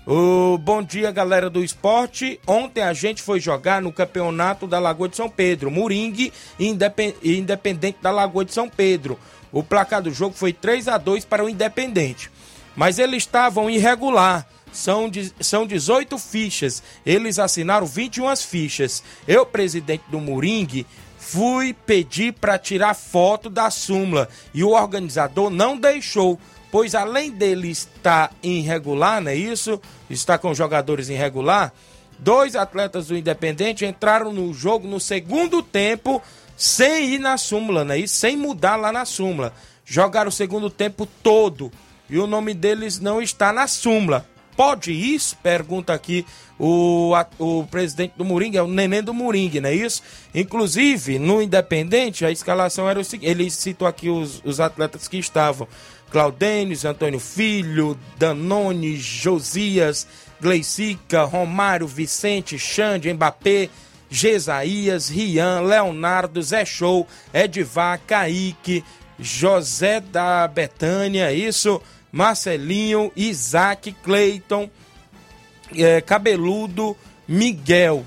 O 0.09 0.57
bom 0.57 0.81
dia, 0.81 1.11
galera 1.11 1.49
do 1.49 1.61
esporte. 1.61 2.39
Ontem 2.47 2.81
a 2.81 2.93
gente 2.93 3.21
foi 3.21 3.41
jogar 3.41 3.81
no 3.81 3.91
campeonato 3.91 4.65
da 4.65 4.79
Lagoa 4.79 5.09
de 5.09 5.17
São 5.17 5.29
Pedro, 5.29 5.69
Moringue 5.69 6.31
Independente 6.57 7.97
da 8.01 8.09
Lagoa 8.09 8.45
de 8.45 8.53
São 8.53 8.69
Pedro. 8.69 9.19
O 9.51 9.61
placar 9.61 10.01
do 10.01 10.09
jogo 10.09 10.33
foi 10.33 10.53
3 10.53 10.87
a 10.87 10.97
2 10.97 11.25
para 11.25 11.43
o 11.43 11.49
Independente. 11.49 12.31
Mas 12.73 12.99
eles 12.99 13.23
estavam 13.23 13.69
irregular. 13.69 14.47
São, 14.71 15.09
de, 15.09 15.33
são 15.41 15.67
18 15.67 16.17
fichas. 16.17 16.81
Eles 17.05 17.37
assinaram 17.37 17.85
21 17.85 18.33
fichas. 18.37 19.03
Eu, 19.27 19.45
presidente 19.45 20.05
do 20.07 20.21
Moringue, 20.21 20.87
fui 21.19 21.73
pedir 21.73 22.31
para 22.31 22.57
tirar 22.57 22.93
foto 22.93 23.49
da 23.49 23.69
súmula 23.69 24.29
e 24.53 24.63
o 24.63 24.69
organizador 24.69 25.49
não 25.49 25.75
deixou 25.75 26.39
pois 26.71 26.95
além 26.95 27.31
dele 27.31 27.69
estar 27.69 28.31
irregular, 28.41 29.21
não 29.21 29.31
é 29.31 29.35
isso? 29.35 29.81
Está 30.09 30.37
com 30.37 30.53
jogadores 30.53 31.09
irregular, 31.09 31.73
dois 32.19 32.55
atletas 32.55 33.07
do 33.07 33.17
Independente 33.17 33.85
entraram 33.85 34.31
no 34.31 34.53
jogo 34.53 34.87
no 34.87 34.99
segundo 34.99 35.61
tempo 35.61 36.21
sem 36.55 37.13
ir 37.13 37.19
na 37.19 37.37
súmula, 37.37 37.85
não 37.85 37.93
é 37.93 37.99
isso? 37.99 38.15
Sem 38.15 38.35
mudar 38.35 38.75
lá 38.75 38.91
na 38.91 39.05
súmula. 39.05 39.53
Jogaram 39.85 40.29
o 40.29 40.31
segundo 40.31 40.69
tempo 40.69 41.07
todo 41.21 41.71
e 42.09 42.17
o 42.17 42.27
nome 42.27 42.53
deles 42.53 42.99
não 42.99 43.21
está 43.21 43.53
na 43.53 43.67
súmula. 43.67 44.25
Pode 44.55 44.91
isso? 44.91 45.37
Pergunta 45.37 45.93
aqui 45.93 46.25
o, 46.57 47.13
o 47.37 47.63
presidente 47.67 48.13
do 48.17 48.25
Moringue, 48.25 48.57
é 48.57 48.63
o 48.63 48.67
neném 48.67 49.03
do 49.03 49.13
Moringue, 49.13 49.61
não 49.61 49.69
é 49.69 49.75
isso? 49.75 50.01
Inclusive, 50.33 51.19
no 51.19 51.41
Independente, 51.43 52.25
a 52.25 52.31
escalação 52.31 52.89
era 52.89 52.99
o 52.99 53.03
seguinte: 53.03 53.29
ele 53.29 53.51
citou 53.51 53.87
aqui 53.87 54.09
os, 54.09 54.41
os 54.43 54.59
atletas 54.59 55.07
que 55.07 55.17
estavam. 55.17 55.67
Claudênis, 56.09 56.85
Antônio 56.85 57.19
Filho, 57.19 57.97
Danone, 58.17 58.97
Josias, 58.97 60.07
Gleicica, 60.39 61.23
Romário, 61.23 61.87
Vicente, 61.87 62.57
Xande, 62.57 63.11
Mbappé, 63.11 63.69
Gesaías, 64.09 65.09
Rian, 65.09 65.61
Leonardo, 65.61 66.41
Zé 66.41 66.63
Show, 66.63 67.07
Edvar, 67.33 67.99
Kaique, 68.07 68.83
José 69.19 69.99
da 69.99 70.47
Betânia, 70.47 71.33
isso, 71.33 71.81
Marcelinho, 72.11 73.11
Isaac, 73.15 73.91
Cleiton, 74.03 74.69
é, 75.75 75.99
Cabeludo, 76.01 76.95
Miguel, 77.27 78.05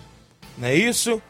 não 0.57 0.69
é 0.69 0.75
isso? 0.75 1.21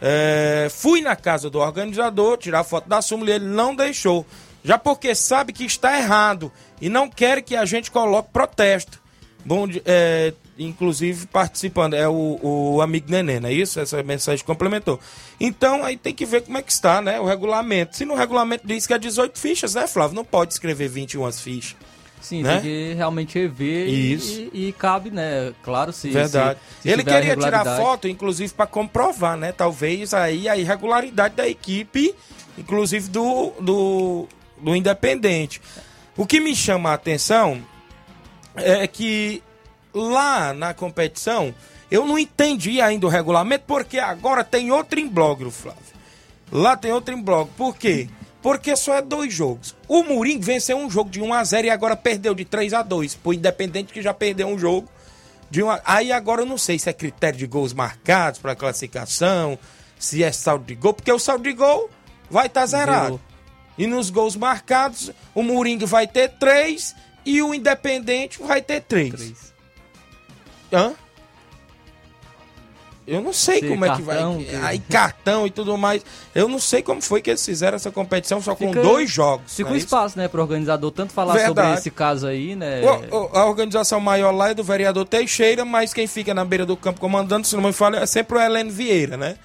É, 0.00 0.68
fui 0.70 1.02
na 1.02 1.14
casa 1.14 1.50
do 1.50 1.58
organizador 1.58 2.38
tirar 2.38 2.64
foto 2.64 2.88
da 2.88 3.02
súmula 3.02 3.30
e 3.30 3.34
ele 3.34 3.44
não 3.44 3.74
deixou 3.74 4.24
já 4.64 4.78
porque 4.78 5.14
sabe 5.14 5.52
que 5.52 5.64
está 5.64 5.98
errado 5.98 6.52
e 6.80 6.88
não 6.88 7.08
quer 7.08 7.42
que 7.42 7.56
a 7.56 7.64
gente 7.64 7.90
coloque 7.90 8.30
protesto. 8.32 9.00
Bom, 9.44 9.66
é, 9.86 10.34
inclusive 10.58 11.26
participando, 11.26 11.94
é 11.94 12.06
o, 12.06 12.38
o 12.42 12.82
amigo 12.82 13.10
Nenê, 13.10 13.40
não 13.40 13.48
é 13.48 13.52
isso? 13.52 13.80
Essa 13.80 14.02
mensagem 14.02 14.44
complementou. 14.44 15.00
Então 15.38 15.82
aí 15.82 15.96
tem 15.96 16.14
que 16.14 16.26
ver 16.26 16.42
como 16.42 16.58
é 16.58 16.62
que 16.62 16.72
está, 16.72 17.00
né? 17.00 17.18
O 17.18 17.24
regulamento. 17.24 17.96
Se 17.96 18.04
no 18.04 18.14
regulamento 18.14 18.66
diz 18.66 18.86
que 18.86 18.92
é 18.92 18.98
18 18.98 19.38
fichas, 19.38 19.74
né, 19.74 19.86
Flávio? 19.86 20.14
Não 20.14 20.24
pode 20.24 20.52
escrever 20.52 20.88
21 20.88 21.32
fichas. 21.32 21.76
Sim, 22.20 22.42
né? 22.42 22.54
tem 22.54 22.62
que 22.62 22.94
realmente 22.94 23.38
rever 23.38 23.88
Isso. 23.88 24.50
E, 24.52 24.68
e, 24.68 24.72
cabe, 24.72 25.10
né? 25.10 25.54
Claro, 25.62 25.90
se. 25.90 26.10
Verdade. 26.10 26.60
Se, 26.76 26.82
se 26.82 26.88
Ele 26.90 27.02
queria 27.02 27.34
tirar 27.34 27.64
foto, 27.78 28.06
inclusive, 28.06 28.52
para 28.52 28.66
comprovar, 28.66 29.38
né? 29.38 29.52
Talvez 29.52 30.12
aí 30.12 30.46
a 30.46 30.56
irregularidade 30.56 31.34
da 31.34 31.48
equipe, 31.48 32.14
inclusive 32.58 33.08
do, 33.08 33.52
do, 33.58 34.28
do 34.60 34.74
Independente. 34.74 35.60
O 36.16 36.26
que 36.26 36.40
me 36.40 36.54
chama 36.54 36.90
a 36.90 36.94
atenção 36.94 37.64
é 38.54 38.86
que 38.86 39.42
lá 39.94 40.52
na 40.52 40.74
competição 40.74 41.54
eu 41.90 42.06
não 42.06 42.18
entendi 42.18 42.80
ainda 42.80 43.06
o 43.06 43.10
regulamento, 43.10 43.64
porque 43.66 43.98
agora 43.98 44.44
tem 44.44 44.70
outro 44.70 45.00
imbróglio, 45.00 45.50
Flávio. 45.50 45.82
Lá 46.52 46.76
tem 46.76 46.92
outro 46.92 47.14
imbróglio. 47.14 47.52
Por 47.56 47.76
quê? 47.76 48.08
Porque 48.42 48.76
só 48.76 48.94
é 48.94 49.02
dois 49.02 49.32
jogos. 49.34 49.74
O 49.88 50.02
Murim 50.02 50.38
venceu 50.38 50.76
um 50.78 50.88
jogo 50.88 51.10
de 51.10 51.20
1 51.20 51.34
a 51.34 51.44
0 51.44 51.66
e 51.66 51.70
agora 51.70 51.96
perdeu 51.96 52.34
de 52.34 52.44
3 52.44 52.72
a 52.72 52.82
2 52.82 53.16
Pro 53.16 53.32
Independente 53.34 53.92
que 53.92 54.00
já 54.00 54.14
perdeu 54.14 54.46
um 54.46 54.58
jogo 54.58 54.88
de 55.50 55.62
uma... 55.62 55.80
Aí 55.84 56.12
agora 56.12 56.42
eu 56.42 56.46
não 56.46 56.56
sei 56.56 56.78
se 56.78 56.88
é 56.88 56.92
critério 56.92 57.38
de 57.38 57.46
gols 57.46 57.72
marcados 57.72 58.38
para 58.38 58.54
classificação, 58.54 59.58
se 59.98 60.22
é 60.22 60.32
saldo 60.32 60.64
de 60.64 60.74
gol, 60.74 60.94
porque 60.94 61.12
o 61.12 61.18
saldo 61.18 61.42
de 61.42 61.52
gol 61.52 61.90
vai 62.30 62.46
estar 62.46 62.60
tá 62.60 62.66
zerado. 62.66 63.20
E 63.80 63.86
nos 63.86 64.10
gols 64.10 64.36
marcados, 64.36 65.10
o 65.34 65.42
Moringue 65.42 65.86
vai 65.86 66.06
ter 66.06 66.28
três 66.28 66.94
e 67.24 67.40
o 67.40 67.54
Independente 67.54 68.38
vai 68.38 68.60
ter 68.60 68.82
três. 68.82 69.14
três. 69.14 69.54
Hã? 70.70 70.92
Eu 73.06 73.22
não 73.22 73.32
sei 73.32 73.66
como 73.66 73.86
cartão, 73.86 74.34
é 74.38 74.44
que 74.44 74.52
vai. 74.52 74.62
Aí 74.68 74.78
cartão 74.80 75.46
e 75.46 75.50
tudo 75.50 75.78
mais. 75.78 76.04
Eu 76.34 76.46
não 76.46 76.58
sei 76.58 76.82
como 76.82 77.00
foi 77.00 77.22
que 77.22 77.30
eles 77.30 77.42
fizeram 77.42 77.76
essa 77.76 77.90
competição 77.90 78.42
só 78.42 78.54
com 78.54 78.70
dois 78.70 79.10
jogos. 79.10 79.56
Fica 79.56 79.70
um 79.70 79.74
é 79.74 79.78
espaço, 79.78 80.18
né, 80.18 80.28
para 80.28 80.40
o 80.40 80.42
organizador 80.42 80.90
tanto 80.90 81.14
falar 81.14 81.32
Verdade. 81.32 81.68
sobre 81.68 81.80
esse 81.80 81.90
caso 81.90 82.26
aí, 82.26 82.54
né? 82.54 82.82
O, 83.10 83.30
a 83.34 83.46
organização 83.46 83.98
maior 83.98 84.30
lá 84.30 84.50
é 84.50 84.54
do 84.54 84.62
vereador 84.62 85.06
Teixeira, 85.06 85.64
mas 85.64 85.94
quem 85.94 86.06
fica 86.06 86.34
na 86.34 86.44
beira 86.44 86.66
do 86.66 86.76
campo 86.76 87.00
comandando, 87.00 87.46
se 87.46 87.56
não 87.56 87.62
me 87.62 87.72
fala, 87.72 87.96
é 87.96 88.04
sempre 88.04 88.36
o 88.36 88.40
Helene 88.42 88.70
Vieira, 88.70 89.16
né? 89.16 89.38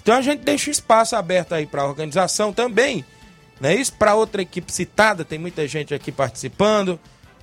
Então 0.00 0.14
a 0.14 0.22
gente 0.22 0.44
deixa 0.44 0.70
espaço 0.70 1.16
aberto 1.16 1.52
aí 1.52 1.66
para 1.66 1.82
a 1.82 1.86
organização 1.86 2.52
também 2.52 3.04
não 3.62 3.70
é 3.70 3.76
isso? 3.76 3.92
Para 3.92 4.16
outra 4.16 4.42
equipe 4.42 4.72
citada, 4.72 5.24
tem 5.24 5.38
muita 5.38 5.68
gente 5.68 5.94
aqui 5.94 6.10
participando. 6.10 6.98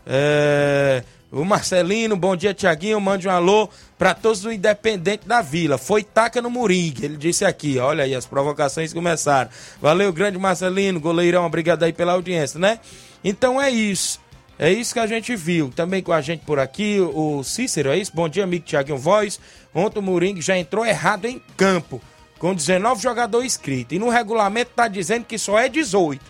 É... 0.06 1.02
O 1.32 1.46
Marcelino, 1.46 2.18
bom 2.18 2.36
dia, 2.36 2.54
Tiaguinho. 2.54 3.00
Mande 3.00 3.26
um 3.26 3.32
alô 3.32 3.70
para 3.98 4.14
todos 4.14 4.42
do 4.42 4.52
Independente 4.52 5.26
da 5.26 5.42
Vila. 5.42 5.78
Foi 5.78 6.04
taca 6.04 6.42
no 6.42 6.50
Moringue, 6.50 7.06
ele 7.06 7.16
disse 7.16 7.46
aqui. 7.46 7.78
Olha 7.78 8.04
aí, 8.04 8.14
as 8.14 8.26
provocações 8.26 8.92
começaram. 8.92 9.50
Valeu, 9.82 10.12
grande 10.12 10.38
Marcelino, 10.38 11.00
goleirão, 11.00 11.46
obrigado 11.46 11.84
aí 11.84 11.94
pela 11.94 12.14
audiência, 12.14 12.60
né? 12.60 12.80
Então 13.24 13.62
é 13.62 13.70
isso. 13.70 14.20
É 14.58 14.70
isso 14.70 14.94
que 14.94 15.00
a 15.00 15.08
gente 15.08 15.38
viu. 15.38 15.72
Também 15.74 16.04
com 16.04 16.12
a 16.12 16.20
gente 16.20 16.44
por 16.44 16.60
aqui, 16.60 17.00
o 17.00 17.44
Cícero, 17.44 17.92
é 17.92 17.98
isso? 17.98 18.12
Bom 18.14 18.28
dia, 18.28 18.44
amigo 18.44 18.66
Tiaguinho 18.66 18.98
Voz. 18.98 19.40
Ontem 19.74 20.00
o 20.00 20.02
Moringue 20.02 20.42
já 20.42 20.58
entrou 20.58 20.86
errado 20.86 21.26
em 21.26 21.42
campo 21.56 22.02
com 22.40 22.56
19 22.56 23.02
jogadores 23.02 23.46
inscritos. 23.54 23.96
E 23.96 24.00
no 24.00 24.10
regulamento 24.10 24.72
tá 24.74 24.88
dizendo 24.88 25.26
que 25.26 25.38
só 25.38 25.60
é 25.60 25.68
18, 25.68 26.24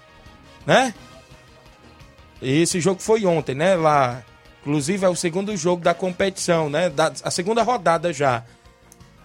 né? 0.66 0.94
Esse 2.42 2.82
jogo 2.82 3.00
foi 3.00 3.26
ontem, 3.26 3.54
né? 3.54 3.76
Lá, 3.76 4.24
inclusive 4.62 5.06
é 5.06 5.10
o 5.10 5.16
segundo 5.16 5.56
jogo 5.56 5.84
da 5.84 5.94
competição, 5.94 6.70
né? 6.70 6.90
Da, 6.90 7.14
a 7.24 7.32
segunda 7.32 7.62
rodada 7.62 8.12
já. 8.12 8.44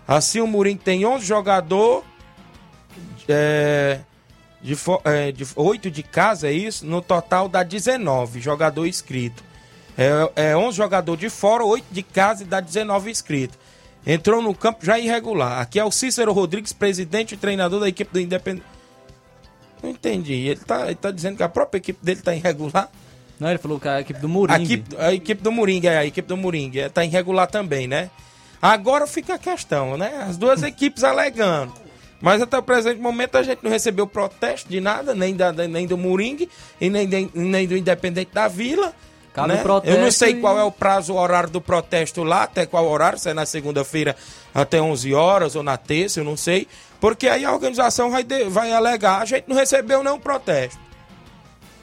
Assim 0.06 0.40
o 0.40 0.46
Murim 0.46 0.76
tem 0.76 1.06
11 1.06 1.24
jogadores, 1.24 2.04
é, 3.26 4.00
de, 4.60 4.76
é, 5.04 5.32
de 5.32 5.46
8 5.56 5.90
de 5.90 6.02
casa, 6.02 6.48
é 6.48 6.52
isso? 6.52 6.84
No 6.84 7.00
total 7.00 7.48
dá 7.48 7.62
19 7.62 8.40
jogadores 8.40 8.96
inscritos. 8.96 9.42
É, 9.96 10.50
é 10.50 10.56
11 10.56 10.76
jogadores 10.76 11.20
de 11.20 11.30
fora, 11.30 11.64
8 11.64 11.86
de 11.90 12.02
casa 12.02 12.42
e 12.42 12.46
dá 12.46 12.60
19 12.60 13.10
inscritos 13.10 13.56
entrou 14.06 14.42
no 14.42 14.54
campo 14.54 14.84
já 14.84 14.98
irregular. 14.98 15.60
Aqui 15.60 15.78
é 15.78 15.84
o 15.84 15.90
Cícero 15.90 16.32
Rodrigues, 16.32 16.72
presidente 16.72 17.34
e 17.34 17.36
treinador 17.36 17.80
da 17.80 17.88
equipe 17.88 18.12
do 18.12 18.20
Independente. 18.20 18.66
Não 19.82 19.90
entendi. 19.90 20.32
Ele 20.32 20.52
está 20.52 20.86
ele 20.86 20.94
tá 20.94 21.10
dizendo 21.10 21.36
que 21.36 21.42
a 21.42 21.48
própria 21.48 21.78
equipe 21.78 22.04
dele 22.04 22.20
está 22.20 22.34
irregular? 22.34 22.90
Não, 23.38 23.50
ele 23.50 23.58
falou 23.58 23.78
que 23.80 23.88
a 23.88 24.00
equipe 24.00 24.20
do 24.20 24.28
Moringue. 24.28 24.58
A 24.58 24.62
equipe, 24.62 24.96
a 24.96 25.12
equipe 25.12 25.42
do 25.42 25.52
Moringue, 25.52 25.86
é, 25.88 25.98
a 25.98 26.06
equipe 26.06 26.26
do 26.26 26.36
Moringue. 26.36 26.78
Está 26.78 27.02
é, 27.02 27.06
irregular 27.06 27.46
também, 27.46 27.86
né? 27.86 28.10
Agora 28.62 29.06
fica 29.06 29.34
a 29.34 29.38
questão, 29.38 29.96
né? 29.96 30.24
As 30.26 30.36
duas 30.36 30.62
equipes 30.64 31.04
alegando. 31.04 31.72
Mas 32.20 32.40
até 32.40 32.56
o 32.56 32.62
presente 32.62 33.00
momento 33.00 33.36
a 33.36 33.42
gente 33.42 33.62
não 33.62 33.70
recebeu 33.70 34.06
protesto 34.06 34.70
de 34.70 34.80
nada, 34.80 35.14
nem, 35.14 35.36
da, 35.36 35.52
nem 35.52 35.86
do 35.86 35.98
Moringue 35.98 36.48
e 36.80 36.88
nem, 36.88 37.30
nem 37.34 37.66
do 37.66 37.76
Independente 37.76 38.30
da 38.32 38.48
Vila. 38.48 38.94
Cabe 39.34 39.48
né? 39.48 39.64
Eu 39.82 40.00
não 40.00 40.12
sei 40.12 40.30
e... 40.30 40.40
qual 40.40 40.56
é 40.56 40.62
o 40.62 40.70
prazo, 40.70 41.12
o 41.12 41.16
horário 41.16 41.50
do 41.50 41.60
protesto 41.60 42.22
lá, 42.22 42.44
até 42.44 42.64
qual 42.64 42.88
horário, 42.88 43.18
se 43.18 43.28
é 43.28 43.34
na 43.34 43.44
segunda-feira 43.44 44.14
até 44.54 44.80
11 44.80 45.12
horas 45.12 45.56
ou 45.56 45.62
na 45.62 45.76
terça, 45.76 46.20
eu 46.20 46.24
não 46.24 46.36
sei. 46.36 46.68
Porque 47.00 47.28
aí 47.28 47.44
a 47.44 47.52
organização 47.52 48.12
vai, 48.12 48.22
de, 48.22 48.44
vai 48.44 48.72
alegar, 48.72 49.20
a 49.20 49.24
gente 49.24 49.48
não 49.48 49.56
recebeu 49.56 50.04
nenhum 50.04 50.20
protesto. 50.20 50.78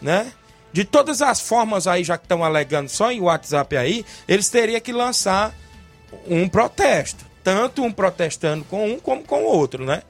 Né? 0.01 0.31
De 0.71 0.85
todas 0.85 1.21
as 1.21 1.41
formas 1.41 1.87
aí, 1.87 2.05
já 2.05 2.17
que 2.17 2.23
estão 2.23 2.41
alegando 2.41 2.87
só 2.87 3.11
em 3.11 3.19
WhatsApp 3.19 3.75
aí, 3.75 4.05
eles 4.29 4.47
teriam 4.47 4.79
que 4.79 4.93
lançar 4.93 5.53
um 6.25 6.47
protesto. 6.47 7.25
Tanto 7.43 7.83
um 7.83 7.91
protestando 7.91 8.63
com 8.63 8.93
um 8.93 8.99
como 8.99 9.23
com 9.23 9.43
o 9.43 9.47
outro, 9.47 9.83
né? 9.83 10.03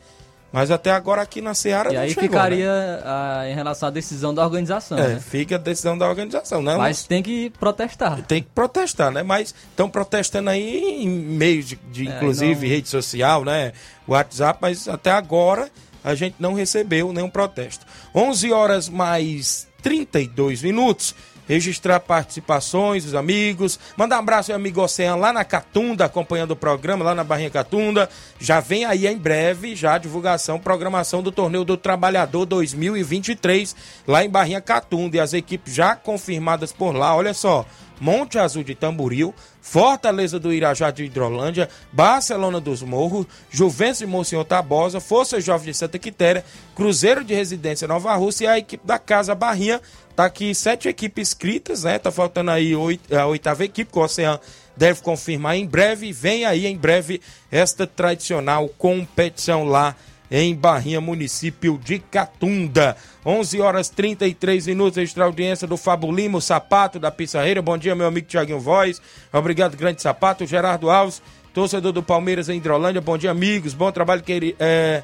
Mas 0.51 0.69
até 0.69 0.91
agora 0.91 1.21
aqui 1.21 1.41
na 1.41 1.53
Seara 1.53 1.91
e 1.91 1.95
não 1.95 2.01
aí 2.01 2.09
chegou, 2.09 2.23
ficaria 2.23 2.71
né? 2.71 3.01
a, 3.05 3.49
em 3.49 3.55
relação 3.55 3.87
à 3.87 3.91
decisão 3.91 4.33
da 4.33 4.43
organização, 4.43 4.97
é, 4.97 5.07
né? 5.09 5.19
fica 5.19 5.55
a 5.55 5.57
decisão 5.57 5.97
da 5.97 6.07
organização, 6.07 6.61
né? 6.61 6.75
Mas 6.75 7.03
tem 7.03 7.23
que 7.23 7.49
protestar. 7.51 8.21
Tem 8.23 8.43
que 8.43 8.49
protestar, 8.53 9.11
né? 9.11 9.23
Mas 9.23 9.55
estão 9.69 9.89
protestando 9.89 10.49
aí 10.49 11.03
em 11.03 11.07
meios 11.07 11.67
de, 11.67 11.75
de 11.89 12.07
é, 12.07 12.15
inclusive, 12.15 12.67
não... 12.67 12.75
rede 12.75 12.89
social, 12.89 13.45
né? 13.45 13.71
WhatsApp, 14.07 14.59
mas 14.61 14.87
até 14.89 15.11
agora 15.11 15.69
a 16.03 16.15
gente 16.15 16.35
não 16.39 16.53
recebeu 16.53 17.13
nenhum 17.13 17.29
protesto. 17.29 17.85
11 18.13 18.51
horas 18.51 18.89
mais 18.89 19.67
32 19.81 20.61
minutos. 20.61 21.15
Registrar 21.47 21.99
participações, 21.99 23.05
os 23.05 23.15
amigos. 23.15 23.79
Mandar 23.97 24.17
um 24.17 24.19
abraço 24.19 24.51
ao 24.51 24.55
amigo 24.55 24.81
Oceano 24.81 25.21
lá 25.21 25.33
na 25.33 25.43
Catunda, 25.43 26.05
acompanhando 26.05 26.51
o 26.51 26.55
programa, 26.55 27.03
lá 27.03 27.15
na 27.15 27.23
Barrinha 27.23 27.49
Catunda. 27.49 28.09
Já 28.39 28.59
vem 28.59 28.85
aí 28.85 29.07
em 29.07 29.17
breve, 29.17 29.75
já 29.75 29.95
a 29.95 29.97
divulgação, 29.97 30.59
programação 30.59 31.21
do 31.21 31.31
Torneio 31.31 31.63
do 31.63 31.77
Trabalhador 31.77 32.45
2023, 32.45 33.75
lá 34.07 34.23
em 34.23 34.29
Barrinha 34.29 34.61
Catunda. 34.61 35.17
E 35.17 35.19
as 35.19 35.33
equipes 35.33 35.73
já 35.73 35.95
confirmadas 35.95 36.71
por 36.71 36.95
lá, 36.95 37.15
olha 37.15 37.33
só. 37.33 37.65
Monte 38.01 38.39
Azul 38.39 38.63
de 38.63 38.73
Tamboril, 38.73 39.31
Fortaleza 39.61 40.39
do 40.39 40.51
Irajá 40.51 40.89
de 40.89 41.03
Hidrolândia, 41.03 41.69
Barcelona 41.93 42.59
dos 42.59 42.81
Morros, 42.81 43.27
Juventus 43.51 43.99
de 43.99 44.07
Monsenhor 44.07 44.43
Tabosa, 44.43 44.99
Força 44.99 45.39
Jovem 45.39 45.67
de 45.67 45.77
Santa 45.77 45.99
Quitéria, 45.99 46.43
Cruzeiro 46.75 47.23
de 47.23 47.35
Residência 47.35 47.87
Nova 47.87 48.15
Rússia 48.15 48.45
e 48.45 48.47
a 48.47 48.57
equipe 48.57 48.85
da 48.85 48.97
Casa 48.97 49.35
Barrinha. 49.35 49.79
Tá 50.15 50.25
aqui 50.25 50.53
sete 50.53 50.87
equipes 50.87 51.29
inscritas, 51.29 51.83
né? 51.83 51.97
Tá 51.97 52.11
faltando 52.11 52.51
aí 52.51 52.75
oito, 52.75 53.15
a 53.15 53.25
oitava 53.25 53.63
equipe, 53.63 53.91
que 53.91 53.97
o 53.97 54.01
Oceano 54.01 54.39
deve 54.75 55.01
confirmar 55.01 55.55
em 55.55 55.65
breve. 55.65 56.11
Vem 56.11 56.45
aí 56.45 56.65
em 56.65 56.77
breve 56.77 57.21
esta 57.51 57.87
tradicional 57.87 58.67
competição 58.77 59.63
lá 59.63 59.95
em 60.31 60.55
Barrinha, 60.55 61.01
município 61.01 61.77
de 61.83 61.99
Catunda. 61.99 62.95
11 63.25 63.59
horas 63.59 63.89
33 63.89 64.67
minutos, 64.67 64.97
extra 64.97 65.25
audiência 65.25 65.67
do 65.67 65.75
Fábio 65.75 66.09
Sapato 66.41 66.97
da 66.97 67.11
Pissarreira. 67.11 67.61
Bom 67.61 67.77
dia, 67.77 67.93
meu 67.93 68.07
amigo 68.07 68.27
Tiaguinho 68.27 68.59
Voz. 68.59 69.01
Obrigado, 69.31 69.75
grande 69.75 70.01
Sapato. 70.01 70.45
Gerardo 70.45 70.89
Alves, 70.89 71.21
torcedor 71.53 71.91
do 71.91 72.01
Palmeiras 72.01 72.47
em 72.47 72.57
Hidrolândia. 72.57 73.01
Bom 73.01 73.17
dia, 73.17 73.29
amigos. 73.29 73.73
Bom 73.73 73.91
trabalho. 73.91 74.23
Que, 74.23 74.55
é, 74.57 75.03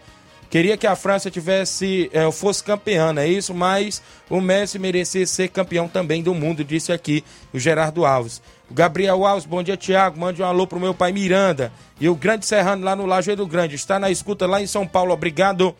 queria 0.49 0.77
que 0.77 0.87
a 0.87 0.95
França 0.95 1.29
tivesse 1.29 2.09
é, 2.13 2.31
fosse 2.31 2.63
campeã, 2.63 3.13
é 3.17 3.27
isso? 3.27 3.53
Mas 3.53 4.01
o 4.29 4.41
Messi 4.41 4.79
merecia 4.79 5.25
ser 5.25 5.49
campeão 5.49 5.87
também 5.87 6.21
do 6.21 6.33
mundo, 6.33 6.63
disse 6.63 6.91
aqui 6.91 7.23
o 7.53 7.59
Gerardo 7.59 8.05
Alves. 8.05 8.41
O 8.69 8.73
Gabriel 8.73 9.25
Alves, 9.25 9.45
bom 9.45 9.63
dia, 9.63 9.77
Tiago. 9.77 10.19
Mande 10.19 10.41
um 10.41 10.45
alô 10.45 10.67
pro 10.67 10.79
meu 10.79 10.93
pai 10.93 11.13
Miranda. 11.13 11.71
E 11.99 12.09
o 12.09 12.15
Grande 12.15 12.45
Serrano 12.45 12.83
lá 12.83 12.95
no 12.95 13.05
Lajeiro 13.05 13.47
Grande. 13.47 13.75
Está 13.75 13.97
na 13.97 14.11
escuta 14.11 14.45
lá 14.45 14.61
em 14.61 14.67
São 14.67 14.85
Paulo. 14.85 15.13
Obrigado, 15.13 15.73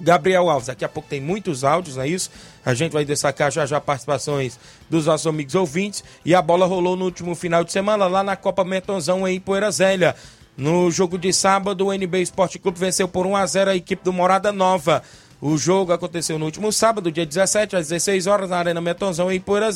Gabriel 0.00 0.48
Alves. 0.48 0.68
Daqui 0.68 0.84
a 0.84 0.88
pouco 0.88 1.08
tem 1.08 1.20
muitos 1.20 1.64
áudios, 1.64 1.96
não 1.96 2.04
é 2.04 2.08
isso? 2.08 2.30
A 2.64 2.74
gente 2.74 2.92
vai 2.92 3.04
destacar 3.04 3.50
já 3.50 3.66
já 3.66 3.80
participações 3.80 4.58
dos 4.88 5.06
nossos 5.06 5.26
amigos 5.26 5.56
ouvintes. 5.56 6.04
E 6.24 6.32
a 6.32 6.40
bola 6.40 6.64
rolou 6.64 6.96
no 6.96 7.06
último 7.06 7.34
final 7.34 7.64
de 7.64 7.72
semana 7.72 8.06
lá 8.06 8.22
na 8.22 8.36
Copa 8.36 8.64
Metonzão 8.64 9.26
em 9.26 9.40
Poeira 9.40 9.70
Zélia. 9.72 10.14
No 10.56 10.90
jogo 10.90 11.18
de 11.18 11.32
sábado, 11.34 11.86
o 11.86 11.92
NB 11.92 12.22
Esporte 12.22 12.58
Clube 12.58 12.78
venceu 12.78 13.06
por 13.06 13.26
1 13.26 13.36
a 13.36 13.46
0 13.46 13.70
a 13.72 13.76
equipe 13.76 14.02
do 14.02 14.12
Morada 14.12 14.50
Nova. 14.50 15.02
O 15.38 15.58
jogo 15.58 15.92
aconteceu 15.92 16.38
no 16.38 16.46
último 16.46 16.72
sábado, 16.72 17.12
dia 17.12 17.26
17, 17.26 17.76
às 17.76 17.88
16 17.88 18.26
horas, 18.26 18.48
na 18.48 18.56
Arena 18.56 18.80
Metonzão, 18.80 19.30
em 19.30 19.38
Poeira. 19.38 19.68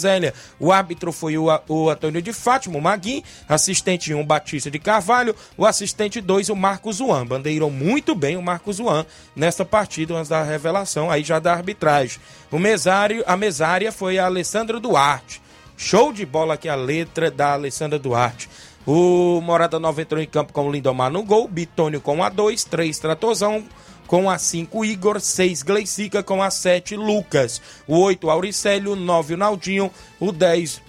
O 0.58 0.72
árbitro 0.72 1.12
foi 1.12 1.36
o, 1.36 1.48
o 1.68 1.90
Antônio 1.90 2.22
de 2.22 2.32
Fátima, 2.32 2.78
o 2.78 2.80
Maguim, 2.80 3.22
assistente 3.46 4.14
1, 4.14 4.24
Batista 4.24 4.70
de 4.70 4.78
Carvalho, 4.78 5.36
o 5.58 5.66
assistente 5.66 6.18
2, 6.18 6.48
o 6.48 6.56
Marcos 6.56 6.96
Juan. 6.96 7.26
Bandeirou 7.26 7.70
muito 7.70 8.14
bem 8.14 8.38
o 8.38 8.42
Marcos 8.42 8.78
Juan 8.78 9.04
nesta 9.36 9.66
partida, 9.66 10.14
antes 10.14 10.30
da 10.30 10.42
revelação 10.42 11.10
aí 11.10 11.22
já 11.22 11.38
da 11.38 11.52
arbitragem. 11.52 12.18
O 12.50 12.58
mesário, 12.58 13.22
a 13.26 13.36
mesária 13.36 13.92
foi 13.92 14.18
a 14.18 14.24
Alessandra 14.24 14.80
Duarte. 14.80 15.42
Show 15.76 16.12
de 16.12 16.24
bola 16.24 16.54
aqui 16.54 16.68
a 16.68 16.74
letra 16.74 17.30
da 17.30 17.52
Alessandra 17.52 17.98
Duarte. 17.98 18.48
O 18.86 19.40
Morada 19.40 19.78
Nova 19.78 20.00
entrou 20.00 20.20
em 20.20 20.26
campo 20.26 20.52
com 20.52 20.68
o 20.68 20.72
Lindomar 20.72 21.10
no 21.10 21.22
gol, 21.22 21.46
Bitônio 21.46 22.00
com 22.00 22.22
a 22.22 22.28
2, 22.28 22.64
3 22.64 22.98
Tratozão, 22.98 23.64
com 24.06 24.28
a 24.30 24.38
5 24.38 24.84
Igor, 24.84 25.20
6 25.20 25.62
Gleicica, 25.62 26.22
com 26.22 26.42
a 26.42 26.50
7 26.50 26.96
Lucas, 26.96 27.60
o 27.86 27.98
8 27.98 28.30
Auricélio, 28.30 28.96
9 28.96 29.34
o 29.34 29.36
Naldinho, 29.36 29.90
o 30.18 30.32
10 30.32 30.82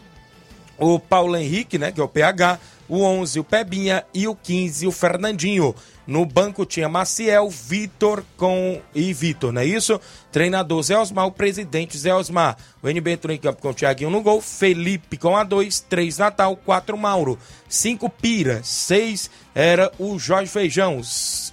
o 0.82 1.00
Paulo 1.00 1.38
Henrique, 1.38 1.78
né, 1.78 1.92
que 1.92 2.02
é 2.02 2.04
o 2.04 2.08
PH, 2.08 2.60
o 2.90 3.04
11 3.04 3.40
o 3.40 3.44
Pebinha. 3.44 4.04
E 4.14 4.28
o 4.28 4.36
15 4.36 4.88
o 4.88 4.92
Fernandinho. 4.92 5.76
No 6.12 6.26
banco 6.26 6.66
tinha 6.66 6.90
Maciel, 6.90 7.50
Vitor 7.50 8.22
com 8.36 8.82
e 8.94 9.14
Vitor, 9.14 9.54
não 9.54 9.62
é 9.62 9.66
isso? 9.66 9.98
Treinador 10.30 10.84
Zé 10.84 10.98
Osmar, 10.98 11.26
o 11.26 11.32
presidente 11.32 11.98
Zé 11.98 12.14
Osmar. 12.14 12.58
O 12.84 12.90
NB 12.90 13.12
entrou 13.12 13.34
em 13.34 13.38
campo 13.38 13.62
com 13.62 13.70
o 13.70 13.74
Thiaguinho 13.74 14.10
no 14.10 14.22
gol, 14.22 14.42
Felipe 14.42 15.16
com 15.16 15.38
a 15.38 15.46
2, 15.46 15.80
3 15.80 16.18
Natal, 16.18 16.58
4 16.58 16.98
Mauro, 16.98 17.40
5 17.70 18.10
Pira, 18.10 18.60
6 18.62 19.32
era 19.56 19.90
o 19.98 20.20
Jorge 20.20 20.52
Feijão, 20.52 21.00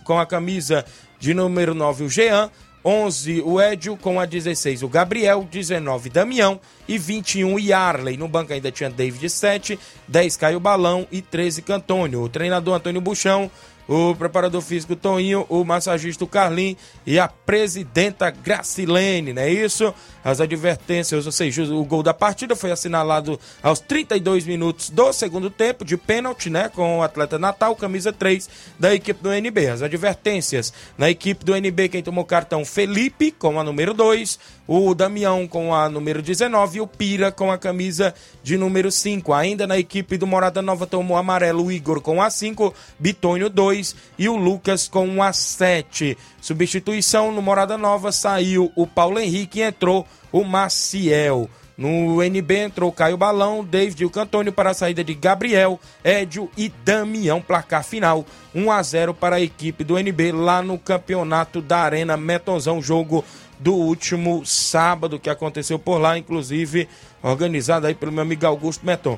com 0.02 0.18
a 0.18 0.26
camisa 0.26 0.84
de 1.20 1.32
número 1.32 1.72
9 1.72 2.06
o 2.06 2.10
Jean, 2.10 2.50
11 2.84 3.42
o 3.42 3.60
Edio, 3.60 3.96
com 3.96 4.18
a 4.18 4.26
16 4.26 4.82
o 4.82 4.88
Gabriel, 4.88 5.46
19 5.48 6.10
Damião 6.10 6.60
e 6.88 6.98
21 6.98 7.60
Yarley. 7.60 8.16
No 8.16 8.26
banco 8.26 8.52
ainda 8.52 8.72
tinha 8.72 8.90
David 8.90 9.30
7, 9.30 9.78
10 10.08 10.36
Caio 10.36 10.58
Balão 10.58 11.06
e 11.12 11.22
13 11.22 11.62
Cantônio. 11.62 12.22
O 12.22 12.28
treinador 12.28 12.74
Antônio 12.74 13.00
Buchão, 13.00 13.48
o 13.88 14.14
preparador 14.14 14.61
físico 14.61 14.94
Toninho, 14.94 15.46
o 15.48 15.64
massagista 15.64 16.27
Carlin 16.27 16.77
e 17.07 17.18
a 17.18 17.27
presidenta 17.27 18.31
Gracilene, 18.31 19.33
não 19.33 19.40
é 19.40 19.51
isso? 19.51 19.94
As 20.22 20.42
advertências, 20.42 21.24
ou 21.24 21.33
seja, 21.33 21.62
o 21.62 21.85
gol 21.85 22.03
da 22.03 22.12
partida 22.12 22.55
foi 22.55 22.70
assinalado 22.70 23.40
aos 23.62 23.81
32 23.81 24.44
minutos 24.44 24.90
do 24.90 25.11
segundo 25.12 25.48
tempo, 25.48 25.87
de 25.87 25.96
pênalti, 25.96 26.51
né? 26.51 26.68
Com 26.68 26.98
o 26.98 27.03
atleta 27.03 27.38
Natal, 27.38 27.74
camisa 27.74 28.12
3 28.12 28.48
da 28.79 28.94
equipe 28.94 29.22
do 29.22 29.33
NB. 29.33 29.68
As 29.68 29.81
advertências 29.81 30.70
na 30.98 31.09
equipe 31.09 31.42
do 31.42 31.57
NB, 31.57 31.88
quem 31.88 32.03
tomou 32.03 32.27
cartão 32.27 32.66
Felipe, 32.66 33.31
com 33.31 33.59
a 33.59 33.64
número 33.64 33.94
2, 33.94 34.38
o 34.66 34.94
Damião 34.94 35.46
com 35.48 35.74
a 35.74 35.88
número 35.88 36.20
19 36.20 36.77
e 36.77 36.81
o 36.83 36.87
Pira 36.87 37.33
com 37.33 37.51
a 37.51 37.57
camisa 37.57 38.14
de 38.42 38.59
número 38.59 38.92
5. 38.92 39.33
Ainda 39.33 39.66
na 39.66 39.79
equipe 39.79 40.18
do 40.18 40.27
Morada 40.27 40.61
Nova 40.61 40.87
tomou 40.87 41.16
amarelo 41.16 41.64
o 41.64 41.72
Igor 41.72 42.03
com 42.03 42.20
a 42.20 42.29
5, 42.29 42.74
Bitônio 42.98 43.48
2 43.48 43.77
e 44.18 44.28
o 44.28 44.36
Lucas 44.36 44.88
com 44.88 45.22
a 45.22 45.32
7. 45.32 46.16
Substituição 46.40 47.32
no 47.32 47.42
Morada 47.42 47.78
Nova 47.78 48.12
saiu 48.12 48.72
o 48.74 48.86
Paulo 48.86 49.18
Henrique 49.18 49.60
e 49.60 49.62
entrou 49.62 50.06
o 50.32 50.44
Maciel. 50.44 51.48
No 51.78 52.20
NB 52.20 52.56
entrou 52.56 52.90
Caio 52.90 53.16
Balão, 53.16 53.64
David 53.64 54.02
e 54.02 54.04
o 54.04 54.10
Cantônio 54.10 54.52
para 54.52 54.70
a 54.70 54.74
saída 54.74 55.04
de 55.04 55.14
Gabriel, 55.14 55.78
Édio 56.02 56.50
e 56.56 56.68
Damião. 56.84 57.40
Placar 57.40 57.84
final 57.84 58.26
1 58.52 58.72
a 58.72 58.82
0 58.82 59.14
para 59.14 59.36
a 59.36 59.40
equipe 59.40 59.84
do 59.84 59.96
NB 59.96 60.32
lá 60.32 60.60
no 60.60 60.76
campeonato 60.76 61.62
da 61.62 61.78
Arena 61.78 62.16
Metonzão. 62.16 62.82
Jogo 62.82 63.24
do 63.60 63.74
último 63.74 64.44
sábado 64.44 65.20
que 65.20 65.30
aconteceu 65.30 65.78
por 65.78 65.98
lá, 65.98 66.18
inclusive 66.18 66.88
organizado 67.22 67.86
aí 67.86 67.94
pelo 67.94 68.10
meu 68.10 68.22
amigo 68.22 68.44
Augusto 68.44 68.84
Meton. 68.84 69.16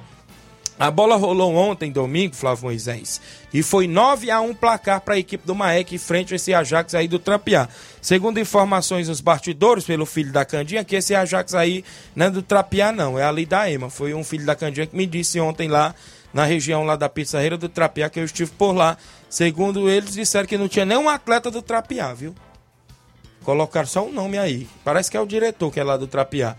A 0.81 0.91
bola 0.91 1.15
rolou 1.15 1.55
ontem, 1.55 1.93
domingo, 1.93 2.35
Flávio 2.35 2.65
Moisés, 2.65 3.21
e 3.53 3.63
foi 3.63 3.87
9 3.87 4.31
a 4.31 4.41
1 4.41 4.55
placar 4.55 5.03
para 5.03 5.13
a 5.13 5.19
equipe 5.19 5.47
do 5.47 5.55
Maek 5.55 5.99
frente 5.99 6.33
a 6.33 6.37
esse 6.37 6.55
Ajax 6.55 6.95
aí 6.95 7.07
do 7.07 7.19
Trapiá. 7.19 7.69
Segundo 8.01 8.41
informações 8.41 9.07
dos 9.07 9.21
bastidores 9.21 9.85
pelo 9.85 10.07
filho 10.07 10.33
da 10.33 10.43
Candinha, 10.43 10.83
que 10.83 10.97
esse 10.97 11.15
Ajax 11.15 11.55
aí 11.55 11.85
não 12.17 12.27
é 12.27 12.31
do 12.31 12.41
Trapiá 12.41 12.93
não, 12.93 13.19
é 13.19 13.25
ali 13.25 13.45
da 13.45 13.71
EMA. 13.71 13.91
Foi 13.91 14.15
um 14.15 14.25
filho 14.25 14.47
da 14.47 14.57
Candinha 14.57 14.87
que 14.87 14.97
me 14.97 15.05
disse 15.05 15.39
ontem 15.39 15.69
lá 15.69 15.95
na 16.33 16.45
região 16.45 16.83
lá 16.83 16.97
da 16.97 17.11
Pizzarreira 17.11 17.59
do 17.59 17.69
Trapiá, 17.69 18.09
que 18.09 18.19
eu 18.19 18.25
estive 18.25 18.51
por 18.53 18.73
lá. 18.73 18.97
Segundo 19.29 19.87
eles, 19.87 20.15
disseram 20.15 20.47
que 20.47 20.57
não 20.57 20.67
tinha 20.67 20.87
nenhum 20.87 21.11
atleta 21.11 21.51
do 21.51 21.61
Trapiá, 21.61 22.15
viu? 22.15 22.35
Colocaram 23.45 23.87
só 23.87 24.03
um 24.03 24.11
nome 24.11 24.39
aí. 24.39 24.67
Parece 24.83 25.11
que 25.11 25.17
é 25.19 25.21
o 25.21 25.27
diretor 25.27 25.71
que 25.71 25.79
é 25.79 25.85
lá 25.85 25.99
do 25.99 26.07
Trapiá. 26.07 26.57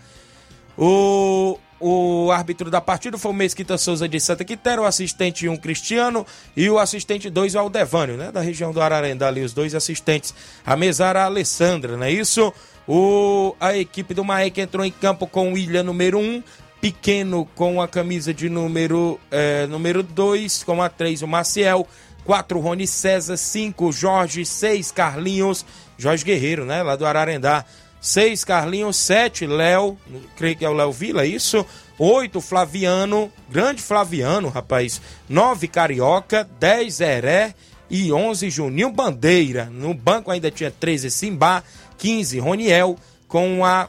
O, 0.78 1.58
o 1.82 2.32
árbitro 2.32 2.70
da 2.70 2.80
partida 2.80 3.18
foi 3.18 3.32
o 3.32 3.34
Mesquita 3.34 3.78
Souza 3.78 4.08
de 4.08 4.20
Santa 4.20 4.46
Quitéria, 4.46 4.82
o 4.82 4.86
assistente 4.86 5.50
1 5.50 5.52
um, 5.52 5.58
Cristiano 5.58 6.26
e 6.56 6.70
o 6.70 6.78
assistente 6.78 7.30
2 7.30 7.56
o 7.56 7.60
Aldevânio, 7.60 8.18
né? 8.18 8.32
Da 8.32 8.42
região 8.42 8.72
do 8.72 8.82
Ararendá 8.82 9.28
ali, 9.28 9.42
os 9.42 9.54
dois 9.54 9.74
assistentes. 9.74 10.34
A 10.66 10.76
mesara 10.76 11.24
Alessandra, 11.24 11.98
não 11.98 12.06
é 12.06 12.12
isso? 12.12 12.54
O, 12.88 13.56
a 13.60 13.76
equipe 13.78 14.14
do 14.14 14.24
Maek 14.24 14.60
entrou 14.60 14.86
em 14.86 14.92
campo 14.92 15.26
com 15.26 15.54
o 15.54 15.58
Ilha 15.58 15.84
número 15.84 16.20
1, 16.20 16.22
um, 16.22 16.44
Pequeno 16.80 17.48
com 17.56 17.80
a 17.80 17.88
camisa 17.88 18.34
de 18.34 18.50
número 18.50 19.20
2, 19.30 19.40
é, 19.40 19.68
número 19.68 20.02
dois, 20.02 20.64
com 20.64 20.82
a 20.82 20.90
3 20.90 21.22
o 21.22 21.28
Maciel, 21.28 21.88
4 22.26 22.60
Rony 22.60 22.88
César, 22.88 23.38
5 23.38 23.92
Jorge, 23.92 24.44
6 24.44 24.92
Carlinhos, 24.92 25.64
Jorge 25.98 26.26
Guerreiro, 26.26 26.66
né? 26.66 26.82
Lá 26.82 26.96
do 26.96 27.06
Ararendá. 27.06 27.66
6 28.02 28.44
Carlinhos, 28.44 28.98
7 28.98 29.46
Léo, 29.46 29.96
creio 30.36 30.56
que 30.56 30.66
é 30.66 30.70
o 30.70 30.74
Léo 30.74 30.92
Vila, 30.92 31.24
isso? 31.24 31.64
8 32.00 32.42
Flaviano, 32.42 33.32
grande 33.48 33.82
Flaviano, 33.82 34.50
rapaz. 34.50 35.00
9 35.30 35.68
Carioca, 35.68 36.50
10 36.60 37.00
Heré 37.00 37.54
e 37.88 38.12
11 38.12 38.50
Juninho 38.50 38.92
Bandeira. 38.92 39.66
No 39.66 39.94
banco 39.94 40.32
ainda 40.32 40.50
tinha 40.50 40.72
13 40.72 41.12
Simba, 41.12 41.64
15 42.00 42.40
Roniel, 42.40 42.98
com 43.28 43.64
a 43.64 43.88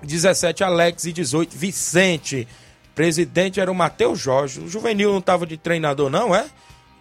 17 0.00 0.62
Alex 0.62 1.04
e 1.06 1.12
18 1.12 1.58
Vicente. 1.58 2.46
Presidente 2.94 3.58
era 3.58 3.70
o 3.70 3.74
Matheus 3.74 4.20
Jorge. 4.20 4.60
O 4.60 4.68
juvenil 4.68 5.10
não 5.10 5.18
estava 5.18 5.44
de 5.44 5.56
treinador, 5.56 6.08
não, 6.08 6.32
é? 6.32 6.46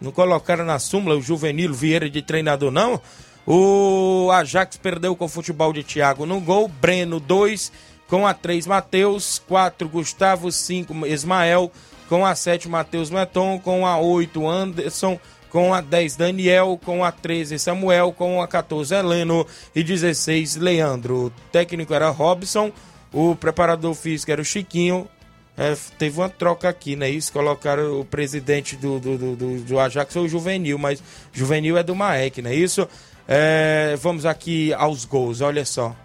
Não 0.02 0.12
colocaram 0.12 0.66
na 0.66 0.80
súmula 0.80 1.16
o 1.16 1.22
juvenil 1.22 1.72
Vieira 1.74 2.10
de 2.10 2.24
treinador, 2.24 2.72
não? 2.72 3.00
O 3.46 4.30
Ajax 4.32 4.78
perdeu 4.78 5.16
com 5.16 5.26
o 5.26 5.30
futebol 5.30 5.74
de 5.74 5.84
Thiago 5.84 6.26
no 6.26 6.40
gol. 6.40 6.68
Breno 6.68 7.20
2, 7.20 7.72
com 8.08 8.26
a 8.26 8.34
3 8.34 8.68
Matheus, 8.68 9.42
4 9.48 9.88
Gustavo, 9.90 10.52
5 10.52 11.06
Ismael, 11.08 11.72
com 12.08 12.26
a 12.26 12.36
7 12.36 12.70
Matheus 12.70 13.10
Meton, 13.10 13.60
com 13.60 13.86
a 13.86 13.98
8 14.00 14.48
Anderson, 14.48 15.20
com 15.50 15.74
a 15.74 15.82
10 15.82 16.16
Daniel, 16.16 16.80
com 16.84 17.04
a 17.04 17.12
13 17.12 17.60
Samuel, 17.60 18.14
com 18.14 18.42
a 18.42 18.48
14 18.48 18.96
Heleno 18.96 19.46
e 19.76 19.84
16 19.84 20.56
Leandro. 20.56 21.26
O 21.26 21.30
técnico 21.52 21.94
era 21.94 22.10
Robson, 22.10 22.72
o 23.12 23.36
preparador 23.36 23.94
físico 23.94 24.32
era 24.32 24.42
o 24.42 24.46
Chiquinho. 24.46 25.08
É, 25.56 25.78
teve 26.00 26.20
uma 26.20 26.30
troca 26.30 26.68
aqui, 26.68 26.96
né? 26.96 27.08
Isso, 27.08 27.32
colocaram 27.32 28.00
o 28.00 28.06
presidente 28.06 28.76
do, 28.76 29.00
do, 29.00 29.36
do, 29.36 29.60
do, 29.60 29.80
Ajax, 29.80 30.16
o 30.16 30.28
Juvenil, 30.28 30.80
mas 30.80 31.04
Juvenil 31.32 31.78
é 31.78 31.84
do 31.84 31.96
Maek, 31.96 32.42
né? 32.42 32.56
Isso. 32.56 32.90
É, 33.28 33.96
vamos 34.02 34.26
aqui 34.26 34.74
aos 34.74 35.06
gols, 35.06 35.42
olha 35.42 35.66
só. 35.66 35.96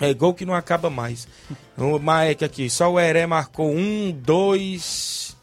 É 0.00 0.14
gol 0.14 0.32
que 0.32 0.46
não 0.46 0.54
acaba 0.54 0.88
mais. 0.88 1.26
O 1.76 1.98
Maek 1.98 2.44
aqui, 2.44 2.70
só 2.70 2.92
o 2.92 3.00
Heré 3.00 3.26
marcou 3.26 3.70
um, 3.70 4.12
dois, 4.12 5.36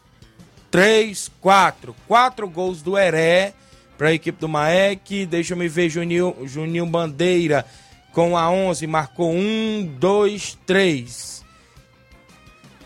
três, 0.70 1.30
quatro. 1.40 1.94
Quatro 2.06 2.48
gols 2.48 2.80
do 2.82 2.96
Heré 2.96 3.52
para 3.98 4.08
a 4.08 4.12
equipe 4.12 4.40
do 4.40 4.48
Maek. 4.48 5.26
Deixa 5.26 5.52
eu 5.52 5.58
me 5.58 5.68
ver, 5.68 5.90
Juninho, 5.90 6.34
Juninho 6.44 6.86
Bandeira 6.86 7.66
com 8.12 8.34
a 8.34 8.50
11 8.50 8.86
marcou 8.86 9.30
um, 9.30 9.86
dois, 9.98 10.58
três. 10.64 11.44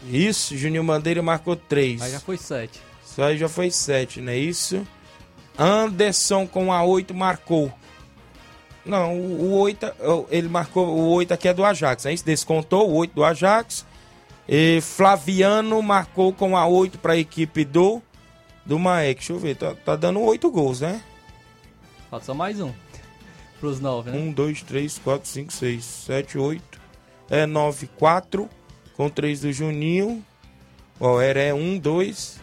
Isso, 0.09 0.57
Juninho 0.57 0.83
Bandeira 0.83 1.23
marcou 1.23 1.55
três. 1.55 2.03
Aí 2.03 2.11
já 2.11 2.19
foi 2.19 2.37
sete. 2.37 2.81
Isso 3.07 3.23
aí 3.23 3.39
já 3.39 3.49
foi 3.49 3.71
sete, 3.71 4.21
não 4.21 4.33
é 4.33 4.39
isso? 4.39 4.85
Anderson 5.59 6.47
com 6.47 6.73
a 6.73 6.83
8 6.83 7.15
marcou. 7.15 7.73
Não, 8.85 9.15
o 9.19 9.59
8, 9.59 9.87
ele 10.31 10.49
marcou 10.49 10.87
o 10.87 11.11
8 11.13 11.35
aqui 11.35 11.49
é 11.49 11.55
do 11.55 11.65
Ajax, 11.65 12.07
é 12.07 12.13
isso? 12.13 12.25
Descontou 12.25 12.89
o 12.91 12.95
8 12.95 13.15
do 13.15 13.25
Ajax. 13.25 13.85
E 14.49 14.81
Flaviano 14.81 15.81
marcou 15.83 16.33
com 16.33 16.57
a 16.57 16.67
8 16.67 16.99
para 16.99 17.13
a 17.13 17.17
equipe 17.17 17.65
do 17.65 18.03
do 18.65 18.79
Maek. 18.79 19.21
Deixa 19.21 19.33
eu 19.33 19.39
ver, 19.39 19.57
tá, 19.57 19.75
tá 19.75 19.97
dando 19.97 20.21
8 20.21 20.51
gols, 20.51 20.81
né? 20.81 21.03
Falta 22.11 22.27
só 22.27 22.35
mais 22.35 22.61
um. 22.61 22.73
Pros 23.61 23.79
9, 23.81 24.11
né? 24.11 24.19
1, 24.19 24.33
2, 24.33 24.63
3, 24.63 24.99
4, 24.99 25.29
5, 25.29 25.53
6, 25.53 25.85
7, 25.85 26.39
8. 26.39 26.81
É 27.29 27.47
9, 27.47 27.87
4. 27.99 28.49
Com 28.97 29.09
3 29.09 29.41
do 29.41 29.53
Juninho. 29.53 30.25
Ó, 30.99 31.21
era 31.21 31.41
é 31.41 31.55
1, 31.55 31.79
2, 31.79 32.41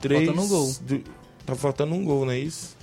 3. 0.00 0.26
Faltando 0.26 0.42
um 0.42 0.48
gol. 0.48 0.74
Do, 0.80 1.04
tá 1.46 1.54
faltando 1.54 1.94
um 1.94 2.04
gol, 2.04 2.24
não 2.24 2.32
é 2.32 2.38
isso? 2.38 2.76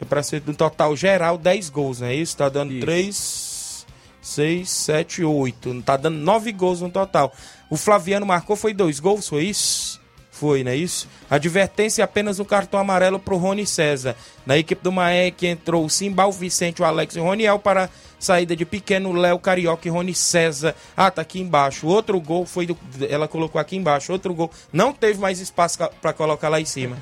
É 0.00 0.04
pra 0.04 0.22
ser 0.22 0.42
no 0.46 0.54
total 0.54 0.96
geral 0.96 1.36
10 1.36 1.68
gols, 1.70 2.00
não 2.00 2.08
é 2.08 2.14
isso? 2.14 2.36
Tá 2.36 2.48
dando 2.48 2.72
Isso. 2.72 2.80
3, 2.80 3.86
6, 4.22 4.70
7, 4.70 5.24
8. 5.24 5.82
Tá 5.82 5.96
dando 5.96 6.16
9 6.18 6.52
gols 6.52 6.80
no 6.80 6.90
total. 6.90 7.32
O 7.68 7.76
Flaviano 7.76 8.24
marcou, 8.24 8.56
foi 8.56 8.72
2 8.72 8.98
gols, 8.98 9.28
foi 9.28 9.44
isso? 9.44 10.00
Foi, 10.30 10.64
não 10.64 10.72
é 10.72 10.76
isso? 10.76 11.06
Advertência 11.28 12.02
apenas 12.02 12.38
o 12.38 12.46
cartão 12.46 12.80
amarelo 12.80 13.18
pro 13.18 13.36
Rony 13.36 13.66
César. 13.66 14.16
Na 14.46 14.56
equipe 14.56 14.82
do 14.82 14.90
Maek 14.90 15.46
entrou 15.46 15.84
o 15.84 15.90
Simbal, 15.90 16.32
Vicente, 16.32 16.80
o 16.80 16.84
Alex 16.84 17.14
e 17.14 17.20
o 17.20 17.24
Roniel 17.24 17.58
para 17.58 17.90
saída 18.18 18.56
de 18.56 18.64
pequeno 18.64 19.12
Léo 19.12 19.38
Carioca 19.38 19.86
e 19.86 19.90
Rony 19.90 20.14
César. 20.14 20.74
Ah, 20.96 21.10
tá 21.10 21.20
aqui 21.20 21.40
embaixo. 21.40 21.86
Outro 21.86 22.18
gol 22.18 22.46
foi 22.46 22.66
do. 22.66 22.78
Ela 23.08 23.28
colocou 23.28 23.60
aqui 23.60 23.76
embaixo. 23.76 24.12
Outro 24.12 24.32
gol. 24.32 24.50
Não 24.72 24.94
teve 24.94 25.20
mais 25.20 25.40
espaço 25.40 25.78
para 26.00 26.12
colocar 26.14 26.48
lá 26.48 26.58
em 26.58 26.64
cima. 26.64 26.96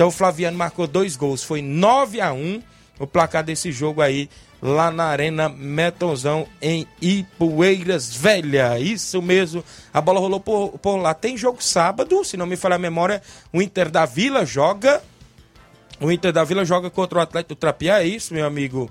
Então 0.00 0.08
o 0.08 0.10
Flaviano 0.10 0.56
marcou 0.56 0.86
dois 0.86 1.14
gols. 1.14 1.44
Foi 1.44 1.60
9 1.60 2.22
a 2.22 2.32
1 2.32 2.62
o 2.98 3.06
placar 3.06 3.44
desse 3.44 3.70
jogo 3.70 4.00
aí 4.00 4.30
lá 4.62 4.90
na 4.90 5.04
Arena 5.04 5.46
Metonzão 5.50 6.46
em 6.62 6.86
Ipueiras 7.02 8.16
Velha. 8.16 8.78
Isso 8.78 9.20
mesmo. 9.20 9.62
A 9.92 10.00
bola 10.00 10.18
rolou 10.18 10.40
por, 10.40 10.78
por 10.78 10.96
lá. 10.96 11.12
Tem 11.12 11.36
jogo 11.36 11.62
sábado, 11.62 12.24
se 12.24 12.38
não 12.38 12.46
me 12.46 12.56
falha 12.56 12.76
a 12.76 12.78
memória, 12.78 13.20
o 13.52 13.60
Inter 13.60 13.90
da 13.90 14.06
Vila 14.06 14.46
joga. 14.46 15.02
O 16.00 16.10
Inter 16.10 16.32
da 16.32 16.44
Vila 16.44 16.64
joga 16.64 16.88
contra 16.88 17.18
o 17.18 17.20
Atlético 17.20 17.54
Trapiá, 17.54 18.00
é 18.00 18.06
isso, 18.06 18.32
meu 18.32 18.46
amigo 18.46 18.90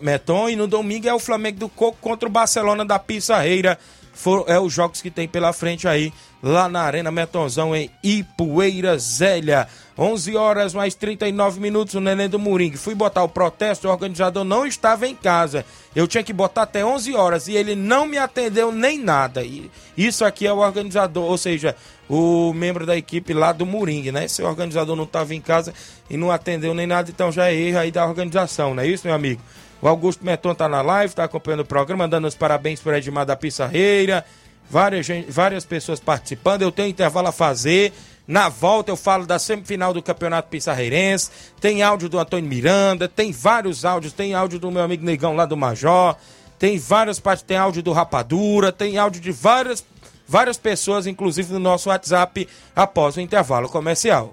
Meton. 0.00 0.48
E 0.48 0.56
no 0.56 0.66
domingo 0.66 1.08
é 1.08 1.14
o 1.14 1.20
Flamengo 1.20 1.60
do 1.60 1.68
Coco 1.68 1.98
contra 2.00 2.28
o 2.28 2.32
Barcelona 2.32 2.84
da 2.84 2.98
Pissarreira. 2.98 3.78
For, 4.12 4.44
é 4.46 4.58
os 4.58 4.72
jogos 4.72 5.00
que 5.00 5.10
tem 5.10 5.26
pela 5.26 5.52
frente 5.52 5.88
aí, 5.88 6.12
lá 6.42 6.68
na 6.68 6.82
Arena 6.82 7.10
Metonzão, 7.10 7.74
em 7.74 7.90
Ipueira 8.02 8.98
Zélia. 8.98 9.66
11 9.96 10.36
horas 10.36 10.74
mais 10.74 10.94
39 10.94 11.60
minutos, 11.60 11.94
o 11.94 12.00
Neném 12.00 12.28
do 12.28 12.38
Moringue. 12.38 12.76
Fui 12.76 12.94
botar 12.94 13.22
o 13.22 13.28
protesto, 13.28 13.88
o 13.88 13.90
organizador 13.90 14.44
não 14.44 14.66
estava 14.66 15.06
em 15.06 15.14
casa. 15.14 15.64
Eu 15.94 16.06
tinha 16.06 16.22
que 16.22 16.32
botar 16.32 16.62
até 16.62 16.84
11 16.84 17.14
horas 17.14 17.48
e 17.48 17.52
ele 17.52 17.74
não 17.74 18.06
me 18.06 18.16
atendeu 18.16 18.72
nem 18.72 18.98
nada. 18.98 19.42
E 19.44 19.70
isso 19.96 20.24
aqui 20.24 20.46
é 20.46 20.52
o 20.52 20.58
organizador, 20.58 21.24
ou 21.24 21.36
seja, 21.36 21.76
o 22.08 22.52
membro 22.54 22.86
da 22.86 22.96
equipe 22.96 23.32
lá 23.32 23.52
do 23.52 23.66
Moringue, 23.66 24.12
né? 24.12 24.28
Se 24.28 24.42
o 24.42 24.46
organizador 24.46 24.96
não 24.96 25.04
estava 25.04 25.34
em 25.34 25.40
casa 25.40 25.74
e 26.08 26.16
não 26.16 26.30
atendeu 26.30 26.74
nem 26.74 26.86
nada, 26.86 27.10
então 27.10 27.30
já 27.30 27.50
é 27.50 27.54
erro 27.54 27.78
aí 27.78 27.90
da 27.90 28.06
organização, 28.06 28.74
não 28.74 28.82
é 28.82 28.86
isso, 28.86 29.06
meu 29.06 29.14
amigo? 29.14 29.40
O 29.82 29.88
Augusto 29.88 30.24
Meton 30.24 30.54
tá 30.54 30.68
na 30.68 30.80
live, 30.80 31.12
tá 31.12 31.24
acompanhando 31.24 31.60
o 31.60 31.64
programa, 31.64 32.06
dando 32.06 32.28
os 32.28 32.36
parabéns 32.36 32.80
por 32.80 32.94
Edmar 32.94 33.26
da 33.26 33.34
Pissarreira. 33.34 34.24
Várias, 34.70 35.08
várias 35.28 35.64
pessoas 35.64 35.98
participando. 35.98 36.62
Eu 36.62 36.70
tenho 36.70 36.88
intervalo 36.88 37.26
a 37.26 37.32
fazer. 37.32 37.92
Na 38.24 38.48
volta 38.48 38.92
eu 38.92 38.96
falo 38.96 39.26
da 39.26 39.40
semifinal 39.40 39.92
do 39.92 40.00
Campeonato 40.00 40.48
Pissarreirense. 40.48 41.30
Tem 41.60 41.82
áudio 41.82 42.08
do 42.08 42.20
Antônio 42.20 42.48
Miranda, 42.48 43.08
tem 43.08 43.32
vários 43.32 43.84
áudios. 43.84 44.12
Tem 44.12 44.34
áudio 44.34 44.60
do 44.60 44.70
meu 44.70 44.82
amigo 44.82 45.04
Negão 45.04 45.34
lá 45.34 45.44
do 45.44 45.56
Major. 45.56 46.16
Tem 46.60 46.78
várias 46.78 47.18
partes, 47.18 47.42
tem 47.42 47.56
áudio 47.56 47.82
do 47.82 47.90
Rapadura, 47.90 48.70
tem 48.70 48.96
áudio 48.96 49.20
de 49.20 49.32
várias, 49.32 49.84
várias 50.28 50.56
pessoas, 50.56 51.08
inclusive 51.08 51.52
no 51.52 51.58
nosso 51.58 51.88
WhatsApp, 51.88 52.48
após 52.76 53.16
o 53.16 53.20
intervalo 53.20 53.68
comercial. 53.68 54.32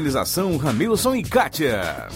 Ramilson 0.57 1.15
e 1.15 1.23
Kátia. 1.23 2.09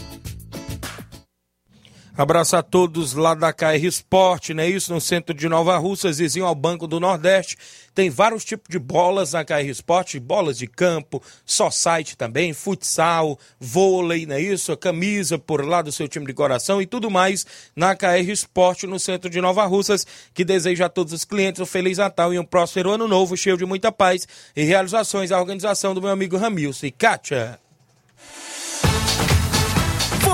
Abraço 2.18 2.56
a 2.56 2.64
todos 2.64 3.12
lá 3.12 3.34
da 3.34 3.52
KR 3.52 3.86
Sport, 3.88 4.52
não 4.52 4.64
é 4.64 4.70
isso? 4.70 4.94
No 4.94 5.02
centro 5.02 5.36
de 5.36 5.50
Nova 5.50 5.78
Russas, 5.78 6.18
vizinho 6.18 6.46
ao 6.46 6.56
Banco 6.56 6.88
do 6.88 6.98
Nordeste. 6.98 7.58
Tem 7.94 8.10
vários 8.10 8.46
tipos 8.46 8.70
de 8.70 8.80
bolas 8.80 9.34
na 9.34 9.44
KR 9.44 9.68
Sport, 9.72 10.18
bolas 10.20 10.58
de 10.58 10.66
campo, 10.66 11.22
só 11.46 11.70
site 11.70 12.16
também, 12.16 12.54
futsal, 12.54 13.38
vôlei, 13.60 14.26
não 14.26 14.36
é 14.36 14.42
isso? 14.42 14.76
Camisa 14.78 15.38
por 15.38 15.66
lá 15.66 15.82
do 15.82 15.92
seu 15.92 16.08
time 16.08 16.26
de 16.26 16.34
coração 16.34 16.82
e 16.82 16.86
tudo 16.86 17.12
mais 17.12 17.46
na 17.76 17.94
KR 17.98 18.32
Sport 18.32 18.84
no 18.84 18.98
centro 18.98 19.30
de 19.30 19.42
Nova 19.42 19.66
Russas, 19.66 20.08
que 20.34 20.46
deseja 20.46 20.86
a 20.86 20.90
todos 20.90 21.12
os 21.12 21.26
clientes 21.26 21.60
um 21.60 21.66
Feliz 21.66 21.98
Natal 21.98 22.34
e 22.34 22.40
um 22.40 22.46
próspero 22.46 22.92
ano 22.92 23.10
novo, 23.10 23.36
cheio 23.36 23.58
de 23.58 23.66
muita 23.66 23.92
paz 23.92 24.26
e 24.56 24.64
realizações. 24.64 25.34
A 25.34 25.40
organização 25.40 25.94
do 25.94 26.02
meu 26.02 26.12
amigo 26.12 26.38
Ramilson 26.38 26.86
e 26.86 26.92
Kátia. 26.92 27.65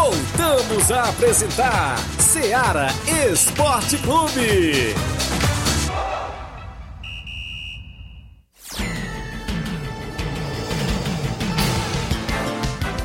Voltamos 0.01 0.91
a 0.91 1.09
apresentar 1.09 1.95
Seara 2.19 2.87
Esporte 3.31 3.99
Clube. 3.99 4.95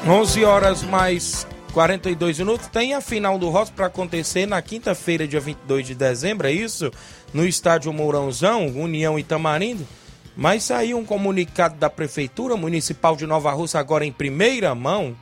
11 0.09 0.44
horas 0.47 0.82
mais 0.84 1.47
42 1.74 2.38
minutos. 2.38 2.66
Tem 2.68 2.94
a 2.94 3.03
final 3.03 3.38
do 3.38 3.51
Ross 3.51 3.68
para 3.68 3.86
acontecer 3.88 4.47
na 4.47 4.62
quinta-feira, 4.62 5.28
dia 5.28 5.38
22 5.38 5.88
de 5.88 5.94
dezembro, 5.94 6.47
é 6.47 6.53
isso? 6.53 6.90
No 7.34 7.47
estádio 7.47 7.92
Mourãozão, 7.92 8.68
União 8.68 9.18
Itamarindo. 9.18 9.86
Mas 10.34 10.64
saiu 10.64 10.97
um 10.97 11.05
comunicado 11.05 11.76
da 11.76 11.90
Prefeitura 11.90 12.57
Municipal 12.57 13.14
de 13.14 13.26
Nova 13.26 13.51
Russa, 13.53 13.78
agora 13.78 14.07
em 14.07 14.12
primeira 14.12 14.74
mão. 14.74 15.14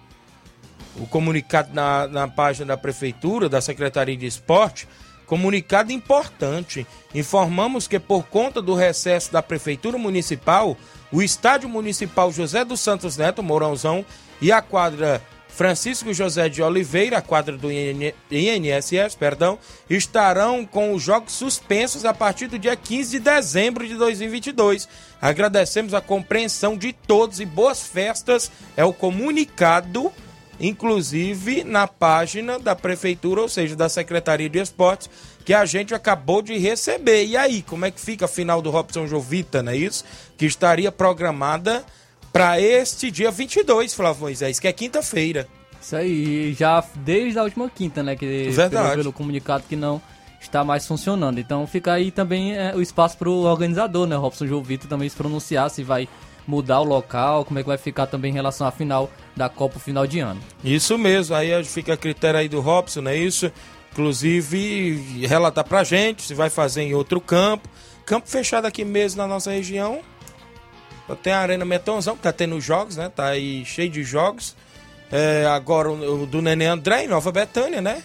O 0.96 1.06
comunicado 1.06 1.70
na, 1.72 2.06
na 2.06 2.28
página 2.28 2.66
da 2.66 2.76
Prefeitura, 2.76 3.48
da 3.48 3.60
Secretaria 3.60 4.16
de 4.16 4.26
Esporte, 4.26 4.86
Comunicado 5.26 5.90
importante. 5.90 6.86
Informamos 7.14 7.88
que 7.88 7.98
por 7.98 8.24
conta 8.24 8.60
do 8.60 8.74
recesso 8.74 9.32
da 9.32 9.42
Prefeitura 9.42 9.96
Municipal, 9.96 10.76
o 11.10 11.22
Estádio 11.22 11.68
Municipal 11.68 12.30
José 12.30 12.64
dos 12.64 12.80
Santos 12.80 13.16
Neto, 13.16 13.42
Mourãozão, 13.42 14.04
e 14.40 14.52
a 14.52 14.60
quadra 14.60 15.22
Francisco 15.48 16.12
José 16.12 16.48
de 16.48 16.60
Oliveira, 16.60 17.18
a 17.18 17.22
quadra 17.22 17.56
do 17.56 17.70
INSS, 17.70 19.14
perdão, 19.16 19.56
estarão 19.88 20.66
com 20.66 20.92
os 20.92 21.02
jogos 21.02 21.32
suspensos 21.32 22.04
a 22.04 22.12
partir 22.12 22.48
do 22.48 22.58
dia 22.58 22.74
15 22.74 23.12
de 23.12 23.20
dezembro 23.20 23.86
de 23.86 23.94
2022. 23.94 24.88
Agradecemos 25.22 25.94
a 25.94 26.00
compreensão 26.00 26.76
de 26.76 26.92
todos 26.92 27.38
e 27.38 27.46
boas 27.46 27.86
festas. 27.86 28.50
É 28.76 28.84
o 28.84 28.92
comunicado, 28.92 30.12
inclusive 30.58 31.64
na 31.64 31.86
página 31.86 32.58
da 32.58 32.74
prefeitura, 32.74 33.40
ou 33.40 33.48
seja, 33.48 33.74
da 33.76 33.88
Secretaria 33.88 34.48
de 34.48 34.58
Esportes, 34.58 35.10
que 35.44 35.52
a 35.52 35.64
gente 35.64 35.94
acabou 35.94 36.40
de 36.42 36.56
receber. 36.58 37.26
E 37.26 37.36
aí, 37.36 37.62
como 37.62 37.84
é 37.84 37.90
que 37.90 38.00
fica 38.00 38.24
a 38.24 38.28
final 38.28 38.62
do 38.62 38.70
Robson 38.70 39.06
Jovita, 39.06 39.62
não 39.62 39.72
é 39.72 39.76
isso? 39.76 40.04
Que 40.36 40.46
estaria 40.46 40.90
programada 40.90 41.84
para 42.32 42.60
este 42.60 43.10
dia 43.10 43.30
22, 43.30 43.94
Flávio 43.94 44.22
Moisés, 44.22 44.58
que 44.58 44.66
é 44.66 44.72
quinta-feira. 44.72 45.46
Isso 45.80 45.94
aí, 45.94 46.54
já 46.54 46.82
desde 46.96 47.38
a 47.38 47.42
última 47.42 47.68
quinta, 47.68 48.02
né? 48.02 48.16
Que 48.16 48.48
Verdade. 48.50 48.70
Pelo, 48.70 48.96
pelo 48.96 49.12
comunicado 49.12 49.64
que 49.68 49.76
não 49.76 50.00
está 50.40 50.64
mais 50.64 50.86
funcionando. 50.86 51.38
Então 51.38 51.66
fica 51.66 51.92
aí 51.92 52.10
também 52.10 52.56
é, 52.56 52.74
o 52.74 52.80
espaço 52.80 53.16
para 53.18 53.28
o 53.28 53.42
organizador, 53.42 54.06
né? 54.06 54.16
Robson 54.16 54.46
Jovito 54.46 54.86
também 54.86 55.08
se 55.08 55.16
pronunciar 55.16 55.70
se 55.70 55.82
vai 55.82 56.08
mudar 56.46 56.80
o 56.80 56.84
local, 56.84 57.44
como 57.44 57.58
é 57.58 57.62
que 57.62 57.68
vai 57.68 57.78
ficar 57.78 58.06
também 58.06 58.30
em 58.30 58.34
relação 58.34 58.66
à 58.66 58.70
final 58.70 59.10
da 59.34 59.48
Copa 59.48 59.78
final 59.78 60.06
de 60.06 60.20
ano. 60.20 60.40
Isso 60.62 60.98
mesmo, 60.98 61.34
aí 61.34 61.64
fica 61.64 61.94
a 61.94 61.96
critério 61.96 62.40
aí 62.40 62.48
do 62.48 62.60
Robson, 62.60 63.02
não 63.02 63.10
é 63.10 63.16
isso? 63.16 63.50
Inclusive, 63.92 65.26
relatar 65.26 65.64
pra 65.64 65.84
gente 65.84 66.22
se 66.22 66.34
vai 66.34 66.50
fazer 66.50 66.82
em 66.82 66.94
outro 66.94 67.20
campo. 67.20 67.68
Campo 68.04 68.28
fechado 68.28 68.66
aqui 68.66 68.84
mesmo 68.84 69.22
na 69.22 69.26
nossa 69.26 69.50
região, 69.50 70.02
tem 71.22 71.32
a 71.32 71.40
Arena 71.40 71.64
Metonzão, 71.64 72.16
que 72.16 72.22
tá 72.22 72.32
tendo 72.32 72.58
jogos, 72.60 72.96
né? 72.96 73.10
Tá 73.14 73.26
aí 73.26 73.64
cheio 73.64 73.90
de 73.90 74.02
jogos. 74.02 74.56
É, 75.12 75.44
agora 75.46 75.90
o, 75.90 76.26
do 76.26 76.40
Nenê 76.40 76.66
André 76.66 77.04
em 77.04 77.08
Nova 77.08 77.30
Betânia, 77.30 77.82
né? 77.82 78.02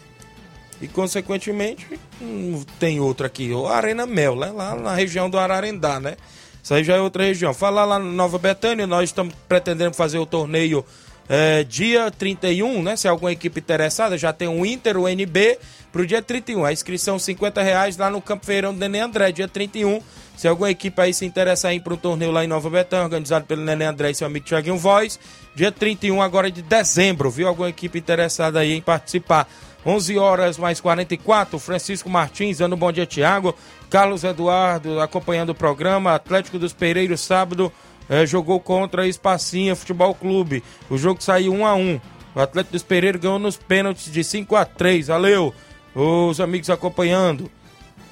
E 0.82 0.88
consequentemente 0.88 1.88
hum, 2.22 2.64
tem 2.78 3.00
outro 3.00 3.26
aqui, 3.26 3.52
o 3.52 3.68
Arena 3.68 4.06
Mel, 4.06 4.36
né? 4.36 4.52
Lá 4.52 4.76
na 4.76 4.94
região 4.94 5.30
do 5.30 5.38
Ararendá, 5.38 6.00
né? 6.00 6.18
Isso 6.62 6.74
aí 6.74 6.84
já 6.84 6.96
é 6.96 7.00
outra 7.00 7.24
região. 7.24 7.54
Falar 7.54 7.86
lá 7.86 8.00
na 8.00 8.06
Nova 8.06 8.38
Betânia, 8.38 8.86
nós 8.86 9.10
estamos 9.10 9.34
pretendendo 9.48 9.94
fazer 9.94 10.20
o 10.20 10.26
torneio 10.26 10.86
é, 11.28 11.64
dia 11.64 12.12
31, 12.12 12.84
né? 12.84 12.96
Se 12.96 13.08
alguma 13.08 13.32
equipe 13.32 13.60
interessada, 13.60 14.18
já 14.18 14.34
tem 14.34 14.48
o 14.48 14.66
Inter, 14.66 14.98
o 14.98 15.08
NB, 15.08 15.58
pro 15.92 16.06
dia 16.06 16.22
31. 16.22 16.66
A 16.66 16.74
inscrição 16.74 17.18
50 17.18 17.62
reais 17.62 17.98
lá 17.98 18.10
no 18.10 18.22
Campo 18.22 18.46
Feirão 18.46 18.74
do 18.74 18.80
Nenê 18.80 19.00
André, 19.00 19.32
dia 19.32 19.48
31 19.48 20.02
se 20.40 20.48
alguma 20.48 20.72
equipe 20.72 21.02
aí 21.02 21.14
se 21.14 21.26
interessar 21.26 21.74
em 21.74 21.82
para 21.82 21.94
um 21.94 21.98
torneio 21.98 22.32
lá 22.32 22.46
em 22.46 22.48
Nova 22.48 22.70
Betânia, 22.70 23.04
organizado 23.04 23.44
pelo 23.44 23.62
Nenê 23.62 23.84
André 23.84 24.12
e 24.12 24.16
seu 24.16 24.26
amigo 24.26 24.46
Thiaguinho 24.46 24.78
Voz, 24.78 25.20
dia 25.54 25.70
31 25.70 26.22
agora 26.22 26.50
de 26.50 26.62
dezembro, 26.62 27.30
viu? 27.30 27.46
Alguma 27.46 27.68
equipe 27.68 28.00
interessada 28.00 28.58
aí 28.62 28.72
em 28.72 28.80
participar. 28.80 29.50
11 29.86 30.18
horas 30.18 30.58
mais 30.58 30.80
44, 30.80 31.60
Francisco 31.60 32.10
Martins 32.10 32.60
dando 32.60 32.78
bom 32.78 32.90
dia, 32.90 33.06
Thiago. 33.06 33.54
Carlos 33.90 34.24
Eduardo 34.24 35.00
acompanhando 35.00 35.50
o 35.50 35.56
programa. 35.56 36.14
Atlético 36.14 36.60
dos 36.60 36.74
Pereiros, 36.74 37.22
sábado, 37.22 37.72
eh, 38.10 38.26
jogou 38.26 38.60
contra 38.60 39.08
Espacinha 39.08 39.76
Futebol 39.76 40.14
Clube. 40.14 40.64
O 40.90 40.98
jogo 40.98 41.24
saiu 41.24 41.54
1 41.54 41.66
a 41.66 41.76
1 41.76 42.02
O 42.36 42.40
Atlético 42.40 42.74
dos 42.74 42.84
Pereiros 42.84 43.22
ganhou 43.22 43.40
nos 43.40 43.58
pênaltis 43.58 44.12
de 44.12 44.24
5 44.24 44.56
a 44.56 44.66
3 44.66 45.08
Valeu! 45.08 45.54
Os 45.96 46.40
amigos 46.40 46.70
acompanhando 46.70 47.50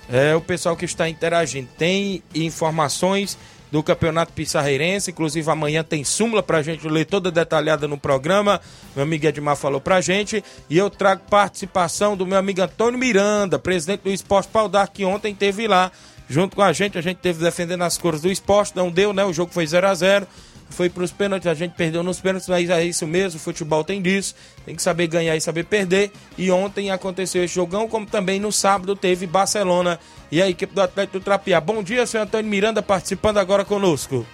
é, 0.10 0.36
o 0.36 0.42
pessoal 0.42 0.76
que 0.76 0.86
está 0.86 1.08
interagindo. 1.08 1.70
Tem 1.78 2.24
informações 2.34 3.38
do 3.72 3.84
Campeonato 3.84 4.34
Pissarreirense, 4.34 5.12
inclusive 5.12 5.50
amanhã 5.50 5.84
tem 5.84 6.04
súmula 6.04 6.42
para 6.42 6.60
a 6.60 6.62
gente 6.62 6.88
ler 6.88 7.06
toda 7.06 7.32
detalhada 7.32 7.88
no 7.88 7.98
programa. 7.98 8.62
Meu 8.96 9.04
amigo 9.04 9.26
Edmar 9.26 9.56
falou 9.56 9.82
para 9.82 9.98
a 9.98 10.02
gente. 10.02 10.44
E 10.70 10.78
eu 10.78 10.90
trago 10.90 11.24
participação 11.30 12.16
do 12.16 12.26
meu 12.26 12.38
amigo 12.38 12.62
Antônio 12.62 13.00
Miranda, 13.00 13.60
presidente 13.60 14.02
do 14.02 14.10
Esporte 14.10 14.50
Paudar, 14.50 14.88
que 14.88 15.04
ontem 15.04 15.36
teve 15.36 15.68
lá 15.68 15.92
junto 16.30 16.56
com 16.56 16.62
a 16.62 16.74
gente. 16.74 16.98
A 16.98 17.02
gente 17.02 17.18
teve 17.18 17.44
defendendo 17.44 17.84
as 17.84 17.98
cores 17.98 18.22
do 18.22 18.32
esporte, 18.32 18.76
não 18.76 18.90
deu, 18.90 19.14
né? 19.14 19.24
O 19.24 19.34
jogo 19.34 19.52
foi 19.52 19.66
0 19.66 19.88
a 19.88 19.94
0 19.94 20.28
foi 20.70 20.90
para 20.90 21.04
os 21.04 21.12
pênaltis, 21.12 21.48
a 21.48 21.54
gente 21.54 21.74
perdeu 21.74 22.04
nos 22.04 22.20
pênaltis, 22.20 22.48
mas 22.50 22.70
é 22.70 22.84
isso 22.84 23.08
mesmo, 23.08 23.40
futebol 23.40 23.84
tem 23.84 24.02
disso, 24.02 24.36
tem 24.66 24.76
que 24.76 24.82
saber 24.82 25.08
ganhar 25.08 25.36
e 25.36 25.42
saber 25.42 25.64
perder. 25.64 26.12
E 26.38 26.52
ontem 26.52 26.92
aconteceu 26.92 27.44
esse 27.44 27.54
jogão, 27.54 27.88
como 27.88 28.06
também 28.06 28.40
no 28.40 28.52
sábado 28.52 28.96
teve 28.96 29.26
Barcelona 29.26 30.00
e 30.32 30.42
a 30.42 30.50
equipe 30.50 30.74
do 30.74 30.82
Atlético 30.82 31.20
do 31.20 31.24
Trapiá. 31.24 31.60
Bom 31.60 31.82
dia, 31.82 32.06
senhor 32.06 32.24
Antônio 32.24 32.50
Miranda, 32.50 32.82
participando 32.82 33.38
agora 33.38 33.64
conosco. 33.66 34.26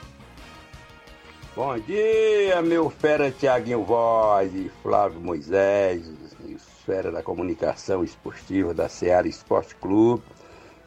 Bom 1.56 1.78
dia, 1.78 2.62
meu 2.64 2.90
fera 2.90 3.30
Tiaguinho 3.30 3.84
Voz 3.84 4.52
e 4.56 4.72
Flávio 4.82 5.22
Moisés, 5.22 6.02
esfera 6.48 7.12
da 7.12 7.22
comunicação 7.22 8.04
esportiva 8.04 8.74
da 8.74 8.90
Seara 8.90 9.28
Esporte 9.28 9.76
Clube. 9.76 10.24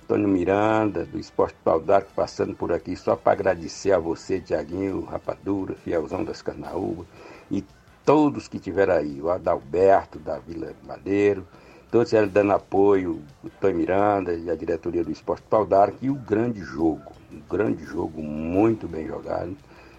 Antônio 0.07 0.29
Miranda, 0.29 1.05
do 1.05 1.19
Esporte 1.19 1.57
Paudar, 1.65 2.05
passando 2.15 2.55
por 2.55 2.73
aqui 2.73 2.95
só 2.95 3.17
para 3.17 3.33
agradecer 3.33 3.91
a 3.91 3.99
você, 3.99 4.41
Tiaguinho, 4.41 5.01
Rapadura, 5.01 5.75
Fielzão 5.75 6.23
das 6.23 6.41
Carnaúbas, 6.41 7.09
e 7.51 7.65
todos 8.05 8.47
que 8.47 8.61
tiveram 8.61 8.95
aí, 8.95 9.21
o 9.21 9.29
Adalberto, 9.31 10.21
da 10.21 10.39
Vila 10.39 10.73
Madeiro, 10.87 11.45
todos 11.91 12.13
eles 12.13 12.31
dando 12.31 12.53
apoio, 12.53 13.21
o 13.43 13.49
Antônio 13.49 13.79
Miranda 13.79 14.33
e 14.33 14.49
a 14.49 14.55
diretoria 14.55 15.03
do 15.03 15.11
Esporte 15.11 15.43
Paudar, 15.51 15.93
e 16.01 16.09
o 16.09 16.15
grande 16.15 16.61
jogo, 16.61 17.11
um 17.33 17.41
grande 17.51 17.85
jogo 17.85 18.23
muito 18.23 18.87
bem 18.87 19.09
jogado. 19.09 19.57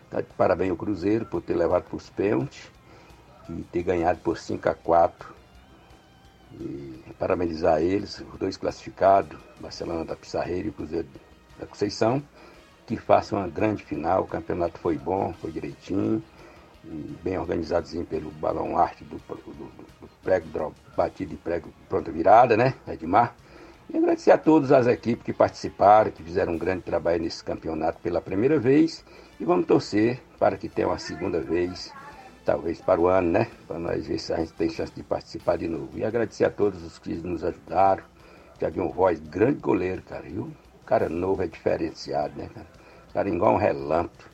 Tá 0.09 0.21
de 0.21 0.27
parabéns 0.37 0.71
ao 0.71 0.77
Cruzeiro 0.77 1.25
por 1.25 1.41
ter 1.41 1.53
levado 1.53 1.83
para 1.83 1.97
os 1.97 2.09
pênaltis 2.09 2.71
e 3.49 3.61
ter 3.73 3.83
ganhado 3.83 4.19
por 4.19 4.37
5 4.37 4.69
a 4.69 4.73
4 4.73 5.36
e 6.53 7.13
parabenizar 7.19 7.81
eles, 7.81 8.19
os 8.19 8.39
dois 8.39 8.57
classificados, 8.57 9.37
Barcelona 9.59 10.05
da 10.05 10.15
Pissarreira 10.15 10.67
e 10.67 10.71
Cruzeiro 10.71 11.07
da 11.59 11.65
Conceição, 11.65 12.21
que 12.85 12.95
façam 12.95 13.39
uma 13.39 13.47
grande 13.47 13.83
final. 13.83 14.23
O 14.23 14.27
campeonato 14.27 14.79
foi 14.79 14.97
bom, 14.97 15.33
foi 15.33 15.51
direitinho, 15.51 16.23
bem 17.23 17.37
organizadozinho 17.37 18.05
pelo 18.05 18.31
Balão 18.31 18.77
Arte 18.77 19.03
do, 19.03 19.17
do, 19.17 19.53
do 19.53 20.09
prego 20.23 20.73
batido 20.95 21.33
e 21.33 21.37
prego 21.37 21.69
pronta 21.89 22.11
virada, 22.11 22.55
né, 22.55 22.73
Edmar? 22.87 23.35
E 23.89 23.97
agradecer 23.97 24.31
a 24.31 24.37
todas 24.37 24.71
as 24.71 24.85
equipes 24.85 25.23
que 25.23 25.31
participaram, 25.31 26.11
que 26.11 26.21
fizeram 26.21 26.53
um 26.53 26.57
grande 26.57 26.81
trabalho 26.81 27.23
nesse 27.23 27.41
campeonato 27.41 27.99
pela 28.01 28.19
primeira 28.19 28.59
vez. 28.59 29.03
E 29.39 29.45
vamos 29.45 29.65
torcer 29.65 30.21
para 30.37 30.57
que 30.57 30.67
tenha 30.67 30.89
uma 30.89 30.99
segunda 30.99 31.39
vez 31.39 31.93
talvez 32.47 32.79
para 32.79 33.01
o 33.01 33.07
ano, 33.07 33.31
né? 33.31 33.47
Para 33.67 33.77
nós 33.77 34.07
ver 34.07 34.17
se 34.17 34.31
a 34.31 34.37
gente 34.37 34.53
tem 34.53 34.69
chance 34.69 34.93
de 34.95 35.03
participar 35.03 35.57
de 35.57 35.67
novo. 35.67 35.89
E 35.95 36.05
agradecer 36.05 36.45
a 36.45 36.49
todos 36.49 36.81
os 36.81 36.97
que 36.97 37.13
nos 37.15 37.43
ajudaram. 37.43 38.03
Tiaguinho 38.57 38.89
Voz, 38.89 39.19
grande 39.19 39.59
goleiro, 39.59 40.01
cara. 40.03 40.23
O 40.29 40.49
cara 40.85 41.09
novo 41.09 41.43
é 41.43 41.47
diferenciado, 41.47 42.33
né, 42.37 42.49
cara? 42.55 42.67
Cara 43.13 43.29
igual 43.29 43.55
um 43.55 43.57
relâmpago. 43.57 44.29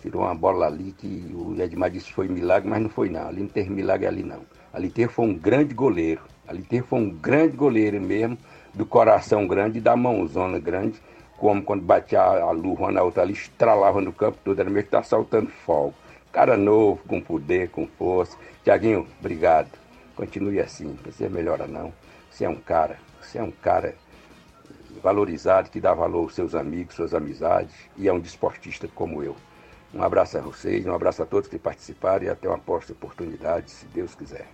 Tirou 0.00 0.22
uma 0.22 0.34
bola 0.34 0.66
ali 0.66 0.90
que 0.90 1.30
o 1.32 1.54
Edmar 1.62 1.88
disse 1.88 2.12
foi 2.12 2.26
milagre, 2.26 2.68
mas 2.68 2.82
não 2.82 2.90
foi 2.90 3.08
não. 3.08 3.28
Ali 3.28 3.42
não 3.42 3.48
teve 3.48 3.70
milagre 3.70 4.08
ali 4.08 4.24
não. 4.24 4.40
Ali 4.72 4.90
teve 4.90 5.12
foi 5.12 5.26
um 5.26 5.34
grande 5.34 5.72
goleiro. 5.72 6.22
Ali 6.48 6.62
teve 6.62 6.84
foi 6.84 6.98
um 6.98 7.10
grande 7.10 7.56
goleiro 7.56 8.00
mesmo, 8.00 8.36
do 8.74 8.84
coração 8.84 9.46
grande 9.46 9.78
e 9.78 9.80
da 9.80 9.94
mãozona 9.94 10.58
grande, 10.58 11.00
como 11.38 11.62
quando 11.62 11.82
batia 11.82 12.20
a 12.20 12.50
luva 12.50 12.90
na 12.90 13.04
outra 13.04 13.22
ali, 13.22 13.34
estralava 13.34 14.00
no 14.00 14.12
campo 14.12 14.38
todo, 14.44 14.58
era 14.58 14.68
mesmo 14.68 14.84
que 14.84 14.90
tá 14.90 15.04
saltando 15.04 15.48
fogo. 15.64 15.94
Cara 16.32 16.56
novo, 16.56 17.02
com 17.06 17.20
poder, 17.20 17.68
com 17.68 17.86
força. 17.86 18.38
Tiaguinho, 18.64 19.06
obrigado. 19.20 19.70
Continue 20.16 20.60
assim, 20.60 20.98
você 21.04 21.28
melhora 21.28 21.66
não. 21.66 21.92
Você 22.30 22.46
é 22.46 22.48
um 22.48 22.56
cara, 22.56 22.98
você 23.20 23.38
é 23.38 23.42
um 23.42 23.50
cara 23.50 23.94
valorizado, 25.02 25.68
que 25.68 25.78
dá 25.78 25.92
valor 25.92 26.22
aos 26.22 26.34
seus 26.34 26.54
amigos, 26.54 26.94
suas 26.94 27.12
amizades, 27.12 27.74
e 27.98 28.08
é 28.08 28.12
um 28.12 28.18
desportista 28.18 28.88
como 28.94 29.22
eu. 29.22 29.36
Um 29.92 30.02
abraço 30.02 30.38
a 30.38 30.40
vocês, 30.40 30.86
um 30.86 30.94
abraço 30.94 31.22
a 31.22 31.26
todos 31.26 31.50
que 31.50 31.58
participaram 31.58 32.24
e 32.24 32.30
até 32.30 32.48
uma 32.48 32.58
próxima 32.58 32.96
oportunidade, 32.96 33.70
se 33.70 33.84
Deus 33.86 34.14
quiser. 34.14 34.46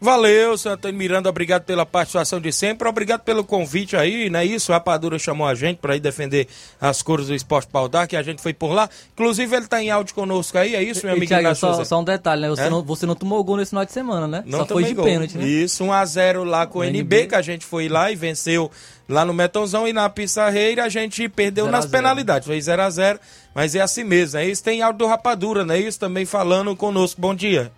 Valeu, 0.00 0.56
seu 0.58 0.72
Antônio 0.72 0.96
Miranda, 0.96 1.28
obrigado 1.28 1.64
pela 1.64 1.86
participação 1.86 2.40
de 2.40 2.52
sempre, 2.52 2.86
obrigado 2.88 3.22
pelo 3.22 3.42
convite 3.42 3.96
aí, 3.96 4.28
não 4.28 4.40
é 4.40 4.44
isso? 4.44 4.72
A 4.72 4.76
Rapadura 4.76 5.18
chamou 5.18 5.46
a 5.46 5.54
gente 5.54 5.78
para 5.78 5.96
ir 5.96 6.00
defender 6.00 6.46
as 6.80 7.02
cores 7.02 7.28
do 7.28 7.34
esporte 7.34 7.68
paudar, 7.68 8.06
que 8.06 8.16
a 8.16 8.22
gente 8.22 8.42
foi 8.42 8.52
por 8.52 8.72
lá. 8.72 8.88
Inclusive, 9.14 9.56
ele 9.56 9.64
está 9.64 9.82
em 9.82 9.90
áudio 9.90 10.14
conosco 10.14 10.58
aí, 10.58 10.74
é 10.74 10.82
isso, 10.82 11.04
meu 11.04 11.14
amigo 11.14 11.26
Thiago, 11.26 11.54
só, 11.54 11.82
só, 11.84 12.00
um 12.00 12.04
detalhe, 12.04 12.42
né? 12.42 12.48
Você, 12.50 12.62
é? 12.62 12.70
não, 12.70 12.82
você 12.82 13.06
não 13.06 13.14
tomou 13.14 13.42
gol 13.42 13.56
nesse 13.56 13.70
final 13.70 13.84
de 13.84 13.92
semana, 13.92 14.28
né? 14.28 14.42
Não 14.46 14.60
só 14.60 14.66
foi 14.66 14.84
de 14.84 14.94
gol. 14.94 15.04
pênalti, 15.04 15.38
né? 15.38 15.46
Isso, 15.46 15.84
1x0 15.84 16.44
lá 16.44 16.66
com 16.66 16.80
o 16.80 16.84
NB, 16.84 16.98
NB, 16.98 17.26
que 17.28 17.34
a 17.34 17.42
gente 17.42 17.64
foi 17.64 17.88
lá 17.88 18.10
e 18.10 18.16
venceu 18.16 18.70
lá 19.08 19.24
no 19.24 19.32
Metonzão 19.32 19.86
e 19.88 19.92
na 19.92 20.08
Pissarreira 20.10 20.84
a 20.84 20.88
gente 20.88 21.28
perdeu 21.28 21.64
zero 21.64 21.76
nas 21.76 21.86
penalidades, 21.86 22.46
foi 22.46 22.58
0x0, 22.58 23.18
mas 23.54 23.74
é 23.74 23.80
assim 23.80 24.04
mesmo, 24.04 24.38
é 24.38 24.46
isso. 24.46 24.62
Tem 24.62 24.82
áudio 24.82 24.98
do 24.98 25.06
Rapadura, 25.06 25.64
não 25.64 25.74
é 25.74 25.80
isso? 25.80 25.98
Também 25.98 26.26
falando 26.26 26.74
conosco, 26.76 27.20
bom 27.20 27.34
dia. 27.34 27.72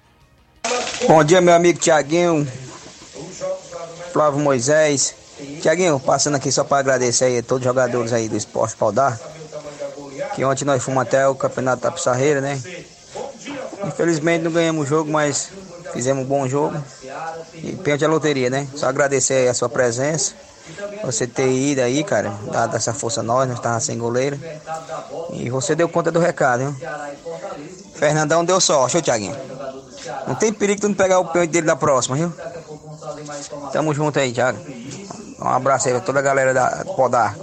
Bom 1.06 1.24
dia, 1.24 1.40
meu 1.40 1.54
amigo 1.54 1.78
Tiaguinho, 1.78 2.46
Flávio 4.12 4.40
Moisés. 4.40 5.14
Tiaguinho, 5.60 6.00
passando 6.00 6.36
aqui 6.36 6.50
só 6.50 6.64
para 6.64 6.78
agradecer 6.78 7.26
aí 7.26 7.38
a 7.38 7.42
todos 7.42 7.60
os 7.60 7.64
jogadores 7.64 8.12
aí 8.12 8.28
do 8.28 8.36
Esporte 8.36 8.76
Paudar. 8.76 9.18
Que 10.34 10.44
ontem 10.44 10.64
nós 10.64 10.82
fomos 10.82 11.02
até 11.02 11.26
o 11.28 11.34
Campeonato 11.34 11.82
da 11.82 11.90
Pissarreira, 11.90 12.40
né? 12.40 12.60
Infelizmente 13.86 14.42
não 14.42 14.50
ganhamos 14.50 14.86
o 14.86 14.88
jogo, 14.88 15.10
mas 15.10 15.50
fizemos 15.92 16.24
um 16.24 16.26
bom 16.26 16.48
jogo. 16.48 16.76
E 17.54 17.72
pênalti 17.76 18.04
a 18.04 18.08
loteria, 18.08 18.50
né? 18.50 18.66
Só 18.74 18.86
agradecer 18.86 19.34
aí 19.34 19.48
a 19.48 19.54
sua 19.54 19.68
presença. 19.68 20.34
Você 21.02 21.26
ter 21.26 21.50
ido 21.50 21.80
aí, 21.80 22.04
cara, 22.04 22.34
dado 22.52 22.76
essa 22.76 22.92
força 22.92 23.20
a 23.20 23.22
nós, 23.22 23.48
nós 23.48 23.56
estávamos 23.56 23.84
sem 23.84 23.96
goleiro. 23.96 24.38
E 25.32 25.48
você 25.48 25.74
deu 25.74 25.88
conta 25.88 26.10
do 26.10 26.18
recado, 26.18 26.62
hein? 26.62 26.76
Fernandão 27.94 28.44
deu 28.44 28.60
sorte, 28.60 28.98
ô 28.98 29.02
Tiaguinho. 29.02 29.36
Não 30.28 30.34
tem 30.34 30.52
perigo 30.52 30.82
tu 30.82 30.88
não 30.88 30.94
pegar 30.94 31.18
o 31.20 31.24
pênalti 31.24 31.50
dele 31.50 31.66
da 31.66 31.74
próxima, 31.74 32.14
viu? 32.14 32.30
Tamo 33.72 33.94
junto 33.94 34.18
aí, 34.18 34.30
Thiago. 34.30 34.58
Um 35.40 35.48
abraço 35.48 35.88
aí 35.88 35.94
pra 35.94 36.02
toda 36.02 36.18
a 36.18 36.22
galera 36.22 36.52
da 36.52 36.84
Podar. 36.84 37.34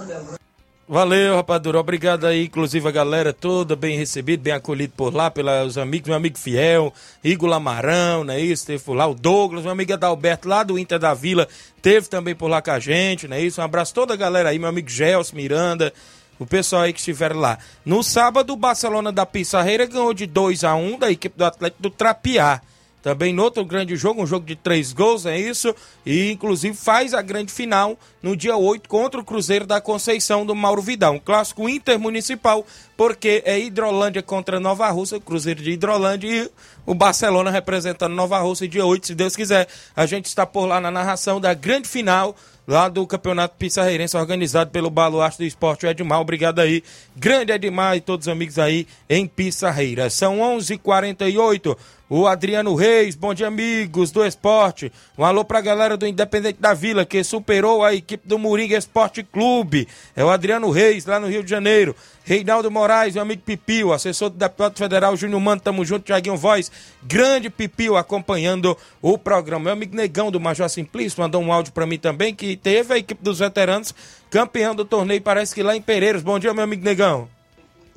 Valeu, 0.88 1.36
rapadura. 1.36 1.79
Obrigado 1.79 2.27
aí, 2.27 2.45
inclusive 2.45 2.88
a 2.88 2.91
galera 2.91 3.33
toda 3.33 3.75
bem 3.75 3.97
recebida, 3.97 4.43
bem 4.43 4.53
acolhido 4.53 4.93
por 4.95 5.11
lá, 5.11 5.31
pelos 5.31 5.79
amigos, 5.79 6.09
meu 6.09 6.15
amigo 6.15 6.38
Fiel, 6.38 6.93
Igor 7.23 7.49
Lamarão, 7.49 8.23
não 8.23 8.36
é 8.36 8.39
isso? 8.39 8.67
Teve 8.67 8.83
por 8.83 8.93
lá 8.93 9.07
o 9.07 9.15
Douglas, 9.15 9.63
meu 9.63 9.71
amigo 9.71 9.91
Adalberto, 9.91 10.47
lá 10.47 10.61
do 10.61 10.77
Inter 10.77 10.99
da 10.99 11.15
Vila, 11.15 11.47
teve 11.81 12.07
também 12.07 12.36
por 12.36 12.47
lá 12.47 12.61
com 12.61 12.69
a 12.69 12.79
gente, 12.79 13.27
não 13.27 13.36
é 13.36 13.41
isso? 13.41 13.59
Um 13.59 13.63
abraço 13.63 13.93
a 13.93 13.95
toda 13.95 14.13
a 14.13 14.17
galera 14.17 14.49
aí, 14.49 14.59
meu 14.59 14.69
amigo 14.69 14.88
Gelson 14.88 15.36
Miranda, 15.36 15.91
o 16.38 16.45
pessoal 16.45 16.83
aí 16.83 16.93
que 16.93 16.99
estiveram 16.99 17.39
lá. 17.39 17.57
No 17.83 18.03
sábado, 18.03 18.53
o 18.53 18.55
Barcelona 18.57 19.11
da 19.11 19.25
Pissarreira 19.25 19.88
ganhou 19.88 20.13
de 20.13 20.27
2 20.27 20.63
a 20.63 20.75
1 20.75 20.99
da 20.99 21.09
equipe 21.09 21.36
do 21.36 21.45
Atlético 21.45 21.81
do 21.81 21.89
Trapiá. 21.89 22.61
Também 23.05 23.31
no 23.31 23.43
outro 23.43 23.63
grande 23.63 23.95
jogo, 23.95 24.23
um 24.23 24.25
jogo 24.25 24.47
de 24.47 24.55
três 24.55 24.91
gols, 24.91 25.27
é 25.27 25.37
isso? 25.37 25.75
E 26.03 26.31
inclusive 26.31 26.75
faz 26.75 27.13
a 27.13 27.21
grande 27.21 27.53
final 27.53 27.99
no 28.19 28.35
dia 28.35 28.57
8 28.57 28.89
contra 28.89 29.21
o 29.21 29.23
Cruzeiro 29.23 29.63
da 29.63 29.79
Conceição 29.79 30.43
do 30.43 30.55
Mauro 30.55 30.81
Vidal. 30.81 31.13
Um 31.13 31.19
clássico 31.19 31.69
intermunicipal, 31.69 32.65
porque 32.97 33.43
é 33.45 33.59
Hidrolândia 33.59 34.23
contra 34.23 34.59
Nova 34.59 34.89
Rússia, 34.89 35.19
Cruzeiro 35.19 35.61
de 35.61 35.69
Hidrolândia 35.69 36.27
e 36.27 36.51
o 36.83 36.95
Barcelona 36.95 37.51
representando 37.51 38.15
Nova 38.15 38.39
Rússia 38.39 38.67
dia 38.67 38.83
8, 38.83 39.05
se 39.05 39.13
Deus 39.13 39.35
quiser. 39.35 39.67
A 39.95 40.07
gente 40.07 40.25
está 40.25 40.43
por 40.43 40.65
lá 40.65 40.81
na 40.81 40.89
narração 40.89 41.39
da 41.39 41.53
grande 41.53 41.87
final 41.87 42.35
lá 42.67 42.89
do 42.89 43.05
Campeonato 43.05 43.55
Pissarreirense, 43.57 44.17
organizado 44.17 44.71
pelo 44.71 44.89
Baluarte 44.89 45.37
do 45.37 45.43
Esporte, 45.43 45.85
o 45.85 45.89
Edmar. 45.89 46.19
Obrigado 46.19 46.59
aí, 46.59 46.83
grande 47.15 47.51
Edmar 47.51 47.95
e 47.95 48.01
todos 48.01 48.27
os 48.27 48.31
amigos 48.31 48.57
aí 48.57 48.87
em 49.07 49.27
Pissarreira. 49.27 50.09
São 50.09 50.39
11:48 50.39 50.73
h 50.73 50.79
48 50.79 51.77
o 52.09 52.27
Adriano 52.27 52.75
Reis, 52.75 53.15
bom 53.15 53.33
dia 53.33 53.47
amigos 53.47 54.11
do 54.11 54.23
esporte. 54.23 54.91
Um 55.17 55.25
alô 55.25 55.43
pra 55.43 55.61
galera 55.61 55.97
do 55.97 56.05
Independente 56.05 56.59
da 56.59 56.73
Vila, 56.73 57.05
que 57.05 57.23
superou 57.23 57.83
a 57.83 57.93
equipe 57.93 58.27
do 58.27 58.37
Moringa 58.37 58.77
Esporte 58.77 59.23
Clube. 59.23 59.87
É 60.15 60.23
o 60.23 60.29
Adriano 60.29 60.69
Reis, 60.69 61.05
lá 61.05 61.19
no 61.19 61.27
Rio 61.27 61.43
de 61.43 61.49
Janeiro. 61.49 61.95
Reinaldo 62.23 62.69
Moraes, 62.69 63.15
meu 63.15 63.23
amigo 63.23 63.41
Pipio, 63.43 63.93
assessor 63.93 64.29
do 64.29 64.37
deputado 64.37 64.77
federal 64.77 65.15
Júnior 65.15 65.41
Mano, 65.41 65.61
tamo 65.61 65.85
junto, 65.85 66.05
Tiaguinho 66.05 66.37
Voz. 66.37 66.71
Grande 67.03 67.49
Pipio 67.49 67.95
acompanhando 67.95 68.77
o 69.01 69.17
programa. 69.17 69.65
Meu 69.65 69.73
amigo 69.73 69.95
Negão 69.95 70.31
do 70.31 70.39
Major 70.39 70.69
Simplício 70.69 71.21
mandou 71.21 71.41
um 71.41 71.51
áudio 71.51 71.73
para 71.73 71.85
mim 71.85 71.97
também, 71.97 72.33
que 72.35 72.55
teve 72.55 72.93
a 72.93 72.97
equipe 72.97 73.23
dos 73.23 73.39
veteranos 73.39 73.93
campeão 74.29 74.75
do 74.75 74.83
torneio, 74.83 75.21
parece 75.21 75.55
que 75.55 75.63
lá 75.63 75.75
em 75.75 75.81
Pereiros. 75.81 76.21
Bom 76.21 76.37
dia, 76.37 76.53
meu 76.53 76.63
amigo 76.63 76.83
Negão. 76.83 77.34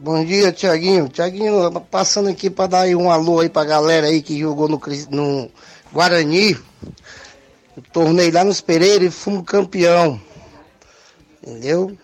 Bom 0.01 0.25
dia, 0.25 0.53
Tiaguinho. 0.53 1.09
Tiaguinho, 1.09 1.73
passando 1.91 2.29
aqui 2.29 2.49
para 2.49 2.69
dar 2.69 2.87
um 2.97 3.11
alô 3.11 3.41
aí 3.41 3.49
pra 3.49 3.65
galera 3.65 4.07
aí 4.07 4.23
que 4.23 4.39
jogou 4.39 4.69
no, 4.69 4.81
no 5.11 5.51
Guarani. 5.93 6.57
Tornei 7.93 8.31
lá 8.31 8.45
nos 8.45 8.61
Pereira 8.61 9.05
e 9.05 9.11
fomos 9.11 9.43
campeão. 9.45 10.21
Entendeu? 11.43 11.99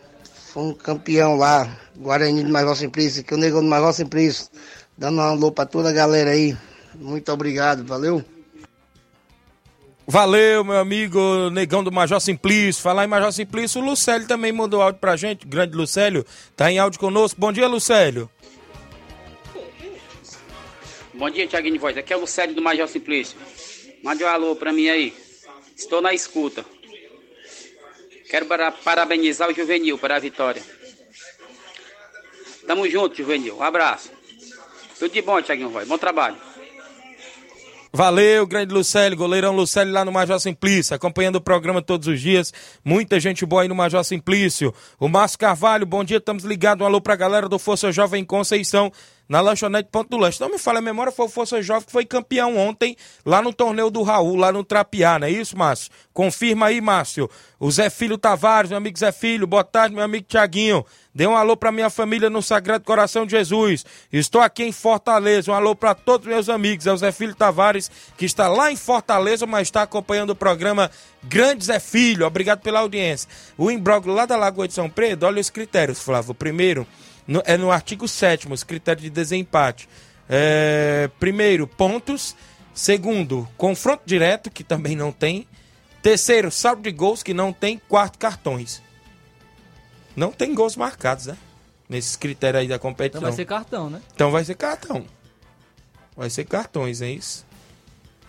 Fomos 0.52 0.76
campeão 0.82 1.36
lá. 1.36 1.70
Guarani 1.96 2.42
do 2.42 2.50
Major 2.50 2.74
Simplício, 2.74 3.22
que 3.22 3.32
o 3.32 3.36
negão 3.36 3.62
do 3.62 3.68
Major 3.68 3.92
Simplício. 3.92 4.48
Dando 4.98 5.18
um 5.18 5.22
alô 5.22 5.52
pra 5.52 5.64
toda 5.64 5.90
a 5.90 5.92
galera 5.92 6.30
aí. 6.30 6.56
Muito 6.96 7.30
obrigado, 7.30 7.84
valeu? 7.84 8.24
Valeu, 10.06 10.62
meu 10.62 10.76
amigo 10.76 11.48
Negão 11.50 11.82
do 11.82 11.90
Major 11.90 12.20
Simplício. 12.20 12.82
Falar 12.82 13.04
em 13.04 13.08
Major 13.08 13.32
Simplício, 13.32 13.80
o 13.80 13.84
Lucélio 13.84 14.26
também 14.26 14.52
mandou 14.52 14.82
áudio 14.82 15.00
pra 15.00 15.16
gente. 15.16 15.46
Grande 15.46 15.74
Lucélio, 15.74 16.26
tá 16.54 16.70
em 16.70 16.78
áudio 16.78 17.00
conosco. 17.00 17.40
Bom 17.40 17.50
dia, 17.50 17.66
Lucélio. 17.66 18.28
Bom 21.14 21.30
dia, 21.30 21.46
Tiaguinho 21.46 21.80
Voz. 21.80 21.96
Aqui 21.96 22.12
é 22.12 22.16
o 22.16 22.20
Lucélio 22.20 22.54
do 22.54 22.60
Major 22.60 22.86
Simplício. 22.86 23.38
Mande 24.02 24.22
um 24.22 24.28
alô 24.28 24.54
pra 24.54 24.72
mim 24.72 24.88
aí. 24.88 25.14
Estou 25.74 26.02
na 26.02 26.12
escuta. 26.12 26.64
Quero 28.28 28.44
para, 28.46 28.70
parabenizar 28.70 29.48
o 29.48 29.54
Juvenil 29.54 29.96
para 29.96 30.16
a 30.16 30.18
vitória. 30.18 30.62
Tamo 32.66 32.88
junto, 32.88 33.16
Juvenil. 33.16 33.56
Um 33.56 33.62
abraço. 33.62 34.10
Tudo 34.98 35.12
de 35.12 35.22
bom, 35.22 35.40
Tiaguinho 35.40 35.70
Voz. 35.70 35.88
Bom 35.88 35.96
trabalho. 35.96 36.36
Valeu, 37.96 38.44
grande 38.44 38.74
Lucélio, 38.74 39.16
goleirão 39.16 39.54
Lucélio 39.54 39.92
lá 39.92 40.04
no 40.04 40.10
Major 40.10 40.40
Simplício, 40.40 40.96
acompanhando 40.96 41.36
o 41.36 41.40
programa 41.40 41.80
todos 41.80 42.08
os 42.08 42.20
dias. 42.20 42.52
Muita 42.84 43.20
gente 43.20 43.46
boa 43.46 43.62
aí 43.62 43.68
no 43.68 43.74
Major 43.76 44.02
Simplício. 44.02 44.74
O 44.98 45.06
Márcio 45.06 45.38
Carvalho, 45.38 45.86
bom 45.86 46.02
dia, 46.02 46.16
estamos 46.16 46.42
ligados. 46.42 46.82
Um 46.82 46.88
alô 46.88 47.00
pra 47.00 47.14
galera 47.14 47.48
do 47.48 47.56
Força 47.56 47.92
Jovem 47.92 48.24
Conceição, 48.24 48.90
na 49.28 49.40
lanchonete 49.40 49.90
Ponto 49.92 50.10
do 50.10 50.16
Lanche. 50.16 50.40
Não 50.40 50.50
me 50.50 50.58
fala 50.58 50.80
a 50.80 50.82
memória, 50.82 51.12
foi 51.12 51.26
o 51.26 51.28
Força 51.28 51.62
Jovem 51.62 51.86
que 51.86 51.92
foi 51.92 52.04
campeão 52.04 52.56
ontem 52.56 52.96
lá 53.24 53.40
no 53.40 53.52
torneio 53.52 53.90
do 53.90 54.02
Raul, 54.02 54.34
lá 54.34 54.50
no 54.50 54.64
Trapiá, 54.64 55.16
não 55.16 55.28
é 55.28 55.30
isso, 55.30 55.56
Márcio? 55.56 55.92
Confirma 56.12 56.66
aí, 56.66 56.80
Márcio. 56.80 57.30
O 57.60 57.70
Zé 57.70 57.88
Filho 57.90 58.18
Tavares, 58.18 58.70
meu 58.70 58.78
amigo 58.78 58.98
Zé 58.98 59.12
Filho, 59.12 59.46
boa 59.46 59.62
tarde, 59.62 59.94
meu 59.94 60.02
amigo 60.02 60.26
Tiaguinho. 60.28 60.84
Dê 61.14 61.26
um 61.28 61.36
alô 61.36 61.56
pra 61.56 61.70
minha 61.70 61.88
família 61.88 62.28
no 62.28 62.42
Sagrado 62.42 62.84
Coração 62.84 63.24
de 63.24 63.30
Jesus. 63.30 63.86
Estou 64.12 64.40
aqui 64.40 64.64
em 64.64 64.72
Fortaleza. 64.72 65.52
Um 65.52 65.54
alô 65.54 65.74
para 65.76 65.94
todos 65.94 66.26
meus 66.26 66.48
amigos. 66.48 66.86
É 66.86 66.92
o 66.92 66.96
Zé 66.96 67.12
Filho 67.12 67.36
Tavares, 67.36 67.88
que 68.16 68.24
está 68.24 68.48
lá 68.48 68.72
em 68.72 68.76
Fortaleza, 68.76 69.46
mas 69.46 69.68
está 69.68 69.82
acompanhando 69.82 70.30
o 70.30 70.36
programa 70.36 70.90
Grande 71.22 71.66
Zé 71.66 71.78
Filho. 71.78 72.26
Obrigado 72.26 72.62
pela 72.62 72.80
audiência. 72.80 73.28
O 73.56 73.70
imbróglio 73.70 74.12
lá 74.12 74.26
da 74.26 74.36
Lagoa 74.36 74.66
de 74.66 74.74
São 74.74 74.90
Pedro, 74.90 75.28
olha 75.28 75.40
os 75.40 75.50
critérios, 75.50 76.00
Flávio. 76.00 76.34
Primeiro 76.34 76.84
no, 77.26 77.42
é 77.46 77.56
no 77.56 77.70
artigo 77.70 78.08
7 78.08 78.52
os 78.52 78.64
critérios 78.64 79.04
de 79.04 79.10
desempate. 79.10 79.88
É, 80.28 81.08
primeiro, 81.20 81.66
pontos. 81.66 82.34
Segundo, 82.74 83.48
confronto 83.56 84.02
direto, 84.04 84.50
que 84.50 84.64
também 84.64 84.96
não 84.96 85.12
tem. 85.12 85.46
Terceiro, 86.02 86.50
saldo 86.50 86.82
de 86.82 86.90
gols, 86.90 87.22
que 87.22 87.32
não 87.32 87.52
tem. 87.52 87.80
Quarto, 87.88 88.18
cartões. 88.18 88.82
Não 90.16 90.32
tem 90.32 90.54
gols 90.54 90.76
marcados, 90.76 91.26
né? 91.26 91.36
Nesses 91.88 92.16
critérios 92.16 92.62
aí 92.62 92.68
da 92.68 92.78
competição. 92.78 93.20
Então 93.20 93.30
vai 93.30 93.36
ser 93.36 93.44
cartão, 93.44 93.90
né? 93.90 94.02
Então 94.14 94.30
vai 94.30 94.44
ser 94.44 94.54
cartão. 94.54 95.04
Vai 96.16 96.30
ser 96.30 96.44
cartões, 96.44 97.02
é 97.02 97.10
isso. 97.10 97.44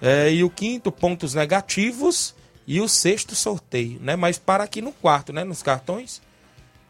É, 0.01 0.31
e 0.31 0.43
o 0.43 0.49
quinto, 0.49 0.91
pontos 0.91 1.33
negativos. 1.33 2.35
E 2.67 2.81
o 2.81 2.87
sexto, 2.87 3.35
sorteio, 3.35 3.99
né? 4.01 4.15
Mas 4.15 4.39
para 4.39 4.63
aqui 4.63 4.81
no 4.81 4.91
quarto, 4.91 5.31
né? 5.31 5.43
Nos 5.43 5.61
cartões. 5.61 6.19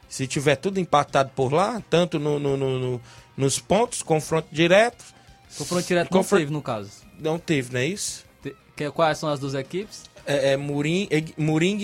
Se 0.08 0.26
tiver 0.26 0.56
tudo 0.56 0.80
empatado 0.80 1.32
por 1.36 1.52
lá, 1.52 1.82
tanto 1.90 2.18
no, 2.18 2.40
no, 2.40 2.56
no, 2.56 2.80
no 2.80 3.02
nos 3.36 3.60
pontos, 3.60 4.02
confronto 4.02 4.48
direto. 4.52 5.04
Confronto 5.58 5.86
direto 5.86 6.14
não 6.14 6.24
teve, 6.24 6.52
no 6.52 6.62
caso. 6.62 6.92
Não 7.20 7.38
teve, 7.38 7.74
não 7.74 7.80
é 7.80 7.86
isso? 7.86 8.24
Te, 8.42 8.56
que, 8.76 8.90
quais 8.92 9.18
são 9.18 9.30
as 9.30 9.40
duas 9.40 9.54
equipes? 9.54 10.04
É, 10.26 10.54
é 10.54 10.58
Murim, 10.58 11.08
é, 11.12 11.24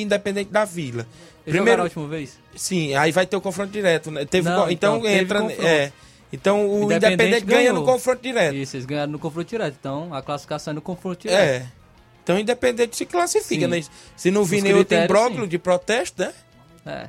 Independente 0.02 0.52
da 0.52 0.66
Vila. 0.66 1.06
Eles 1.46 1.58
Primeiro, 1.58 1.82
a 1.82 1.86
última 1.86 2.08
vez? 2.08 2.38
Sim, 2.56 2.94
aí 2.96 3.12
vai 3.12 3.26
ter 3.26 3.36
o 3.36 3.42
confronto 3.42 3.72
direto. 3.72 4.12
Né? 4.12 4.26
Teve, 4.26 4.50
não, 4.50 4.70
então, 4.70 4.98
então 4.98 5.08
entra. 5.08 5.40
É, 5.54 5.92
então 6.32 6.68
o 6.68 6.84
Independente, 6.84 7.14
Independente 7.14 7.46
ganha 7.46 7.74
no 7.74 7.84
confronto 7.84 8.22
direto. 8.22 8.56
Isso, 8.56 8.76
eles 8.76 8.86
ganharam 8.86 9.12
no 9.12 9.20
confronto 9.20 9.48
direto. 9.48 9.76
Então 9.80 10.14
a 10.14 10.22
classificação 10.22 10.72
é 10.72 10.76
no 10.76 10.82
confronto 10.82 11.22
direto. 11.22 11.40
É. 11.40 11.66
Então 12.24 12.36
o 12.36 12.40
Independente 12.40 12.96
se 12.96 13.06
classifica, 13.06 13.68
né? 13.68 13.82
Se 14.16 14.30
não 14.30 14.44
vir 14.44 14.62
nenhum 14.62 14.78
outro 14.78 14.98
imbróglio 14.98 15.48
de 15.48 15.58
protesto, 15.58 16.22
né? 16.22 16.34
É. 16.86 17.08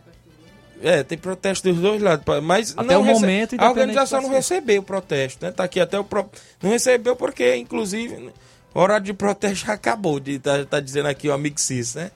É, 0.82 1.02
tem 1.04 1.16
protesto 1.16 1.72
dos 1.72 1.80
dois 1.80 2.02
lados. 2.02 2.24
Mas 2.42 2.74
até 2.76 2.98
o 2.98 3.04
momento, 3.04 3.54
a 3.56 3.68
organização 3.68 4.20
não 4.20 4.30
recebeu 4.30 4.80
o 4.80 4.84
protesto, 4.84 5.44
né? 5.44 5.52
Tá 5.52 5.62
aqui 5.62 5.78
até 5.78 5.96
o 5.98 6.02
pro... 6.02 6.28
não 6.60 6.70
recebeu 6.70 7.14
porque, 7.14 7.54
inclusive, 7.54 8.32
horário 8.74 9.04
de 9.04 9.12
protesto 9.12 9.66
já 9.66 9.72
acabou, 9.74 10.20
de 10.20 10.38
tá, 10.38 10.64
tá 10.64 10.80
dizendo 10.80 11.08
aqui 11.08 11.28
o 11.28 11.32
amigo 11.32 11.60
Cis, 11.60 11.94
né? 11.94 12.10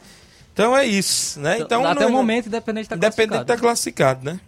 Então 0.52 0.76
é 0.76 0.86
isso, 0.86 1.38
né? 1.38 1.56
Então, 1.56 1.80
então 1.80 1.86
até 1.86 2.00
não, 2.00 2.08
o 2.08 2.12
momento, 2.12 2.46
independente 2.46 2.88
tá 2.88 2.96
independente 2.96 3.44
tá 3.44 3.56
classificado, 3.56 4.24
né? 4.24 4.40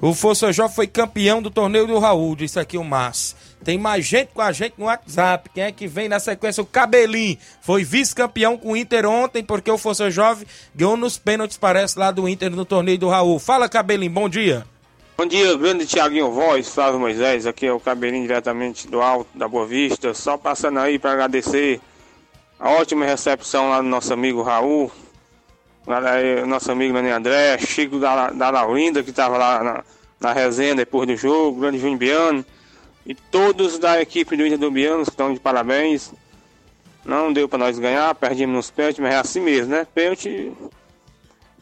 O 0.00 0.12
Força 0.14 0.52
Jovem 0.52 0.74
foi 0.74 0.86
campeão 0.88 1.40
do 1.40 1.48
torneio 1.48 1.86
do 1.86 1.96
Raul, 2.00 2.34
disse 2.34 2.58
aqui 2.58 2.76
o 2.76 2.82
Márcio. 2.82 3.36
Tem 3.62 3.78
mais 3.78 4.04
gente 4.04 4.30
com 4.34 4.40
a 4.40 4.50
gente 4.50 4.74
no 4.76 4.86
WhatsApp. 4.86 5.48
Quem 5.54 5.62
é 5.62 5.70
que 5.70 5.86
vem 5.86 6.08
na 6.08 6.18
sequência? 6.18 6.60
O 6.60 6.66
Cabelinho. 6.66 7.38
Foi 7.60 7.84
vice-campeão 7.84 8.58
com 8.58 8.72
o 8.72 8.76
Inter 8.76 9.06
ontem, 9.06 9.44
porque 9.44 9.70
o 9.70 9.78
Força 9.78 10.10
Jovem 10.10 10.44
ganhou 10.74 10.96
nos 10.96 11.18
pênaltis, 11.18 11.56
parece, 11.56 11.96
lá 11.96 12.10
do 12.10 12.28
Inter 12.28 12.50
no 12.50 12.64
torneio 12.64 12.98
do 12.98 13.08
Raul. 13.08 13.38
Fala, 13.38 13.68
Cabelinho, 13.68 14.10
bom 14.10 14.28
dia. 14.28 14.66
Bom 15.14 15.26
dia, 15.26 15.54
grande 15.58 15.86
Tiaguinho 15.86 16.30
Voz, 16.30 16.70
Flávio 16.70 16.98
Moisés. 16.98 17.46
Aqui 17.46 17.66
é 17.66 17.72
o 17.72 17.78
Cabelinho 17.78 18.22
diretamente 18.22 18.88
do 18.88 19.02
Alto 19.02 19.28
da 19.34 19.46
Boa 19.46 19.66
Vista. 19.66 20.14
Só 20.14 20.38
passando 20.38 20.78
aí 20.78 20.98
para 20.98 21.12
agradecer 21.12 21.82
a 22.58 22.70
ótima 22.70 23.04
recepção 23.04 23.68
lá 23.68 23.82
do 23.82 23.86
nosso 23.88 24.10
amigo 24.10 24.40
Raul. 24.40 24.90
Galera, 25.86 26.46
nosso 26.46 26.72
amigo 26.72 26.94
Nenê 26.94 27.10
André, 27.10 27.58
Chico 27.58 27.98
da, 27.98 28.30
da 28.30 28.48
Laurinda, 28.48 29.02
que 29.02 29.10
estava 29.10 29.36
lá 29.36 29.62
na, 29.62 29.84
na 30.18 30.32
resenha 30.32 30.74
depois 30.74 31.06
do 31.06 31.14
jogo, 31.14 31.60
grande 31.60 31.78
Júnior 31.78 31.98
Biano. 31.98 32.46
E 33.04 33.14
todos 33.14 33.78
da 33.78 34.00
equipe 34.00 34.34
do 34.34 34.46
Inter 34.46 34.58
do 34.58 34.70
Biano 34.70 35.02
estão 35.02 35.32
de 35.32 35.38
parabéns. 35.38 36.10
Não 37.04 37.30
deu 37.30 37.46
para 37.46 37.58
nós 37.58 37.78
ganhar, 37.78 38.14
perdemos 38.14 38.56
nos 38.56 38.70
pênaltis, 38.70 39.00
mas 39.00 39.12
é 39.12 39.18
assim 39.18 39.40
mesmo, 39.40 39.72
né? 39.72 39.86
Pênalti 39.94 40.50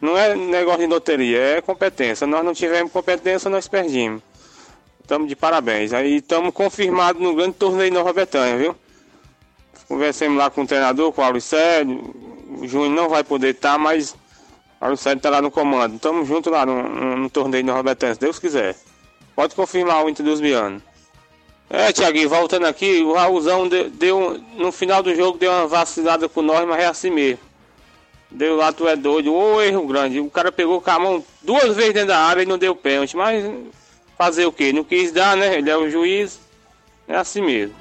não 0.01 0.17
é 0.17 0.35
negócio 0.35 0.81
de 0.81 0.87
loteria, 0.87 1.39
é 1.39 1.61
competência. 1.61 2.27
Nós 2.27 2.45
não 2.45 2.55
tivemos 2.55 2.91
competência, 2.91 3.51
nós 3.51 3.69
perdemos. 3.69 4.23
Estamos 5.01 5.29
de 5.29 5.37
parabéns. 5.37 5.93
Aí 5.93 6.17
estamos 6.17 6.55
confirmados 6.55 7.21
no 7.21 7.35
grande 7.35 7.55
torneio 7.55 7.93
Nova 7.93 8.13
Betânia, 8.13 8.57
viu? 8.57 8.77
Conversemos 9.89 10.39
lá 10.39 10.49
com 10.49 10.63
o 10.63 10.67
treinador, 10.67 11.13
com 11.13 11.21
o 11.21 11.25
Auricélio. 11.25 12.15
O 12.61 12.67
Júnior 12.67 12.91
não 12.91 13.09
vai 13.09 13.25
poder 13.25 13.55
estar, 13.55 13.77
mas 13.77 14.13
o 14.81 14.85
Auricélio 14.85 15.19
está 15.19 15.29
lá 15.29 15.43
no 15.43 15.51
comando. 15.51 15.97
Estamos 15.97 16.29
juntos 16.29 16.51
lá 16.51 16.65
no, 16.65 16.83
no, 16.83 17.17
no 17.17 17.31
torneio 17.31 17.65
Nova 17.65 17.83
Betânia, 17.83 18.15
se 18.15 18.21
Deus 18.21 18.39
quiser. 18.39 18.77
Pode 19.35 19.55
confirmar 19.55 20.05
o 20.05 20.09
Inter 20.09 20.25
dos 20.25 20.41
Bianos. 20.41 20.83
É, 21.69 21.93
Tiaguinho, 21.93 22.29
voltando 22.29 22.67
aqui, 22.67 23.01
o 23.03 23.13
Raulzão 23.13 23.69
deu, 23.69 23.91
deu, 23.91 24.41
no 24.57 24.73
final 24.73 25.03
do 25.03 25.15
jogo 25.15 25.39
deu 25.39 25.53
uma 25.53 25.67
vacilada 25.67 26.29
com 26.29 26.43
nós, 26.43 26.67
mas 26.67 26.81
é 26.81 26.87
assim 26.87 27.11
mesmo. 27.11 27.50
Deu 28.31 28.57
lá, 28.57 28.73
tu 28.73 28.87
é 28.87 28.95
doido, 28.95 29.35
ô 29.35 29.61
erro 29.61 29.87
grande. 29.87 30.21
O 30.21 30.31
cara 30.31 30.53
pegou 30.53 30.81
com 30.81 30.91
a 30.91 30.99
mão 30.99 31.25
duas 31.43 31.75
vezes 31.75 31.95
dentro 31.95 32.09
da 32.09 32.19
área 32.19 32.43
e 32.43 32.47
não 32.47 32.59
deu 32.59 32.77
pênalti, 32.77 33.17
mas 33.17 33.45
fazer 34.17 34.47
o 34.47 34.53
que? 34.53 34.73
Não 34.73 34.85
quis 34.85 35.11
dar, 35.11 35.37
né? 35.37 35.57
Ele 35.57 35.69
é 35.69 35.77
o 35.77 35.91
juiz, 35.91 36.39
é 37.09 37.17
assim 37.17 37.41
mesmo. 37.41 37.75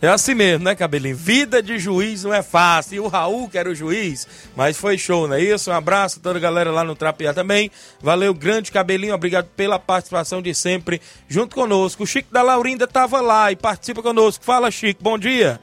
É 0.00 0.06
assim 0.06 0.32
mesmo, 0.32 0.64
né, 0.64 0.76
Cabelinho? 0.76 1.16
Vida 1.16 1.60
de 1.60 1.76
juiz 1.76 2.22
não 2.22 2.32
é 2.32 2.40
fácil. 2.40 2.94
E 2.94 3.00
o 3.00 3.08
Raul, 3.08 3.48
que 3.48 3.58
era 3.58 3.68
o 3.68 3.74
juiz, 3.74 4.28
mas 4.54 4.76
foi 4.76 4.96
show, 4.96 5.26
não 5.26 5.34
é 5.34 5.42
isso? 5.42 5.72
Um 5.72 5.74
abraço 5.74 6.20
a 6.20 6.22
toda 6.22 6.38
a 6.38 6.40
galera 6.40 6.70
lá 6.70 6.84
no 6.84 6.94
Trapear 6.94 7.34
também. 7.34 7.68
Valeu, 8.00 8.32
grande 8.32 8.70
Cabelinho. 8.70 9.12
Obrigado 9.12 9.48
pela 9.56 9.76
participação 9.76 10.40
de 10.40 10.54
sempre 10.54 11.00
junto 11.26 11.56
conosco. 11.56 12.04
O 12.04 12.06
Chico 12.06 12.32
da 12.32 12.42
Laurinda 12.42 12.84
estava 12.84 13.20
lá 13.20 13.50
e 13.50 13.56
participa 13.56 14.00
conosco. 14.00 14.44
Fala, 14.44 14.70
Chico, 14.70 15.02
bom 15.02 15.18
dia. 15.18 15.60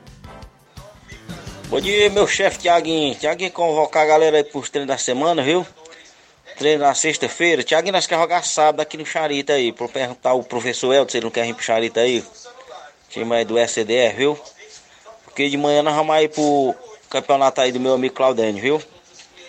Bom 1.69 1.81
dia, 1.81 2.09
meu 2.09 2.27
chefe 2.27 2.59
Tiaguinho. 2.59 3.15
Tiaguinho 3.15 3.51
convocar 3.51 4.03
a 4.03 4.05
galera 4.05 4.37
aí 4.37 4.43
pros 4.43 4.69
treinos 4.69 4.87
da 4.87 4.97
semana, 4.97 5.41
viu? 5.41 5.65
Treino 6.57 6.83
na 6.83 6.93
sexta-feira. 6.93 7.63
Tiaguinho, 7.63 7.93
nós 7.93 8.05
queremos 8.05 8.23
jogar 8.23 8.43
sábado 8.43 8.81
aqui 8.81 8.97
no 8.97 9.05
Charita 9.05 9.53
aí. 9.53 9.71
Pra 9.71 9.87
perguntar 9.87 10.33
o 10.33 10.43
professor 10.43 10.93
Elton 10.93 11.11
se 11.11 11.17
ele 11.17 11.25
não 11.25 11.31
quer 11.31 11.47
ir 11.47 11.53
pro 11.53 11.63
Charita 11.63 12.01
aí 12.01 12.23
time 13.19 13.33
aí 13.33 13.45
do 13.45 13.57
SDR, 13.57 14.15
viu? 14.15 14.37
Porque 15.23 15.49
de 15.49 15.57
manhã 15.57 15.81
nós 15.81 15.95
vamos 15.95 16.13
aí 16.13 16.27
pro 16.27 16.75
campeonato 17.09 17.61
aí 17.61 17.71
do 17.71 17.79
meu 17.79 17.93
amigo 17.93 18.13
Claudênio, 18.13 18.61
viu? 18.61 18.81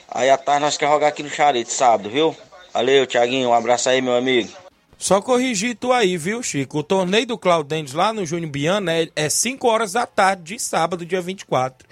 Aí 0.08 0.30
à 0.30 0.38
tarde 0.38 0.62
nós 0.62 0.76
queremos 0.76 0.96
jogar 0.96 1.08
aqui 1.08 1.22
no 1.22 1.28
Charito, 1.28 1.72
sábado, 1.72 2.08
viu? 2.08 2.36
Valeu, 2.72 3.06
Tiaguinho, 3.06 3.48
um 3.48 3.54
abraço 3.54 3.88
aí, 3.88 4.00
meu 4.00 4.14
amigo. 4.14 4.50
Só 4.98 5.20
corrigir 5.20 5.76
tu 5.76 5.92
aí, 5.92 6.16
viu, 6.16 6.42
Chico? 6.42 6.78
O 6.78 6.82
torneio 6.82 7.26
do 7.26 7.36
Claudênio 7.36 7.94
lá 7.94 8.12
no 8.12 8.24
Júnior 8.24 8.50
Biana 8.50 8.92
é 9.14 9.28
5 9.28 9.66
horas 9.68 9.92
da 9.92 10.06
tarde 10.06 10.54
de 10.54 10.62
sábado, 10.62 11.04
dia 11.04 11.20
24. 11.20 11.86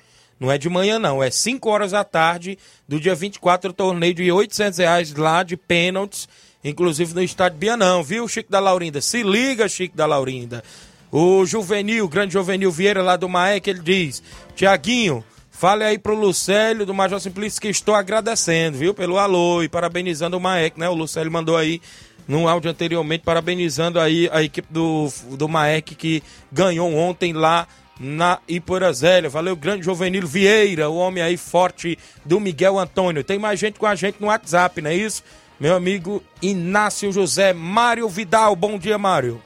Não 0.45 0.53
é 0.53 0.59
de 0.59 0.69
manhã, 0.69 0.99
não. 0.99 1.23
É 1.23 1.31
5 1.31 1.71
horas 1.71 1.93
da 1.93 2.05
tarde 2.05 2.59
do 2.87 3.01
dia 3.01 3.15
24, 3.15 3.71
o 3.71 3.73
torneio 3.73 4.13
de 4.13 4.31
800 4.31 4.79
reais 4.79 5.15
lá 5.15 5.43
de 5.43 5.57
pênaltis, 5.57 6.29
inclusive 6.63 7.15
no 7.15 7.23
estádio 7.23 7.57
Bianão, 7.57 8.03
viu, 8.03 8.29
Chico 8.29 8.53
da 8.53 8.61
Laurinda? 8.61 9.01
Se 9.01 9.23
liga, 9.23 9.67
Chico 9.67 9.97
da 9.97 10.05
Laurinda. 10.05 10.63
O 11.11 11.47
Juvenil, 11.47 12.07
grande 12.09 12.35
Juvenil 12.35 12.71
Vieira 12.71 13.03
lá 13.03 13.17
do 13.17 13.27
Maek, 13.27 13.71
ele 13.71 13.79
diz: 13.79 14.23
Tiaguinho, 14.55 15.25
fale 15.51 15.83
aí 15.83 15.97
pro 15.97 16.15
Lucélio 16.15 16.85
do 16.85 16.93
Major 16.93 17.19
Simplício 17.21 17.59
que 17.59 17.69
estou 17.69 17.95
agradecendo, 17.95 18.77
viu, 18.77 18.93
pelo 18.93 19.17
alô 19.17 19.63
e 19.63 19.69
parabenizando 19.69 20.37
o 20.37 20.41
Maek, 20.41 20.79
né? 20.79 20.91
O 20.91 20.95
Lucélio 20.95 21.33
mandou 21.33 21.57
aí 21.57 21.81
num 22.29 22.47
áudio 22.47 22.71
anteriormente, 22.71 23.25
parabenizando 23.25 23.99
aí 23.99 24.29
a 24.31 24.43
equipe 24.43 24.69
do, 24.71 25.09
do 25.31 25.49
Maek 25.49 25.95
que 25.95 26.23
ganhou 26.53 26.95
ontem 26.95 27.33
lá 27.33 27.67
na 27.99 28.39
Iporazélia. 28.49 29.31
Valeu, 29.31 29.57
grande 29.57 29.85
Juvenil 29.85 30.27
Vieira, 30.27 30.89
o 30.89 30.97
homem 30.97 31.23
aí 31.23 31.37
forte 31.37 31.99
do 32.25 32.41
Miguel 32.41 32.79
Antônio. 32.79 33.25
Tem 33.25 33.39
mais 33.39 33.59
gente 33.59 33.79
com 33.79 33.87
a 33.87 33.95
gente 33.95 34.21
no 34.21 34.27
WhatsApp, 34.27 34.81
não 34.81 34.91
é 34.91 34.95
isso? 34.95 35.23
Meu 35.59 35.75
amigo 35.75 36.23
Inácio 36.43 37.13
José 37.13 37.53
Mário 37.53 38.09
Vidal. 38.09 38.57
Bom 38.57 38.79
dia, 38.79 38.99
Mário. 38.99 39.41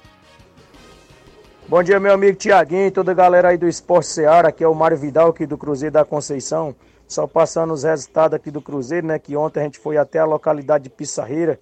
Bom 1.68 1.82
dia, 1.82 2.00
meu 2.00 2.14
amigo 2.14 2.38
Tiaguinho 2.38 2.86
e 2.86 2.90
toda 2.90 3.12
a 3.12 3.14
galera 3.14 3.48
aí 3.48 3.58
do 3.58 3.68
Esporte 3.68 4.06
Seara. 4.06 4.48
Aqui 4.48 4.64
é 4.64 4.68
o 4.68 4.74
Mário 4.74 4.96
Vidal, 4.96 5.28
aqui 5.28 5.44
do 5.44 5.58
Cruzeiro 5.58 5.92
da 5.92 6.04
Conceição. 6.04 6.74
Só 7.06 7.26
passando 7.26 7.72
os 7.74 7.84
resultados 7.84 8.34
aqui 8.34 8.50
do 8.50 8.62
Cruzeiro, 8.62 9.06
né? 9.06 9.18
Que 9.18 9.36
ontem 9.36 9.60
a 9.60 9.64
gente 9.64 9.78
foi 9.78 9.98
até 9.98 10.18
a 10.18 10.24
localidade 10.24 10.84
de 10.84 10.90
Pissarreira 10.90 11.60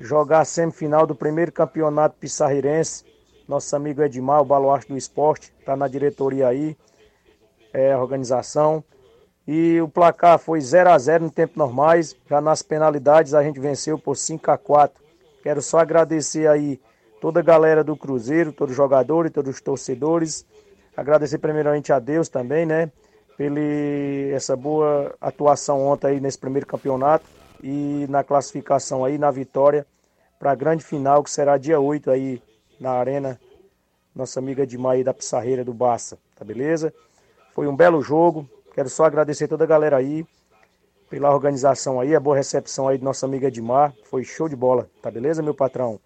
jogar 0.00 0.40
a 0.40 0.44
semifinal 0.44 1.06
do 1.06 1.14
primeiro 1.14 1.52
campeonato 1.52 2.16
pissarreirense. 2.18 3.04
Nosso 3.48 3.74
amigo 3.74 4.02
Edmar, 4.02 4.42
o 4.42 4.44
baluarte 4.44 4.88
do 4.88 4.96
esporte, 4.96 5.50
tá 5.64 5.74
na 5.74 5.88
diretoria 5.88 6.46
aí, 6.46 6.76
é 7.72 7.92
a 7.92 7.98
organização. 7.98 8.84
E 9.46 9.80
o 9.80 9.88
placar 9.88 10.38
foi 10.38 10.60
0 10.60 10.90
a 10.90 10.98
0 10.98 11.24
no 11.24 11.30
tempo 11.30 11.58
normais. 11.58 12.14
Já 12.28 12.42
nas 12.42 12.62
penalidades 12.62 13.32
a 13.32 13.42
gente 13.42 13.58
venceu 13.58 13.98
por 13.98 14.16
5 14.16 14.50
a 14.50 14.58
4 14.58 15.08
Quero 15.42 15.62
só 15.62 15.78
agradecer 15.78 16.46
aí 16.46 16.78
toda 17.22 17.40
a 17.40 17.42
galera 17.42 17.82
do 17.82 17.96
Cruzeiro, 17.96 18.52
todos 18.52 18.72
os 18.72 18.76
jogadores, 18.76 19.32
todos 19.32 19.54
os 19.54 19.60
torcedores. 19.62 20.44
Agradecer 20.94 21.38
primeiramente 21.38 21.90
a 21.90 21.98
Deus 21.98 22.28
também, 22.28 22.66
né? 22.66 22.90
Pela 23.36 23.60
essa 24.30 24.54
boa 24.54 25.14
atuação 25.18 25.86
ontem 25.86 26.08
aí 26.08 26.20
nesse 26.20 26.38
primeiro 26.38 26.66
campeonato 26.66 27.24
e 27.62 28.04
na 28.10 28.22
classificação 28.22 29.04
aí, 29.04 29.16
na 29.16 29.30
vitória 29.30 29.86
para 30.38 30.52
a 30.52 30.54
grande 30.54 30.84
final 30.84 31.22
que 31.22 31.30
será 31.30 31.56
dia 31.56 31.80
8 31.80 32.10
aí 32.10 32.42
na 32.78 32.92
Arena, 32.92 33.40
nossa 34.14 34.38
amiga 34.38 34.66
de 34.66 34.76
Maia 34.76 35.04
da 35.04 35.14
Pissarreira 35.14 35.64
do 35.64 35.72
Baça, 35.74 36.18
tá 36.36 36.44
beleza? 36.44 36.92
Foi 37.54 37.66
um 37.66 37.76
belo 37.76 38.00
jogo, 38.02 38.48
quero 38.74 38.88
só 38.88 39.04
agradecer 39.04 39.48
toda 39.48 39.64
a 39.64 39.66
galera 39.66 39.96
aí 39.96 40.26
pela 41.10 41.32
organização 41.32 41.98
aí, 42.00 42.14
a 42.14 42.20
boa 42.20 42.36
recepção 42.36 42.86
aí 42.88 42.98
de 42.98 43.04
nossa 43.04 43.26
amiga 43.26 43.48
Edmar, 43.48 43.94
foi 44.04 44.24
show 44.24 44.48
de 44.48 44.56
bola, 44.56 44.88
tá 45.02 45.10
beleza, 45.10 45.42
meu 45.42 45.54
patrão? 45.54 45.98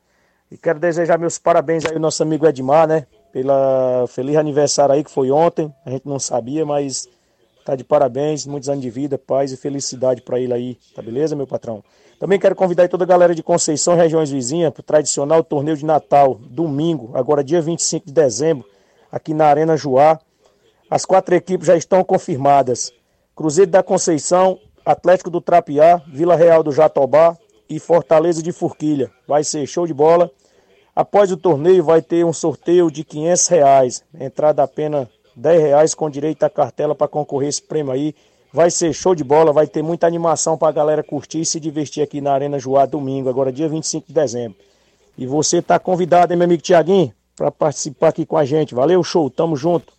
E 0.50 0.56
quero 0.56 0.78
desejar 0.78 1.18
meus 1.18 1.38
parabéns 1.38 1.84
aí 1.86 1.94
ao 1.94 2.00
nosso 2.00 2.22
amigo 2.22 2.46
Edmar, 2.46 2.86
né? 2.86 3.06
Pela 3.32 4.04
feliz 4.06 4.36
aniversário 4.36 4.94
aí 4.94 5.02
que 5.02 5.10
foi 5.10 5.30
ontem. 5.30 5.74
A 5.86 5.90
gente 5.90 6.06
não 6.06 6.18
sabia, 6.18 6.66
mas 6.66 7.08
tá 7.64 7.76
de 7.76 7.84
parabéns, 7.84 8.46
muitos 8.46 8.68
anos 8.68 8.82
de 8.82 8.90
vida, 8.90 9.16
paz 9.18 9.52
e 9.52 9.56
felicidade 9.56 10.22
para 10.22 10.38
ele 10.40 10.52
aí, 10.52 10.78
tá 10.94 11.02
beleza, 11.02 11.36
meu 11.36 11.46
patrão? 11.46 11.82
Também 12.18 12.38
quero 12.38 12.54
convidar 12.54 12.88
toda 12.88 13.04
a 13.04 13.06
galera 13.06 13.34
de 13.34 13.42
Conceição, 13.42 13.96
regiões 13.96 14.30
vizinhas, 14.30 14.72
para 14.72 14.80
o 14.80 14.84
tradicional 14.84 15.42
torneio 15.42 15.76
de 15.76 15.84
Natal, 15.84 16.38
domingo, 16.40 17.10
agora 17.14 17.42
dia 17.42 17.60
25 17.60 18.06
de 18.06 18.12
dezembro, 18.12 18.64
aqui 19.10 19.34
na 19.34 19.46
Arena 19.46 19.76
Joá. 19.76 20.20
As 20.88 21.04
quatro 21.04 21.34
equipes 21.34 21.66
já 21.66 21.76
estão 21.76 22.04
confirmadas: 22.04 22.92
Cruzeiro 23.34 23.70
da 23.70 23.82
Conceição, 23.82 24.58
Atlético 24.84 25.30
do 25.30 25.40
Trapiá, 25.40 26.00
Vila 26.06 26.36
Real 26.36 26.62
do 26.62 26.70
Jatobá 26.70 27.36
e 27.68 27.80
Fortaleza 27.80 28.42
de 28.42 28.52
Forquilha. 28.52 29.10
Vai 29.26 29.42
ser 29.42 29.66
show 29.66 29.86
de 29.86 29.94
bola. 29.94 30.30
Após 30.94 31.32
o 31.32 31.36
torneio 31.36 31.82
vai 31.82 32.02
ter 32.02 32.24
um 32.24 32.32
sorteio 32.32 32.90
de 32.90 33.02
500 33.02 33.48
reais, 33.48 34.04
entrada 34.14 34.62
apenas 34.62 35.08
10 35.36 35.60
reais 35.62 35.94
com 35.94 36.10
direito 36.10 36.42
à 36.44 36.50
cartela 36.50 36.94
para 36.94 37.08
concorrer 37.08 37.48
esse 37.48 37.62
prêmio 37.62 37.92
aí. 37.92 38.14
Vai 38.52 38.70
ser 38.70 38.92
show 38.92 39.14
de 39.14 39.24
bola, 39.24 39.52
vai 39.52 39.66
ter 39.66 39.82
muita 39.82 40.06
animação 40.06 40.58
para 40.58 40.68
a 40.68 40.72
galera 40.72 41.02
curtir 41.02 41.40
e 41.40 41.46
se 41.46 41.58
divertir 41.58 42.02
aqui 42.02 42.20
na 42.20 42.32
Arena 42.32 42.58
Joá 42.58 42.84
domingo, 42.84 43.28
agora 43.28 43.50
dia 43.50 43.68
25 43.68 44.06
de 44.08 44.12
dezembro. 44.12 44.58
E 45.16 45.26
você 45.26 45.58
está 45.58 45.78
convidado, 45.78 46.32
hein, 46.32 46.38
meu 46.38 46.44
amigo 46.44 46.62
Tiaguinho, 46.62 47.12
para 47.34 47.50
participar 47.50 48.08
aqui 48.08 48.26
com 48.26 48.36
a 48.36 48.44
gente. 48.44 48.74
Valeu, 48.74 49.02
show, 49.02 49.30
tamo 49.30 49.56
junto. 49.56 49.92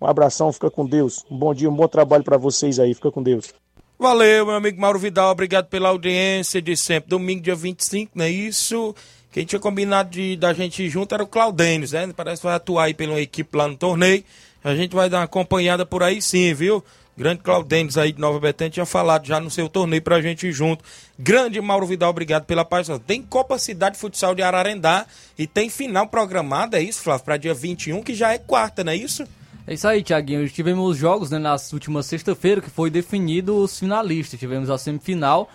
Um 0.00 0.06
abração, 0.06 0.52
fica 0.52 0.70
com 0.70 0.84
Deus. 0.84 1.24
Um 1.30 1.38
bom 1.38 1.54
dia, 1.54 1.70
um 1.70 1.74
bom 1.74 1.88
trabalho 1.88 2.24
para 2.24 2.36
vocês 2.36 2.78
aí, 2.78 2.92
fica 2.92 3.10
com 3.10 3.22
Deus. 3.22 3.54
Valeu, 3.98 4.44
meu 4.44 4.54
amigo 4.54 4.80
Mauro 4.80 4.98
Vidal, 4.98 5.30
obrigado 5.30 5.66
pela 5.68 5.88
audiência 5.88 6.60
de 6.60 6.76
sempre. 6.76 7.08
Domingo, 7.08 7.40
dia 7.40 7.54
25, 7.54 8.12
não 8.14 8.24
é 8.24 8.30
isso? 8.30 8.94
Quem 9.32 9.44
tinha 9.44 9.58
combinado 9.58 10.10
de, 10.10 10.36
da 10.36 10.52
gente 10.52 10.82
ir 10.82 10.90
junto 10.90 11.14
era 11.14 11.24
o 11.24 11.26
Claudênis, 11.26 11.92
né? 11.92 12.12
Parece 12.14 12.42
que 12.42 12.46
vai 12.46 12.56
atuar 12.56 12.84
aí 12.84 12.94
pela 12.94 13.20
equipe 13.20 13.56
lá 13.56 13.66
no 13.66 13.76
torneio. 13.76 14.22
A 14.64 14.74
gente 14.74 14.94
vai 14.94 15.10
dar 15.10 15.18
uma 15.18 15.24
acompanhada 15.24 15.84
por 15.84 16.02
aí 16.02 16.22
sim, 16.22 16.54
viu? 16.54 16.82
Grande 17.16 17.42
Claudênis 17.42 17.96
aí 17.96 18.12
de 18.12 18.20
Nova 18.20 18.40
Betânia 18.40 18.70
tinha 18.70 18.86
falado 18.86 19.26
já 19.26 19.38
no 19.38 19.50
seu 19.50 19.68
torneio 19.68 20.02
pra 20.02 20.20
gente 20.20 20.48
ir 20.48 20.52
junto. 20.52 20.82
Grande 21.16 21.60
Mauro 21.60 21.86
Vidal, 21.86 22.10
obrigado 22.10 22.44
pela 22.44 22.64
participação. 22.64 23.04
Tem 23.06 23.22
Copa 23.22 23.58
Cidade 23.58 23.96
Futsal 23.96 24.34
de 24.34 24.42
Ararendá 24.42 25.06
e 25.38 25.46
tem 25.46 25.70
final 25.70 26.08
programada, 26.08 26.78
é 26.78 26.82
isso, 26.82 27.02
Flávio? 27.02 27.24
Pra 27.24 27.36
dia 27.36 27.54
21, 27.54 28.02
que 28.02 28.14
já 28.14 28.32
é 28.32 28.38
quarta, 28.38 28.82
não 28.82 28.90
é 28.92 28.96
isso? 28.96 29.24
É 29.66 29.74
isso 29.74 29.86
aí, 29.86 30.02
Tiaguinho. 30.02 30.48
Tivemos 30.48 30.96
jogos 30.96 31.30
né, 31.30 31.38
na 31.38 31.56
última 31.72 32.02
sexta-feira 32.02 32.60
que 32.60 32.68
foi 32.68 32.90
definido 32.90 33.56
os 33.56 33.78
finalistas. 33.78 34.40
Tivemos 34.40 34.68
a 34.68 34.76
semifinal 34.76 35.48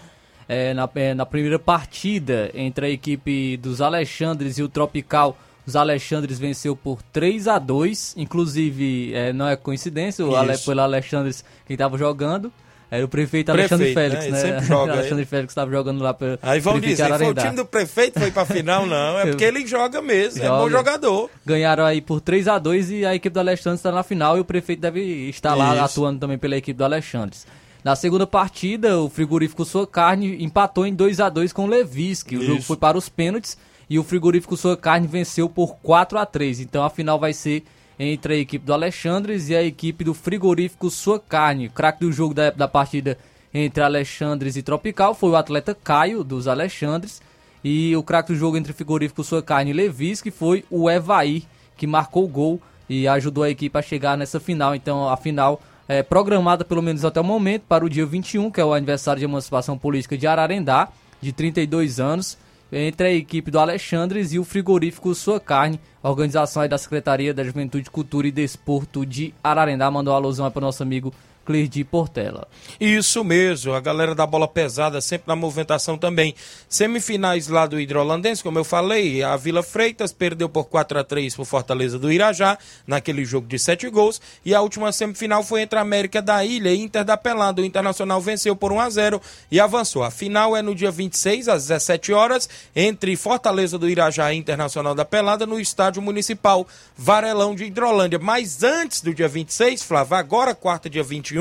é, 0.47 0.73
na, 0.73 0.89
é, 0.95 1.13
na 1.13 1.25
primeira 1.25 1.59
partida 1.59 2.49
entre 2.53 2.85
a 2.85 2.89
equipe 2.89 3.57
dos 3.57 3.81
Alexandres 3.81 4.57
e 4.57 4.63
o 4.63 4.69
Tropical. 4.69 5.37
Os 5.69 5.75
Alexandres 5.75 6.39
venceu 6.39 6.75
por 6.75 6.99
3 7.13 7.47
a 7.47 7.59
2 7.59 8.15
inclusive 8.17 9.13
é, 9.13 9.31
não 9.31 9.47
é 9.47 9.55
coincidência, 9.55 10.25
o 10.25 10.35
Ale, 10.35 10.57
pelo 10.57 10.81
Alexandres 10.81 11.45
quem 11.67 11.75
estava 11.75 11.95
jogando. 11.95 12.51
Era 12.89 13.05
o 13.05 13.07
prefeito 13.07 13.51
Alexandre 13.51 13.93
Prefeito, 13.93 14.17
Félix, 14.19 14.43
né? 14.43 14.51
né? 14.53 14.63
Joga, 14.63 14.93
Alexandre? 14.97 15.25
Félix 15.25 15.51
estava 15.51 15.69
jogando 15.69 16.01
lá 16.01 16.11
pelo 16.11 16.39
Aí 16.41 16.59
vão 16.59 16.79
dizer, 16.79 17.07
foi 17.19 17.27
o 17.27 17.35
time 17.35 17.55
do 17.55 17.65
prefeito 17.65 18.19
foi 18.19 18.31
pra 18.31 18.47
final, 18.47 18.87
não. 18.87 19.19
É 19.19 19.27
porque 19.27 19.43
ele 19.45 19.67
joga 19.67 20.01
mesmo, 20.01 20.43
é 20.43 20.49
bom 20.49 20.67
Joga. 20.67 20.71
jogador. 20.71 21.29
Ganharam 21.45 21.85
aí 21.85 22.01
por 22.01 22.19
3 22.19 22.47
a 22.47 22.57
2 22.57 22.89
e 22.89 23.05
a 23.05 23.13
equipe 23.13 23.31
do 23.31 23.39
Alexandre 23.39 23.77
está 23.77 23.91
na 23.91 24.01
final 24.01 24.37
e 24.37 24.39
o 24.39 24.45
prefeito 24.45 24.79
deve 24.79 25.01
estar 25.29 25.53
lá 25.53 25.75
Isso. 25.75 25.83
atuando 25.83 26.19
também 26.19 26.39
pela 26.39 26.57
equipe 26.57 26.75
do 26.75 26.83
Alexandre. 26.83 27.37
Na 27.83 27.95
segunda 27.95 28.25
partida, 28.25 28.97
o 28.99 29.07
frigorífico 29.07 29.63
Sua 29.63 29.85
Carne 29.85 30.43
empatou 30.43 30.83
em 30.83 30.95
2 30.95 31.19
a 31.19 31.29
2 31.29 31.53
com 31.53 31.65
o 31.65 31.67
Levisque. 31.67 32.37
O 32.37 32.43
jogo 32.43 32.63
foi 32.63 32.75
para 32.75 32.97
os 32.97 33.07
pênaltis 33.07 33.55
e 33.89 33.97
o 33.97 34.03
frigorífico 34.03 34.55
Sua 34.55 34.77
Carne 34.77 35.07
venceu 35.07 35.49
por 35.49 35.75
4 35.77 36.17
a 36.17 36.25
3. 36.25 36.59
Então 36.59 36.83
a 36.83 36.89
final 36.89 37.19
vai 37.19 37.33
ser 37.33 37.63
entre 37.97 38.35
a 38.35 38.37
equipe 38.37 38.65
do 38.65 38.73
Alexandres 38.73 39.49
e 39.49 39.55
a 39.55 39.63
equipe 39.63 40.03
do 40.03 40.13
frigorífico 40.13 40.89
Sua 40.89 41.19
Carne. 41.19 41.69
Craque 41.69 42.01
do 42.01 42.11
jogo 42.11 42.33
da, 42.33 42.51
da 42.51 42.67
partida 42.67 43.17
entre 43.53 43.83
Alexandres 43.83 44.55
e 44.55 44.61
Tropical 44.61 45.15
foi 45.15 45.31
o 45.31 45.35
atleta 45.35 45.75
Caio 45.75 46.23
dos 46.23 46.47
Alexandres. 46.47 47.21
E 47.63 47.93
o 47.95 48.03
craque 48.03 48.31
do 48.31 48.39
jogo 48.39 48.55
entre 48.55 48.71
frigorífico 48.71 49.23
Sua 49.23 49.41
Carne 49.41 49.71
e 49.71 49.73
Levis, 49.73 50.21
que 50.21 50.31
foi 50.31 50.63
o 50.69 50.89
Evaí, 50.89 51.43
que 51.75 51.85
marcou 51.85 52.23
o 52.23 52.27
gol 52.27 52.61
e 52.87 53.07
ajudou 53.07 53.43
a 53.43 53.49
equipe 53.49 53.77
a 53.77 53.81
chegar 53.81 54.17
nessa 54.17 54.39
final. 54.39 54.73
Então 54.73 55.09
a 55.09 55.17
final 55.17 55.61
é 55.87 56.01
programada, 56.01 56.63
pelo 56.63 56.81
menos 56.81 57.03
até 57.03 57.19
o 57.19 57.23
momento, 57.23 57.63
para 57.67 57.83
o 57.83 57.89
dia 57.89 58.05
21, 58.05 58.49
que 58.49 58.61
é 58.61 58.65
o 58.65 58.73
aniversário 58.73 59.19
de 59.19 59.25
emancipação 59.25 59.77
política 59.77 60.17
de 60.17 60.25
Ararendá, 60.25 60.87
de 61.19 61.33
32 61.33 61.99
anos, 61.99 62.37
entre 62.71 63.07
a 63.07 63.13
equipe 63.13 63.49
do 63.49 63.59
Alexandres 63.59 64.31
e 64.33 64.39
o 64.39 64.43
frigorífico 64.43 65.13
Sua 65.15 65.39
Carne, 65.39 65.79
organização 66.03 66.67
da 66.67 66.77
Secretaria 66.77 67.33
da 67.33 67.43
Juventude, 67.43 67.89
Cultura 67.89 68.27
e 68.27 68.31
Desporto 68.31 69.05
de 69.05 69.33
Ararendá. 69.43 69.89
Mandou 69.89 70.13
alusão 70.13 70.45
aí 70.45 70.51
para 70.51 70.59
o 70.59 70.65
nosso 70.65 70.83
amigo 70.83 71.13
Clerdi 71.49 71.83
Portela. 71.83 72.47
Isso 72.79 73.23
mesmo, 73.23 73.73
a 73.73 73.79
galera 73.79 74.13
da 74.13 74.27
bola 74.27 74.47
pesada 74.47 75.01
sempre 75.01 75.27
na 75.27 75.35
movimentação 75.35 75.97
também. 75.97 76.35
Semifinais 76.69 77.47
lá 77.47 77.65
do 77.65 77.79
Hidrolandense, 77.79 78.43
como 78.43 78.59
eu 78.59 78.63
falei, 78.63 79.23
a 79.23 79.35
Vila 79.35 79.63
Freitas 79.63 80.13
perdeu 80.13 80.47
por 80.47 80.65
4 80.65 80.99
a 80.99 81.03
3 81.03 81.35
por 81.35 81.45
Fortaleza 81.45 81.97
do 81.97 82.11
Irajá, 82.11 82.55
naquele 82.85 83.25
jogo 83.25 83.47
de 83.47 83.57
7 83.57 83.89
gols, 83.89 84.21
e 84.45 84.53
a 84.53 84.61
última 84.61 84.91
semifinal 84.91 85.41
foi 85.43 85.63
entre 85.63 85.79
a 85.79 85.81
América 85.81 86.21
da 86.21 86.45
Ilha 86.45 86.71
e 86.71 86.79
Inter 86.79 87.03
da 87.03 87.17
Pelada. 87.17 87.63
O 87.63 87.65
Internacional 87.65 88.21
venceu 88.21 88.55
por 88.55 88.71
1 88.71 88.79
a 88.81 88.89
0 88.91 89.21
e 89.49 89.59
avançou. 89.59 90.03
A 90.03 90.11
final 90.11 90.55
é 90.55 90.61
no 90.61 90.75
dia 90.75 90.91
26 90.91 91.47
às 91.47 91.63
17 91.63 92.13
horas 92.13 92.47
entre 92.75 93.15
Fortaleza 93.15 93.79
do 93.79 93.89
Irajá 93.89 94.31
e 94.31 94.37
Internacional 94.37 94.93
da 94.93 95.03
Pelada 95.03 95.47
no 95.47 95.59
estádio 95.59 95.99
municipal 95.99 96.67
Varelão 96.95 97.55
de 97.55 97.63
Hidrolândia. 97.63 98.19
Mas 98.19 98.61
antes 98.61 99.01
do 99.01 99.15
dia 99.15 99.27
26, 99.27 99.81
Flávio, 99.81 100.15
agora 100.15 100.53
quarta 100.53 100.87
dia 100.87 101.01
21, 101.01 101.38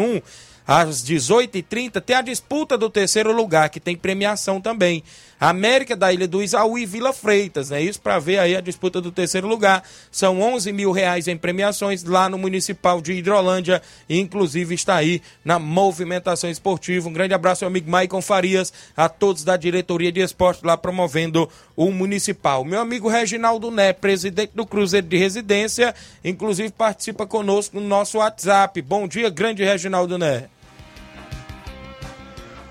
às 0.67 1.03
18h30, 1.03 2.01
tem 2.01 2.17
a 2.17 2.23
disputa 2.23 2.77
do 2.77 2.91
terceiro 2.91 3.33
lugar, 3.33 3.71
que 3.71 3.81
tem 3.81 3.97
premiação 3.97 4.61
também. 4.61 5.03
América 5.41 5.97
da 5.97 6.13
Ilha 6.13 6.27
do 6.27 6.43
Isaú 6.43 6.79
e 6.79 6.85
Vila 6.85 7.13
Freitas, 7.13 7.71
né? 7.71 7.81
Isso 7.81 8.01
para 8.01 8.19
ver 8.19 8.39
aí 8.39 8.57
a 8.57 8.61
disputa 8.61 9.01
do 9.01 9.13
terceiro 9.13 9.47
lugar. 9.47 9.83
São 10.11 10.41
11 10.41 10.73
mil 10.73 10.91
reais 10.91 11.29
em 11.29 11.37
premiações 11.37 12.03
lá 12.05 12.29
no 12.29 12.39
Municipal 12.39 13.01
de 13.01 13.13
Hidrolândia. 13.13 13.81
Inclusive 14.09 14.75
está 14.75 14.97
aí 14.97 15.23
na 15.45 15.59
movimentação 15.59 16.51
esportiva. 16.51 17.09
Um 17.09 17.13
grande 17.13 17.35
abraço 17.35 17.65
ao 17.65 17.69
amigo 17.69 17.91
Maicon 17.91 18.21
Farias, 18.21 18.73
a 18.97 19.09
todos 19.09 19.45
da 19.45 19.57
diretoria 19.57 20.11
de 20.11 20.21
esporte 20.21 20.65
lá 20.65 20.77
promovendo 20.77 21.49
o 21.77 21.91
Municipal. 21.91 22.65
Meu 22.65 22.81
amigo 22.81 23.09
Reginaldo 23.09 23.71
Né, 23.71 23.93
presidente 23.93 24.53
do 24.55 24.67
Cruzeiro 24.67 25.07
de 25.07 25.17
Residência, 25.17 25.95
inclusive 26.25 26.71
participa 26.71 27.27
conosco 27.27 27.79
no 27.79 27.87
nosso 27.87 28.19
WhatsApp. 28.19 28.83
Bom 28.83 29.07
dia, 29.07 29.31
grande 29.31 29.65
Reginaldo 29.65 30.19
Né. 30.19 30.49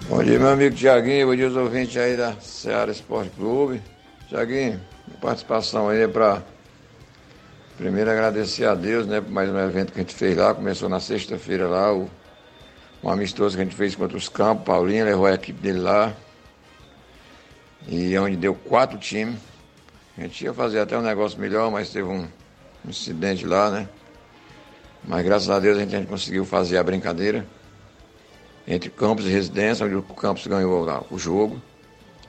Bom 0.10 0.24
dia, 0.24 0.40
meu 0.40 0.48
amigo 0.48 0.74
Tiaguinho, 0.74 1.28
bom 1.28 1.36
dia 1.36 1.48
aos 1.48 1.56
ouvintes 1.58 1.98
aí 1.98 2.16
da 2.16 2.40
Seara 2.40 2.90
Esporte 2.90 3.30
Clube. 3.32 3.82
Tiaguinho, 4.30 4.80
participação 5.20 5.90
aí 5.90 6.04
é 6.04 6.08
para 6.08 6.42
primeiro 7.76 8.10
agradecer 8.10 8.64
a 8.64 8.74
Deus, 8.74 9.06
né, 9.06 9.20
por 9.20 9.30
mais 9.30 9.50
um 9.50 9.60
evento 9.60 9.92
que 9.92 10.00
a 10.00 10.04
gente 10.04 10.16
fez 10.16 10.38
lá, 10.38 10.56
começou 10.56 10.88
na 10.88 11.02
sexta-feira 11.02 11.68
lá, 11.68 11.94
o, 11.94 12.10
um 13.04 13.10
amistoso 13.10 13.58
que 13.58 13.62
a 13.62 13.66
gente 13.66 13.76
fez 13.76 13.96
contra 13.96 14.16
os 14.16 14.30
campos, 14.30 14.64
Paulinho 14.64 15.04
levou 15.04 15.26
a 15.26 15.34
equipe 15.34 15.60
dele 15.60 15.80
lá, 15.80 16.16
e 17.86 18.16
é 18.16 18.22
onde 18.22 18.38
deu 18.38 18.56
quatro 18.56 18.98
times. 18.98 19.36
A 20.18 20.22
gente 20.22 20.42
ia 20.42 20.54
fazer 20.54 20.80
até 20.80 20.98
um 20.98 21.02
negócio 21.02 21.38
melhor, 21.38 21.70
mas 21.70 21.90
teve 21.90 22.08
um 22.08 22.26
incidente 22.88 23.46
lá, 23.46 23.70
né? 23.70 23.90
Mas 25.04 25.26
graças 25.26 25.50
a 25.50 25.60
Deus 25.60 25.76
a 25.78 25.82
gente, 25.82 25.96
a 25.98 26.00
gente 26.00 26.08
conseguiu 26.08 26.46
fazer 26.46 26.78
a 26.78 26.84
brincadeira 26.84 27.46
entre 28.68 28.90
Campos 28.90 29.26
e 29.26 29.30
Residência, 29.30 29.86
onde 29.86 29.96
o 29.96 30.04
Campos 30.04 30.46
ganhou 30.46 30.86
o 31.10 31.18
jogo, 31.18 31.62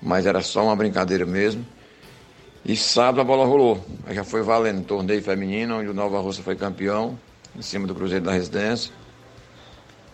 mas 0.01 0.24
era 0.24 0.41
só 0.41 0.64
uma 0.64 0.76
brincadeira 0.76 1.26
mesmo. 1.26 1.66
E 2.64 2.76
sábado 2.76 3.20
a 3.20 3.24
bola 3.24 3.45
rolou, 3.45 3.84
aí 4.07 4.14
já 4.14 4.24
foi 4.24 4.43
valendo, 4.43 4.84
torneio 4.84 5.22
feminino, 5.22 5.78
onde 5.78 5.89
o 5.89 5.95
Nova 5.95 6.20
Russa 6.20 6.43
foi 6.43 6.55
campeão, 6.55 7.18
em 7.57 7.62
cima 7.62 7.86
do 7.86 7.95
Cruzeiro 7.95 8.24
da 8.24 8.32
Residência. 8.32 8.93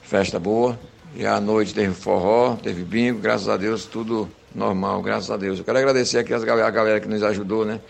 Festa 0.03 0.39
boa. 0.39 0.79
E 1.17 1.25
à 1.25 1.41
noite 1.41 1.73
teve 1.73 1.95
forró, 1.95 2.57
teve 2.57 2.83
bingo, 2.83 3.21
graças 3.21 3.49
a 3.49 3.57
Deus, 3.57 3.87
tudo 3.87 4.29
normal, 4.55 5.01
graças 5.01 5.31
a 5.31 5.37
Deus. 5.37 5.59
Eu 5.59 5.65
quero 5.65 5.79
agradecer 5.79 6.19
aqui 6.19 6.35
as 6.35 6.43
a 6.43 6.71
galera 6.71 7.01
que 7.01 7.07
nos 7.07 7.23
ajudou, 7.23 7.65
né? 7.65 7.81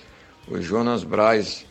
O 0.46 0.60
Jonas 0.60 1.04
Braz, 1.04 1.64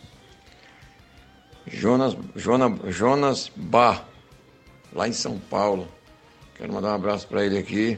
Jonas, 1.68 2.18
Jonas, 2.36 2.80
Jonas 2.88 3.52
Bar, 3.56 4.06
lá 4.92 5.08
em 5.08 5.14
São 5.14 5.38
Paulo. 5.38 5.88
Quero 6.56 6.72
mandar 6.74 6.90
um 6.92 6.96
abraço 6.96 7.28
para 7.28 7.46
ele 7.46 7.58
aqui. 7.58 7.98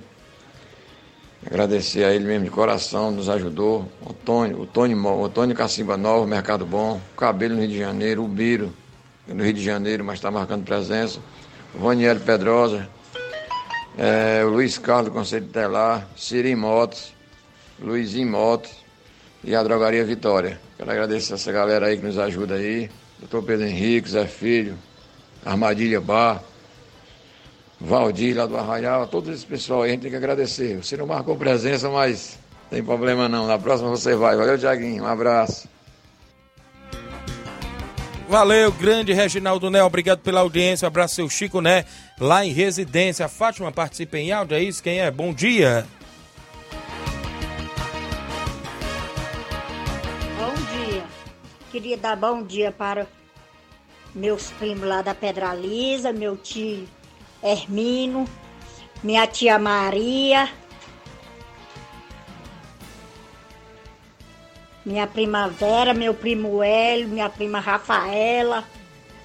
Agradecer 1.45 2.03
a 2.03 2.11
ele 2.13 2.25
mesmo 2.25 2.45
de 2.45 2.49
coração, 2.49 3.11
nos 3.11 3.29
ajudou. 3.29 3.87
O 4.01 4.13
Tônio, 4.13 4.57
o 4.63 4.95
Mo- 4.95 5.23
o 5.23 5.29
Tônio 5.29 5.55
Cacimba 5.55 5.95
Nova, 5.95 6.25
Mercado 6.25 6.65
Bom. 6.65 6.99
Cabelo 7.15 7.53
no 7.55 7.61
Rio 7.61 7.69
de 7.69 7.77
Janeiro, 7.77 8.23
o 8.23 8.27
Biro 8.27 8.73
no 9.27 9.43
Rio 9.43 9.53
de 9.53 9.63
Janeiro, 9.63 10.03
mas 10.03 10.15
está 10.15 10.31
marcando 10.31 10.63
presença. 10.63 11.19
O 11.75 11.79
Roniel 11.79 12.19
Pedrosa, 12.19 12.87
é, 13.97 14.43
o 14.43 14.49
Luiz 14.49 14.77
Carlos 14.77 15.05
do 15.07 15.11
Conselho 15.11 15.45
Telar, 15.47 16.07
Siri 16.15 16.55
Motos, 16.55 17.13
Luizinho 17.79 18.29
Motos 18.31 18.71
e 19.43 19.53
a 19.55 19.61
Drogaria 19.61 20.03
Vitória. 20.05 20.59
Quero 20.77 20.89
agradecer 20.89 21.33
essa 21.33 21.51
galera 21.51 21.87
aí 21.87 21.97
que 21.97 22.05
nos 22.05 22.17
ajuda 22.17 22.55
aí. 22.55 22.89
Doutor 23.19 23.43
Pedro 23.43 23.67
Henrique, 23.67 24.09
Zé 24.09 24.25
Filho, 24.25 24.77
Armadilha 25.45 26.01
Bar, 26.01 26.41
Valdir 27.85 28.35
lá 28.35 28.47
do 28.47 28.57
Arraial, 28.57 29.05
todo 29.05 29.31
esse 29.31 29.45
pessoal 29.45 29.83
aí, 29.83 29.91
a 29.91 29.93
gente 29.93 30.01
tem 30.01 30.09
que 30.09 30.17
agradecer. 30.17 30.75
Você 30.77 30.97
não 30.97 31.05
marcou 31.05 31.35
presença, 31.35 31.87
mas 31.87 32.35
não 32.63 32.69
tem 32.71 32.83
problema 32.83 33.29
não. 33.29 33.45
Na 33.45 33.59
próxima 33.59 33.91
você 33.91 34.15
vai. 34.15 34.35
Valeu, 34.35 34.57
Tiaguinho. 34.57 35.03
Um 35.03 35.07
abraço. 35.07 35.69
Valeu, 38.27 38.71
grande 38.71 39.13
Reginaldo 39.13 39.69
Né, 39.69 39.83
obrigado 39.83 40.17
pela 40.21 40.39
audiência, 40.39 40.87
abraço 40.87 41.13
seu 41.13 41.29
Chico 41.29 41.61
Né, 41.61 41.85
lá 42.19 42.43
em 42.43 42.51
residência. 42.51 43.27
A 43.27 43.29
Fátima 43.29 43.71
participa 43.71 44.17
em 44.17 44.31
áudio, 44.31 44.57
é 44.57 44.63
isso? 44.63 44.81
Quem 44.81 44.99
é? 44.99 45.11
Bom 45.11 45.31
dia. 45.31 45.85
Bom 50.39 50.53
dia. 50.73 51.03
Queria 51.71 51.97
dar 51.97 52.15
bom 52.15 52.41
dia 52.41 52.71
para 52.71 53.05
meus 54.15 54.49
primos 54.53 54.87
lá 54.87 55.03
da 55.03 55.13
Pedra 55.13 55.53
Lisa, 55.53 56.11
meu 56.11 56.35
tio 56.35 56.87
Hermino, 57.45 58.25
minha 59.03 59.27
tia 59.27 59.59
Maria, 59.59 60.49
minha 64.83 65.05
prima 65.05 65.47
Vera, 65.47 65.93
meu 65.93 66.11
primo 66.15 66.63
Hélio, 66.63 67.07
minha 67.07 67.29
prima 67.29 67.59
Rafaela, 67.59 68.63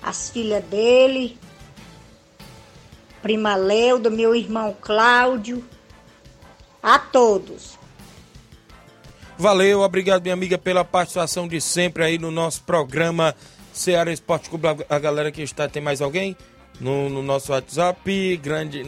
as 0.02 0.28
filhas 0.28 0.62
dele, 0.64 1.38
prima 3.22 3.56
Leuda, 3.56 4.10
meu 4.10 4.34
irmão 4.34 4.76
Cláudio, 4.78 5.64
a 6.82 6.98
todos. 6.98 7.78
Valeu, 9.38 9.80
obrigado, 9.80 10.22
minha 10.22 10.34
amiga, 10.34 10.58
pela 10.58 10.84
participação 10.84 11.48
de 11.48 11.58
sempre 11.58 12.04
aí 12.04 12.18
no 12.18 12.30
nosso 12.30 12.62
programa 12.64 13.34
Ceará 13.72 14.12
Esporte 14.12 14.50
Clube. 14.50 14.66
A 14.86 14.98
galera 14.98 15.32
que 15.32 15.40
está, 15.40 15.66
tem 15.66 15.80
mais 15.80 16.02
alguém? 16.02 16.36
No, 16.80 17.10
no 17.10 17.22
nosso 17.22 17.52
WhatsApp, 17.52 18.36
grande 18.38 18.82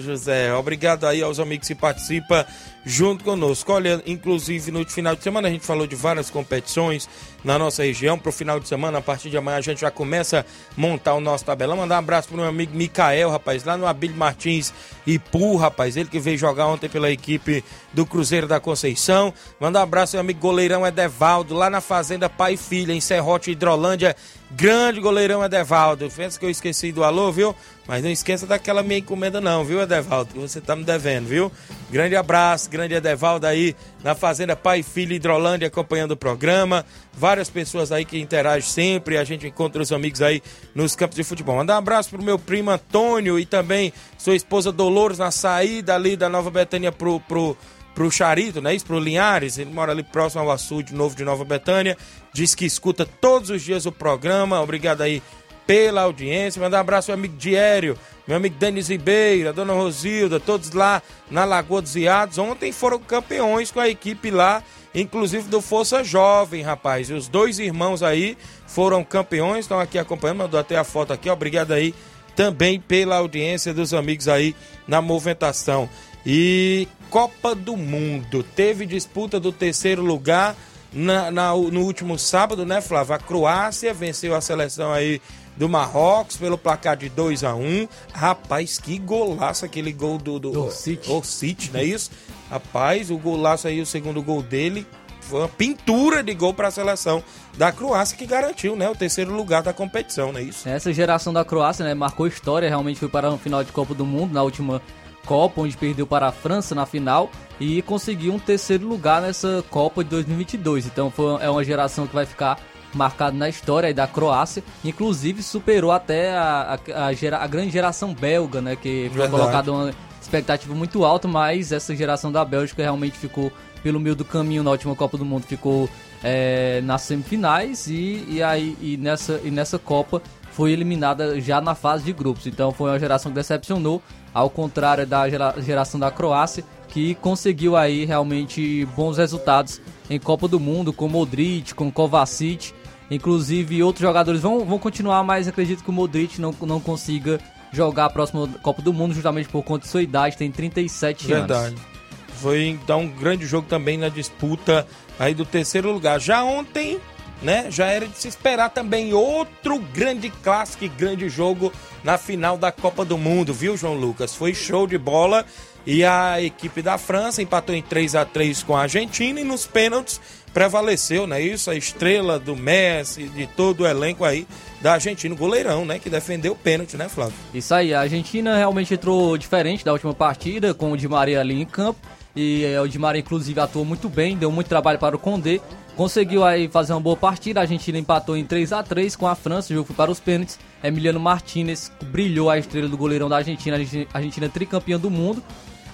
José. 0.00 0.52
Obrigado 0.52 1.06
aí 1.06 1.22
aos 1.22 1.40
amigos 1.40 1.66
que 1.66 1.74
participam 1.74 2.44
junto 2.84 3.24
conosco. 3.24 3.72
Olha, 3.72 4.02
inclusive 4.06 4.70
no 4.70 4.84
final 4.88 5.16
de 5.16 5.22
semana 5.22 5.48
a 5.48 5.50
gente 5.50 5.64
falou 5.64 5.86
de 5.86 5.96
várias 5.96 6.28
competições. 6.28 7.08
Na 7.48 7.58
nossa 7.58 7.82
região 7.82 8.18
para 8.18 8.28
o 8.28 8.32
final 8.32 8.60
de 8.60 8.68
semana. 8.68 8.98
A 8.98 9.00
partir 9.00 9.30
de 9.30 9.36
amanhã 9.38 9.56
a 9.56 9.62
gente 9.62 9.80
já 9.80 9.90
começa 9.90 10.40
a 10.40 10.44
montar 10.76 11.14
o 11.14 11.20
nosso 11.20 11.46
tabelão. 11.46 11.78
Mandar 11.78 11.94
um 11.94 11.98
abraço 11.98 12.28
pro 12.28 12.36
meu 12.36 12.46
amigo 12.46 12.76
Micael, 12.76 13.30
rapaz, 13.30 13.64
lá 13.64 13.74
no 13.74 13.86
Abílio 13.86 14.14
Martins 14.14 14.70
Ipu, 15.06 15.56
rapaz. 15.56 15.96
Ele 15.96 16.10
que 16.10 16.20
veio 16.20 16.36
jogar 16.36 16.66
ontem 16.66 16.90
pela 16.90 17.10
equipe 17.10 17.64
do 17.90 18.04
Cruzeiro 18.04 18.46
da 18.46 18.60
Conceição. 18.60 19.32
Mandar 19.58 19.80
um 19.80 19.84
abraço 19.84 20.14
meu 20.14 20.20
amigo 20.20 20.40
goleirão 20.40 20.86
Edevaldo, 20.86 21.54
lá 21.54 21.70
na 21.70 21.80
Fazenda 21.80 22.28
Pai 22.28 22.52
e 22.52 22.56
Filha, 22.58 22.92
em 22.92 23.00
Serrote, 23.00 23.50
Hidrolândia. 23.50 24.14
Grande 24.50 25.00
goleirão 25.00 25.42
Edevaldo. 25.42 26.10
Pensa 26.14 26.38
que 26.38 26.44
eu 26.44 26.50
esqueci 26.50 26.92
do 26.92 27.02
alô, 27.02 27.32
viu? 27.32 27.56
Mas 27.88 28.04
não 28.04 28.10
esqueça 28.10 28.46
daquela 28.46 28.82
minha 28.82 28.98
encomenda 28.98 29.40
não, 29.40 29.64
viu, 29.64 29.80
Edevaldo? 29.80 30.34
Que 30.34 30.38
você 30.38 30.60
tá 30.60 30.76
me 30.76 30.84
devendo, 30.84 31.26
viu? 31.26 31.50
Grande 31.90 32.14
abraço, 32.14 32.68
grande 32.68 32.92
Edevaldo 32.92 33.46
aí 33.46 33.74
na 34.04 34.14
Fazenda 34.14 34.54
Pai 34.54 34.80
e 34.80 34.82
Filho 34.82 35.14
Hidrolândia 35.14 35.68
acompanhando 35.68 36.10
o 36.10 36.16
programa. 36.16 36.84
Várias 37.14 37.48
pessoas 37.48 37.90
aí 37.90 38.04
que 38.04 38.18
interagem 38.18 38.68
sempre, 38.68 39.16
a 39.16 39.24
gente 39.24 39.46
encontra 39.46 39.80
os 39.80 39.90
amigos 39.90 40.20
aí 40.20 40.42
nos 40.74 40.94
campos 40.94 41.16
de 41.16 41.24
futebol. 41.24 41.56
Mandar 41.56 41.76
um 41.76 41.78
abraço 41.78 42.10
pro 42.10 42.22
meu 42.22 42.38
primo 42.38 42.70
Antônio 42.70 43.38
e 43.38 43.46
também 43.46 43.90
sua 44.18 44.36
esposa 44.36 44.70
Dolores 44.70 45.16
na 45.16 45.30
saída 45.30 45.94
ali 45.94 46.14
da 46.14 46.28
Nova 46.28 46.50
Betânia 46.50 46.92
pro, 46.92 47.18
pro, 47.20 47.56
pro 47.94 48.10
Charito, 48.10 48.60
né? 48.60 48.74
Isso, 48.74 48.84
pro 48.84 49.00
Linhares. 49.00 49.56
Ele 49.56 49.72
mora 49.72 49.92
ali 49.92 50.02
próximo 50.02 50.42
ao 50.42 50.50
açude 50.50 50.94
novo 50.94 51.16
de 51.16 51.24
Nova 51.24 51.42
Betânia. 51.42 51.96
Diz 52.34 52.54
que 52.54 52.66
escuta 52.66 53.06
todos 53.06 53.48
os 53.48 53.62
dias 53.62 53.86
o 53.86 53.92
programa. 53.92 54.60
Obrigado 54.60 55.00
aí 55.00 55.22
pela 55.68 56.00
audiência. 56.00 56.62
Mandar 56.62 56.78
um 56.78 56.80
abraço 56.80 57.12
ao 57.12 57.18
meu 57.18 57.26
amigo 57.26 57.38
Diério, 57.38 57.98
meu 58.26 58.38
amigo 58.38 58.56
Denis 58.58 58.88
Ribeiro, 58.88 59.50
a 59.50 59.52
dona 59.52 59.74
Rosilda, 59.74 60.40
todos 60.40 60.72
lá 60.72 61.02
na 61.30 61.44
Lagoa 61.44 61.82
dos 61.82 61.94
Iados. 61.94 62.38
Ontem 62.38 62.72
foram 62.72 62.98
campeões 62.98 63.70
com 63.70 63.78
a 63.78 63.86
equipe 63.86 64.30
lá, 64.30 64.62
inclusive 64.94 65.46
do 65.46 65.60
Força 65.60 66.02
Jovem, 66.02 66.62
rapaz. 66.62 67.10
E 67.10 67.12
os 67.12 67.28
dois 67.28 67.58
irmãos 67.58 68.02
aí 68.02 68.38
foram 68.66 69.04
campeões, 69.04 69.66
estão 69.66 69.78
aqui 69.78 69.98
acompanhando, 69.98 70.38
mandou 70.38 70.58
até 70.58 70.78
a 70.78 70.84
foto 70.84 71.12
aqui. 71.12 71.28
Obrigado 71.28 71.72
aí 71.72 71.94
também 72.34 72.80
pela 72.80 73.16
audiência 73.16 73.74
dos 73.74 73.92
amigos 73.92 74.26
aí 74.26 74.56
na 74.86 75.02
movimentação. 75.02 75.86
E 76.24 76.88
Copa 77.10 77.54
do 77.54 77.76
Mundo, 77.76 78.42
teve 78.42 78.86
disputa 78.86 79.38
do 79.38 79.52
terceiro 79.52 80.02
lugar 80.02 80.56
na, 80.92 81.30
na, 81.30 81.54
no 81.54 81.82
último 81.82 82.18
sábado, 82.18 82.64
né, 82.64 82.80
Flávio? 82.80 83.14
A 83.14 83.18
Croácia 83.18 83.92
venceu 83.92 84.34
a 84.34 84.40
seleção 84.40 84.92
aí 84.92 85.20
do 85.58 85.68
Marrocos 85.68 86.36
pelo 86.36 86.56
placar 86.56 86.96
de 86.96 87.08
2 87.08 87.44
a 87.44 87.54
1 87.54 87.60
um. 87.60 87.88
Rapaz, 88.12 88.78
que 88.78 88.98
golaço 88.98 89.64
aquele 89.64 89.92
gol 89.92 90.16
do, 90.16 90.38
do, 90.38 90.50
do 90.52 90.70
City. 90.70 91.10
O 91.10 91.22
City, 91.22 91.70
não 91.72 91.80
é 91.80 91.84
isso? 91.84 92.10
Rapaz, 92.48 93.10
o 93.10 93.18
golaço 93.18 93.66
aí, 93.66 93.80
o 93.80 93.86
segundo 93.86 94.22
gol 94.22 94.40
dele, 94.40 94.86
foi 95.20 95.40
uma 95.40 95.48
pintura 95.48 96.22
de 96.22 96.32
gol 96.32 96.54
para 96.54 96.68
a 96.68 96.70
seleção 96.70 97.22
da 97.56 97.70
Croácia 97.70 98.16
que 98.16 98.24
garantiu, 98.24 98.74
né, 98.76 98.88
o 98.88 98.94
terceiro 98.94 99.34
lugar 99.34 99.62
da 99.62 99.72
competição, 99.72 100.32
não 100.32 100.40
é 100.40 100.44
isso? 100.44 100.66
Essa 100.66 100.92
geração 100.92 101.32
da 101.32 101.44
Croácia, 101.44 101.84
né, 101.84 101.92
marcou 101.92 102.26
história, 102.26 102.68
realmente 102.68 103.00
foi 103.00 103.08
para 103.08 103.30
um 103.30 103.36
final 103.36 103.62
de 103.62 103.72
Copa 103.72 103.94
do 103.94 104.06
Mundo 104.06 104.32
na 104.32 104.42
última 104.42 104.80
Copa, 105.26 105.60
onde 105.60 105.76
perdeu 105.76 106.06
para 106.06 106.28
a 106.28 106.32
França 106.32 106.74
na 106.74 106.86
final 106.86 107.30
e 107.60 107.82
conseguiu 107.82 108.32
um 108.32 108.38
terceiro 108.38 108.88
lugar 108.88 109.20
nessa 109.20 109.62
Copa 109.68 110.02
de 110.02 110.08
2022. 110.08 110.86
Então 110.86 111.10
foi, 111.10 111.42
é 111.42 111.50
uma 111.50 111.62
geração 111.62 112.06
que 112.06 112.14
vai 112.14 112.24
ficar 112.24 112.58
marcada 112.98 113.36
na 113.36 113.48
história 113.48 113.94
da 113.94 114.06
Croácia, 114.06 114.62
inclusive 114.84 115.42
superou 115.42 115.92
até 115.92 116.36
a, 116.36 116.78
a, 116.94 117.06
a, 117.06 117.12
gera, 117.12 117.38
a 117.38 117.46
grande 117.46 117.70
geração 117.70 118.12
belga, 118.12 118.60
né, 118.60 118.76
que 118.76 119.10
foi 119.14 119.28
colocada 119.28 119.72
uma 119.72 119.90
expectativa 120.20 120.74
muito 120.74 121.04
alta, 121.04 121.26
mas 121.26 121.72
essa 121.72 121.94
geração 121.96 122.30
da 122.30 122.44
Bélgica 122.44 122.82
realmente 122.82 123.16
ficou 123.16 123.50
pelo 123.82 124.00
meio 124.00 124.14
do 124.14 124.24
caminho 124.24 124.62
na 124.62 124.70
última 124.70 124.94
Copa 124.94 125.16
do 125.16 125.24
Mundo, 125.24 125.44
ficou 125.44 125.88
é, 126.22 126.80
nas 126.82 127.02
semifinais 127.02 127.86
e, 127.86 128.24
e, 128.28 128.42
aí, 128.42 128.76
e, 128.80 128.96
nessa, 128.96 129.40
e 129.44 129.50
nessa 129.50 129.78
Copa 129.78 130.20
foi 130.50 130.72
eliminada 130.72 131.40
já 131.40 131.60
na 131.60 131.74
fase 131.74 132.04
de 132.04 132.12
grupos. 132.12 132.46
Então 132.46 132.72
foi 132.72 132.90
uma 132.90 132.98
geração 132.98 133.30
que 133.30 133.36
decepcionou, 133.36 134.02
ao 134.34 134.50
contrário 134.50 135.06
da 135.06 135.28
gera, 135.30 135.54
geração 135.58 136.00
da 136.00 136.10
Croácia, 136.10 136.64
que 136.88 137.14
conseguiu 137.16 137.76
aí 137.76 138.04
realmente 138.04 138.84
bons 138.96 139.18
resultados 139.18 139.80
em 140.10 140.18
Copa 140.18 140.48
do 140.48 140.58
Mundo, 140.58 140.92
com 140.92 141.08
Modric, 141.08 141.74
com 141.74 141.90
Kovacic. 141.90 142.72
Inclusive 143.10 143.82
outros 143.82 144.02
jogadores 144.02 144.40
vão, 144.40 144.64
vão 144.64 144.78
continuar, 144.78 145.22
mas 145.24 145.48
acredito 145.48 145.82
que 145.82 145.90
o 145.90 145.92
Modric 145.92 146.40
não, 146.40 146.54
não 146.62 146.80
consiga 146.80 147.40
jogar 147.72 148.06
a 148.06 148.10
próxima 148.10 148.48
Copa 148.62 148.82
do 148.82 148.92
Mundo, 148.92 149.14
justamente 149.14 149.48
por 149.48 149.62
conta 149.62 149.84
de 149.84 149.90
sua 149.90 150.02
idade, 150.02 150.36
tem 150.36 150.50
37 150.50 151.26
Verdade. 151.26 151.52
anos. 151.52 151.68
Verdade. 151.68 151.98
Foi 152.40 152.66
então 152.66 153.00
um 153.00 153.08
grande 153.08 153.46
jogo 153.46 153.66
também 153.68 153.98
na 153.98 154.08
disputa 154.08 154.86
aí 155.18 155.34
do 155.34 155.44
terceiro 155.44 155.90
lugar. 155.92 156.20
Já 156.20 156.44
ontem, 156.44 157.00
né, 157.42 157.66
já 157.70 157.86
era 157.86 158.06
de 158.06 158.16
se 158.16 158.28
esperar 158.28 158.70
também 158.70 159.12
outro 159.12 159.78
grande 159.92 160.30
clássico 160.30 160.84
e 160.84 160.88
grande 160.88 161.28
jogo 161.28 161.72
na 162.04 162.16
final 162.16 162.56
da 162.56 162.70
Copa 162.70 163.04
do 163.04 163.18
Mundo, 163.18 163.52
viu, 163.52 163.76
João 163.76 163.94
Lucas? 163.94 164.34
Foi 164.34 164.54
show 164.54 164.86
de 164.86 164.96
bola 164.96 165.44
e 165.84 166.04
a 166.04 166.40
equipe 166.40 166.80
da 166.80 166.96
França 166.96 167.42
empatou 167.42 167.74
em 167.74 167.82
3 167.82 168.14
a 168.14 168.24
3 168.24 168.62
com 168.62 168.76
a 168.76 168.82
Argentina 168.82 169.40
e 169.40 169.44
nos 169.44 169.66
pênaltis 169.66 170.20
prevaleceu, 170.58 171.24
né? 171.24 171.40
Isso, 171.40 171.70
a 171.70 171.76
estrela 171.76 172.36
do 172.36 172.56
Messi, 172.56 173.28
de 173.28 173.46
todo 173.46 173.82
o 173.82 173.86
elenco 173.86 174.24
aí 174.24 174.44
da 174.82 174.94
Argentina, 174.94 175.32
o 175.32 175.38
goleirão, 175.38 175.84
né? 175.84 176.00
Que 176.00 176.10
defendeu 176.10 176.52
o 176.52 176.56
pênalti, 176.56 176.96
né, 176.96 177.08
Flávio? 177.08 177.34
Isso 177.54 177.72
aí, 177.72 177.94
a 177.94 178.00
Argentina 178.00 178.56
realmente 178.56 178.92
entrou 178.92 179.38
diferente 179.38 179.84
da 179.84 179.92
última 179.92 180.12
partida, 180.12 180.74
com 180.74 180.90
o 180.90 180.96
Di 180.96 181.06
Maria 181.06 181.38
ali 181.38 181.62
em 181.62 181.64
campo. 181.64 182.00
E 182.34 182.64
é, 182.64 182.80
o 182.80 182.88
Di 182.88 182.98
Maria, 182.98 183.20
inclusive, 183.20 183.60
atuou 183.60 183.84
muito 183.84 184.08
bem, 184.08 184.36
deu 184.36 184.50
muito 184.50 184.66
trabalho 184.66 184.98
para 184.98 185.14
o 185.14 185.18
Condé. 185.18 185.60
Conseguiu 185.94 186.44
aí 186.44 186.66
fazer 186.66 186.92
uma 186.92 187.00
boa 187.00 187.16
partida. 187.16 187.60
A 187.60 187.62
Argentina 187.62 187.96
empatou 187.96 188.36
em 188.36 188.44
3 188.44 188.72
a 188.72 188.82
3 188.82 189.14
com 189.14 189.28
a 189.28 189.36
França. 189.36 189.72
O 189.72 189.76
jogo 189.76 189.86
foi 189.86 189.94
para 189.94 190.10
os 190.10 190.18
pênaltis. 190.18 190.58
Emiliano 190.82 191.20
Martinez 191.20 191.92
brilhou 192.06 192.50
a 192.50 192.58
estrela 192.58 192.88
do 192.88 192.96
goleirão 192.96 193.28
da 193.28 193.36
Argentina. 193.36 193.76
A 193.76 194.18
Argentina 194.18 194.48
tricampeã 194.48 194.98
do 194.98 195.08
mundo. 195.08 195.40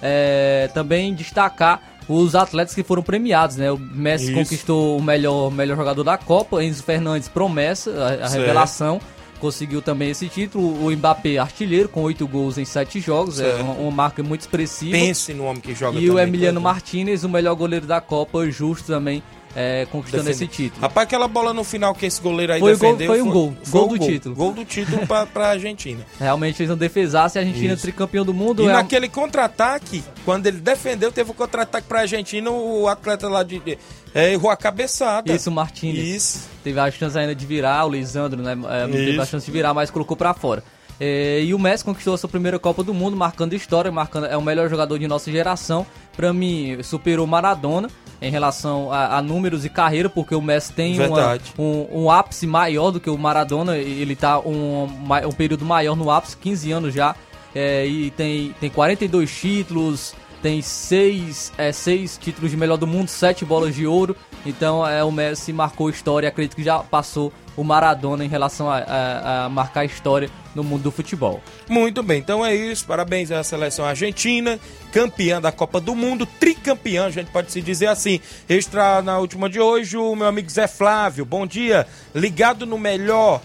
É, 0.01 0.71
também 0.73 1.15
destacar 1.15 1.94
os 2.09 2.35
atletas 2.35 2.75
que 2.75 2.83
foram 2.83 3.03
premiados, 3.03 3.57
né? 3.57 3.71
O 3.73 3.79
Messi 3.79 4.27
Isso. 4.27 4.35
conquistou 4.35 4.99
o 4.99 5.03
melhor, 5.03 5.51
melhor 5.51 5.77
jogador 5.77 6.05
da 6.05 6.19
Copa. 6.19 6.63
Enzo 6.63 6.83
Fernandes, 6.83 7.29
promessa, 7.29 7.91
a, 8.21 8.27
a 8.27 8.29
revelação. 8.29 9.01
Conseguiu 9.41 9.83
também 9.83 10.11
esse 10.11 10.29
título. 10.29 10.87
O 10.87 10.91
Mbappé, 10.91 11.37
artilheiro, 11.39 11.89
com 11.89 12.03
oito 12.03 12.27
gols 12.27 12.57
em 12.57 12.65
sete 12.65 13.01
jogos. 13.01 13.41
É 13.41 13.45
Certo. 13.45 13.63
uma, 13.63 13.75
uma 13.75 13.91
marca 13.91 14.23
muito 14.23 14.43
expressiva. 14.43 14.93
Pense 14.93 15.35
no 15.35 15.45
homem 15.45 15.61
que 15.61 15.75
joga 15.75 15.99
E 15.99 16.09
o 16.09 16.19
Emiliano 16.19 16.61
tanto. 16.61 16.65
Martinez, 16.65 17.25
o 17.25 17.29
melhor 17.29 17.55
goleiro 17.55 17.87
da 17.87 18.01
Copa, 18.01 18.49
justo 18.51 18.87
também, 18.87 19.23
é, 19.57 19.87
conquistando 19.91 20.25
Defende- 20.25 20.45
esse 20.45 20.53
título. 20.63 20.81
Rapaz, 20.83 21.07
aquela 21.07 21.29
bola 21.29 21.53
no 21.53 21.63
final 21.65 21.95
que 21.95 22.07
esse 22.07 22.21
goleiro 22.21 22.53
aí 22.53 22.61
Foi 22.61 22.75
o 22.75 22.79
gol- 22.79 22.97
defendeu. 22.97 23.07
foi 23.07 23.23
um 23.23 23.31
gol, 23.31 23.57
foi 23.63 23.81
gol 23.81 23.89
do 23.89 23.99
título. 23.99 24.35
Gol 24.35 24.53
do 24.53 24.65
título 24.65 25.07
pra, 25.07 25.27
pra 25.27 25.49
Argentina. 25.49 26.05
Realmente 26.19 26.57
fez 26.57 26.71
um 26.71 26.77
defesaço 26.77 27.37
e 27.37 27.39
a 27.39 27.43
Argentina 27.43 27.75
Isso. 27.75 27.83
tricampeão 27.83 28.25
do 28.25 28.35
mundo. 28.35 28.63
E 28.63 28.67
é 28.67 28.71
um- 28.71 28.73
naquele 28.73 29.09
contra-ataque, 29.09 30.03
quando 30.25 30.47
ele 30.47 30.59
defendeu, 30.59 31.13
teve 31.13 31.31
um 31.31 31.35
contra-ataque 31.35 31.87
pra 31.87 32.01
Argentina, 32.01 32.51
o 32.51 32.89
atleta 32.89 33.29
lá 33.29 33.43
de. 33.43 33.59
de- 33.61 33.79
é, 34.15 34.33
errou 34.33 34.51
a 34.51 34.57
cabeçada. 34.57 35.33
Isso, 35.33 35.51
o 35.51 35.53
Martinez. 35.53 35.99
Isso. 36.09 36.49
Teve 36.63 36.79
a 36.81 36.91
chance 36.91 37.19
ainda 37.19 37.35
de 37.35 37.45
virar, 37.47 37.85
o 37.85 37.91
Lisandro, 37.91 38.41
né? 38.43 38.53
é, 38.53 38.55
não 38.87 38.91
teve 38.93 39.11
Isso. 39.13 39.21
a 39.23 39.27
chance 39.27 39.45
de 39.47 39.53
virar, 39.53 39.75
mas 39.75 39.91
colocou 39.91 40.17
pra 40.17 40.33
fora. 40.35 40.63
É, 41.01 41.41
e 41.43 41.53
o 41.53 41.59
Messi 41.59 41.85
conquistou 41.85 42.15
a 42.15 42.19
sua 42.19 42.29
primeira 42.29 42.57
Copa 42.57 42.85
do 42.85 42.95
Mundo, 42.95 43.17
marcando 43.17 43.53
história, 43.53 43.91
marcando 43.91 44.27
é 44.27 44.37
o 44.37 44.43
melhor 44.43 44.71
jogador 44.71 44.97
de 44.99 45.09
nossa 45.09 45.31
geração. 45.31 45.85
Pra 46.17 46.33
mim, 46.33 46.79
superou 46.85 47.27
Maradona 47.27 47.89
em 48.27 48.31
relação 48.31 48.91
a, 48.93 49.19
a 49.19 49.23
números 49.23 49.65
e 49.65 49.69
carreira, 49.69 50.09
porque 50.09 50.35
o 50.35 50.41
Messi 50.43 50.73
tem 50.73 50.95
uma- 51.09 51.17
um, 51.59 52.05
um 52.05 52.11
ápice 52.11 52.47
maior 52.47 52.91
do 52.91 52.99
que 53.01 53.11
o 53.11 53.19
Maradona. 53.19 53.77
Ele 53.77 54.17
tá 54.17 54.39
um, 54.41 54.85
um 55.27 55.33
período 55.33 55.65
maior 55.65 55.95
no 55.97 56.11
ápice, 56.11 56.37
15 56.37 56.73
anos 56.73 56.95
já. 56.95 57.15
é, 57.55 57.87
e 57.87 58.11
tem, 58.11 58.53
tem 58.61 58.69
42 58.69 59.31
títulos, 59.31 60.13
tem 60.43 60.61
seis, 60.61 61.53
é, 61.57 61.71
seis 61.73 62.19
títulos 62.21 62.51
de 62.51 62.57
melhor 62.57 62.77
do 62.77 62.87
mundo, 62.87 63.07
sete 63.09 63.45
bolas 63.45 63.75
de 63.75 63.87
ouro. 63.87 64.17
Então 64.45 64.85
é, 64.87 65.05
o 65.05 65.13
Messi 65.13 65.53
marcou 65.53 65.89
história, 65.89 66.29
acredito 66.29 66.57
que 66.57 66.63
já 66.65 66.81
passou 66.81 67.33
o 67.57 67.63
Maradona 67.65 68.25
em 68.25 68.29
relação 68.29 68.71
a, 68.71 68.79
a- 68.79 69.45
a 69.45 69.49
marcar 69.49 69.85
história 69.85 70.29
no 70.55 70.63
mundo 70.65 70.83
do 70.85 70.91
futebol. 70.91 71.41
Muito 71.69 72.03
bem, 72.03 72.19
então 72.19 72.45
é 72.45 72.55
isso. 72.55 72.85
Parabéns 72.87 73.31
à 73.31 73.43
seleção 73.43 73.85
argentina, 73.85 74.59
campeã 74.93 75.41
da 75.41 75.51
Copa 75.51 75.81
do 75.81 75.95
Mundo, 75.95 76.27
tricampeã, 76.27 77.07
a 77.07 77.11
gente 77.11 77.31
pode 77.31 77.51
se 77.51 77.61
dizer 77.61 77.87
assim. 77.89 78.21
Extra 78.49 79.03
na 79.03 79.19
última 79.19 79.49
de 79.51 79.59
hoje, 79.61 79.97
o 79.97 80.15
meu 80.15 80.27
amigo 80.29 80.49
Zé 80.51 80.67
Flávio. 80.69 81.25
Bom 81.25 81.47
dia, 81.47 81.87
ligado 82.15 82.65
no 82.67 82.79
melhor 82.79 83.41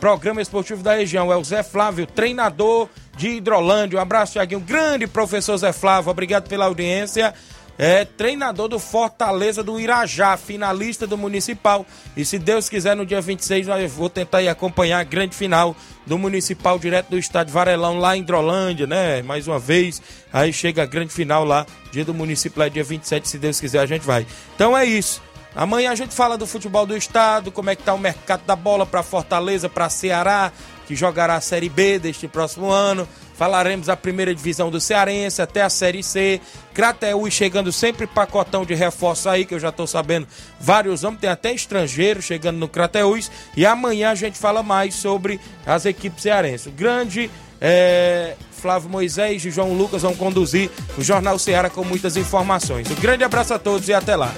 programa 0.00 0.42
esportivo 0.42 0.82
da 0.82 0.94
região. 0.94 1.32
É 1.32 1.36
o 1.36 1.44
Zé 1.44 1.62
Flávio, 1.62 2.06
treinador 2.06 2.88
de 3.16 3.28
Hidrolândia. 3.30 3.98
Um 3.98 4.02
abraço, 4.02 4.32
Tiaguinho. 4.34 4.60
Grande 4.60 5.06
professor 5.06 5.56
Zé 5.56 5.72
Flávio, 5.72 6.10
obrigado 6.10 6.48
pela 6.48 6.66
audiência. 6.66 7.34
É 7.78 8.04
treinador 8.04 8.66
do 8.66 8.78
Fortaleza 8.80 9.62
do 9.62 9.78
Irajá, 9.78 10.36
finalista 10.36 11.06
do 11.06 11.16
Municipal. 11.16 11.86
E 12.16 12.24
se 12.24 12.36
Deus 12.36 12.68
quiser, 12.68 12.96
no 12.96 13.06
dia 13.06 13.20
26, 13.20 13.68
eu 13.68 13.88
vou 13.88 14.10
tentar 14.10 14.42
ir 14.42 14.48
acompanhar 14.48 14.98
a 14.98 15.04
grande 15.04 15.36
final 15.36 15.76
do 16.04 16.18
Municipal, 16.18 16.76
direto 16.76 17.10
do 17.10 17.18
estádio 17.18 17.54
Varelão, 17.54 17.98
lá 17.98 18.16
em 18.16 18.20
Hidrolândia, 18.20 18.86
né? 18.86 19.22
Mais 19.22 19.46
uma 19.46 19.60
vez. 19.60 20.02
Aí 20.32 20.52
chega 20.52 20.82
a 20.82 20.86
grande 20.86 21.12
final 21.12 21.44
lá, 21.44 21.64
dia 21.92 22.04
do 22.04 22.12
Municipal, 22.12 22.66
é 22.66 22.70
dia 22.70 22.82
27, 22.82 23.28
se 23.28 23.38
Deus 23.38 23.60
quiser, 23.60 23.78
a 23.78 23.86
gente 23.86 24.04
vai. 24.04 24.26
Então 24.56 24.76
é 24.76 24.84
isso. 24.84 25.22
Amanhã 25.54 25.92
a 25.92 25.94
gente 25.94 26.14
fala 26.14 26.36
do 26.36 26.46
futebol 26.46 26.84
do 26.84 26.96
estado, 26.96 27.50
como 27.50 27.70
é 27.70 27.76
que 27.76 27.82
tá 27.82 27.94
o 27.94 27.98
mercado 27.98 28.44
da 28.44 28.54
bola 28.54 28.84
para 28.84 29.02
Fortaleza, 29.02 29.68
para 29.68 29.88
Ceará, 29.88 30.52
que 30.86 30.94
jogará 30.94 31.36
a 31.36 31.40
Série 31.40 31.68
B 31.68 31.98
deste 31.98 32.28
próximo 32.28 32.70
ano. 32.70 33.08
Falaremos 33.38 33.88
a 33.88 33.96
primeira 33.96 34.34
divisão 34.34 34.68
do 34.68 34.80
Cearense 34.80 35.40
até 35.40 35.62
a 35.62 35.70
Série 35.70 36.02
C. 36.02 36.40
Crateús 36.74 37.32
chegando 37.32 37.70
sempre 37.70 38.04
pacotão 38.04 38.64
de 38.64 38.74
reforço 38.74 39.28
aí, 39.28 39.44
que 39.44 39.54
eu 39.54 39.60
já 39.60 39.70
tô 39.70 39.86
sabendo 39.86 40.26
vários 40.58 41.04
homens, 41.04 41.20
tem 41.20 41.30
até 41.30 41.52
estrangeiros 41.52 42.24
chegando 42.24 42.58
no 42.58 42.68
Crateús. 42.68 43.30
E 43.56 43.64
amanhã 43.64 44.10
a 44.10 44.16
gente 44.16 44.36
fala 44.36 44.60
mais 44.60 44.96
sobre 44.96 45.38
as 45.64 45.86
equipes 45.86 46.24
cearenses. 46.24 46.72
Grande 46.74 47.30
é, 47.60 48.34
Flávio 48.50 48.90
Moisés 48.90 49.44
e 49.44 49.52
João 49.52 49.72
Lucas 49.72 50.02
vão 50.02 50.16
conduzir 50.16 50.68
o 50.96 51.02
Jornal 51.02 51.38
Ceará 51.38 51.70
com 51.70 51.84
muitas 51.84 52.16
informações. 52.16 52.90
Um 52.90 52.96
grande 52.96 53.22
abraço 53.22 53.54
a 53.54 53.58
todos 53.58 53.88
e 53.88 53.94
até 53.94 54.16
lá. 54.16 54.34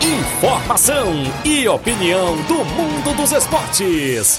Informação 0.00 1.12
e 1.44 1.66
opinião 1.66 2.36
do 2.42 2.64
mundo 2.64 3.16
dos 3.16 3.32
esportes. 3.32 4.38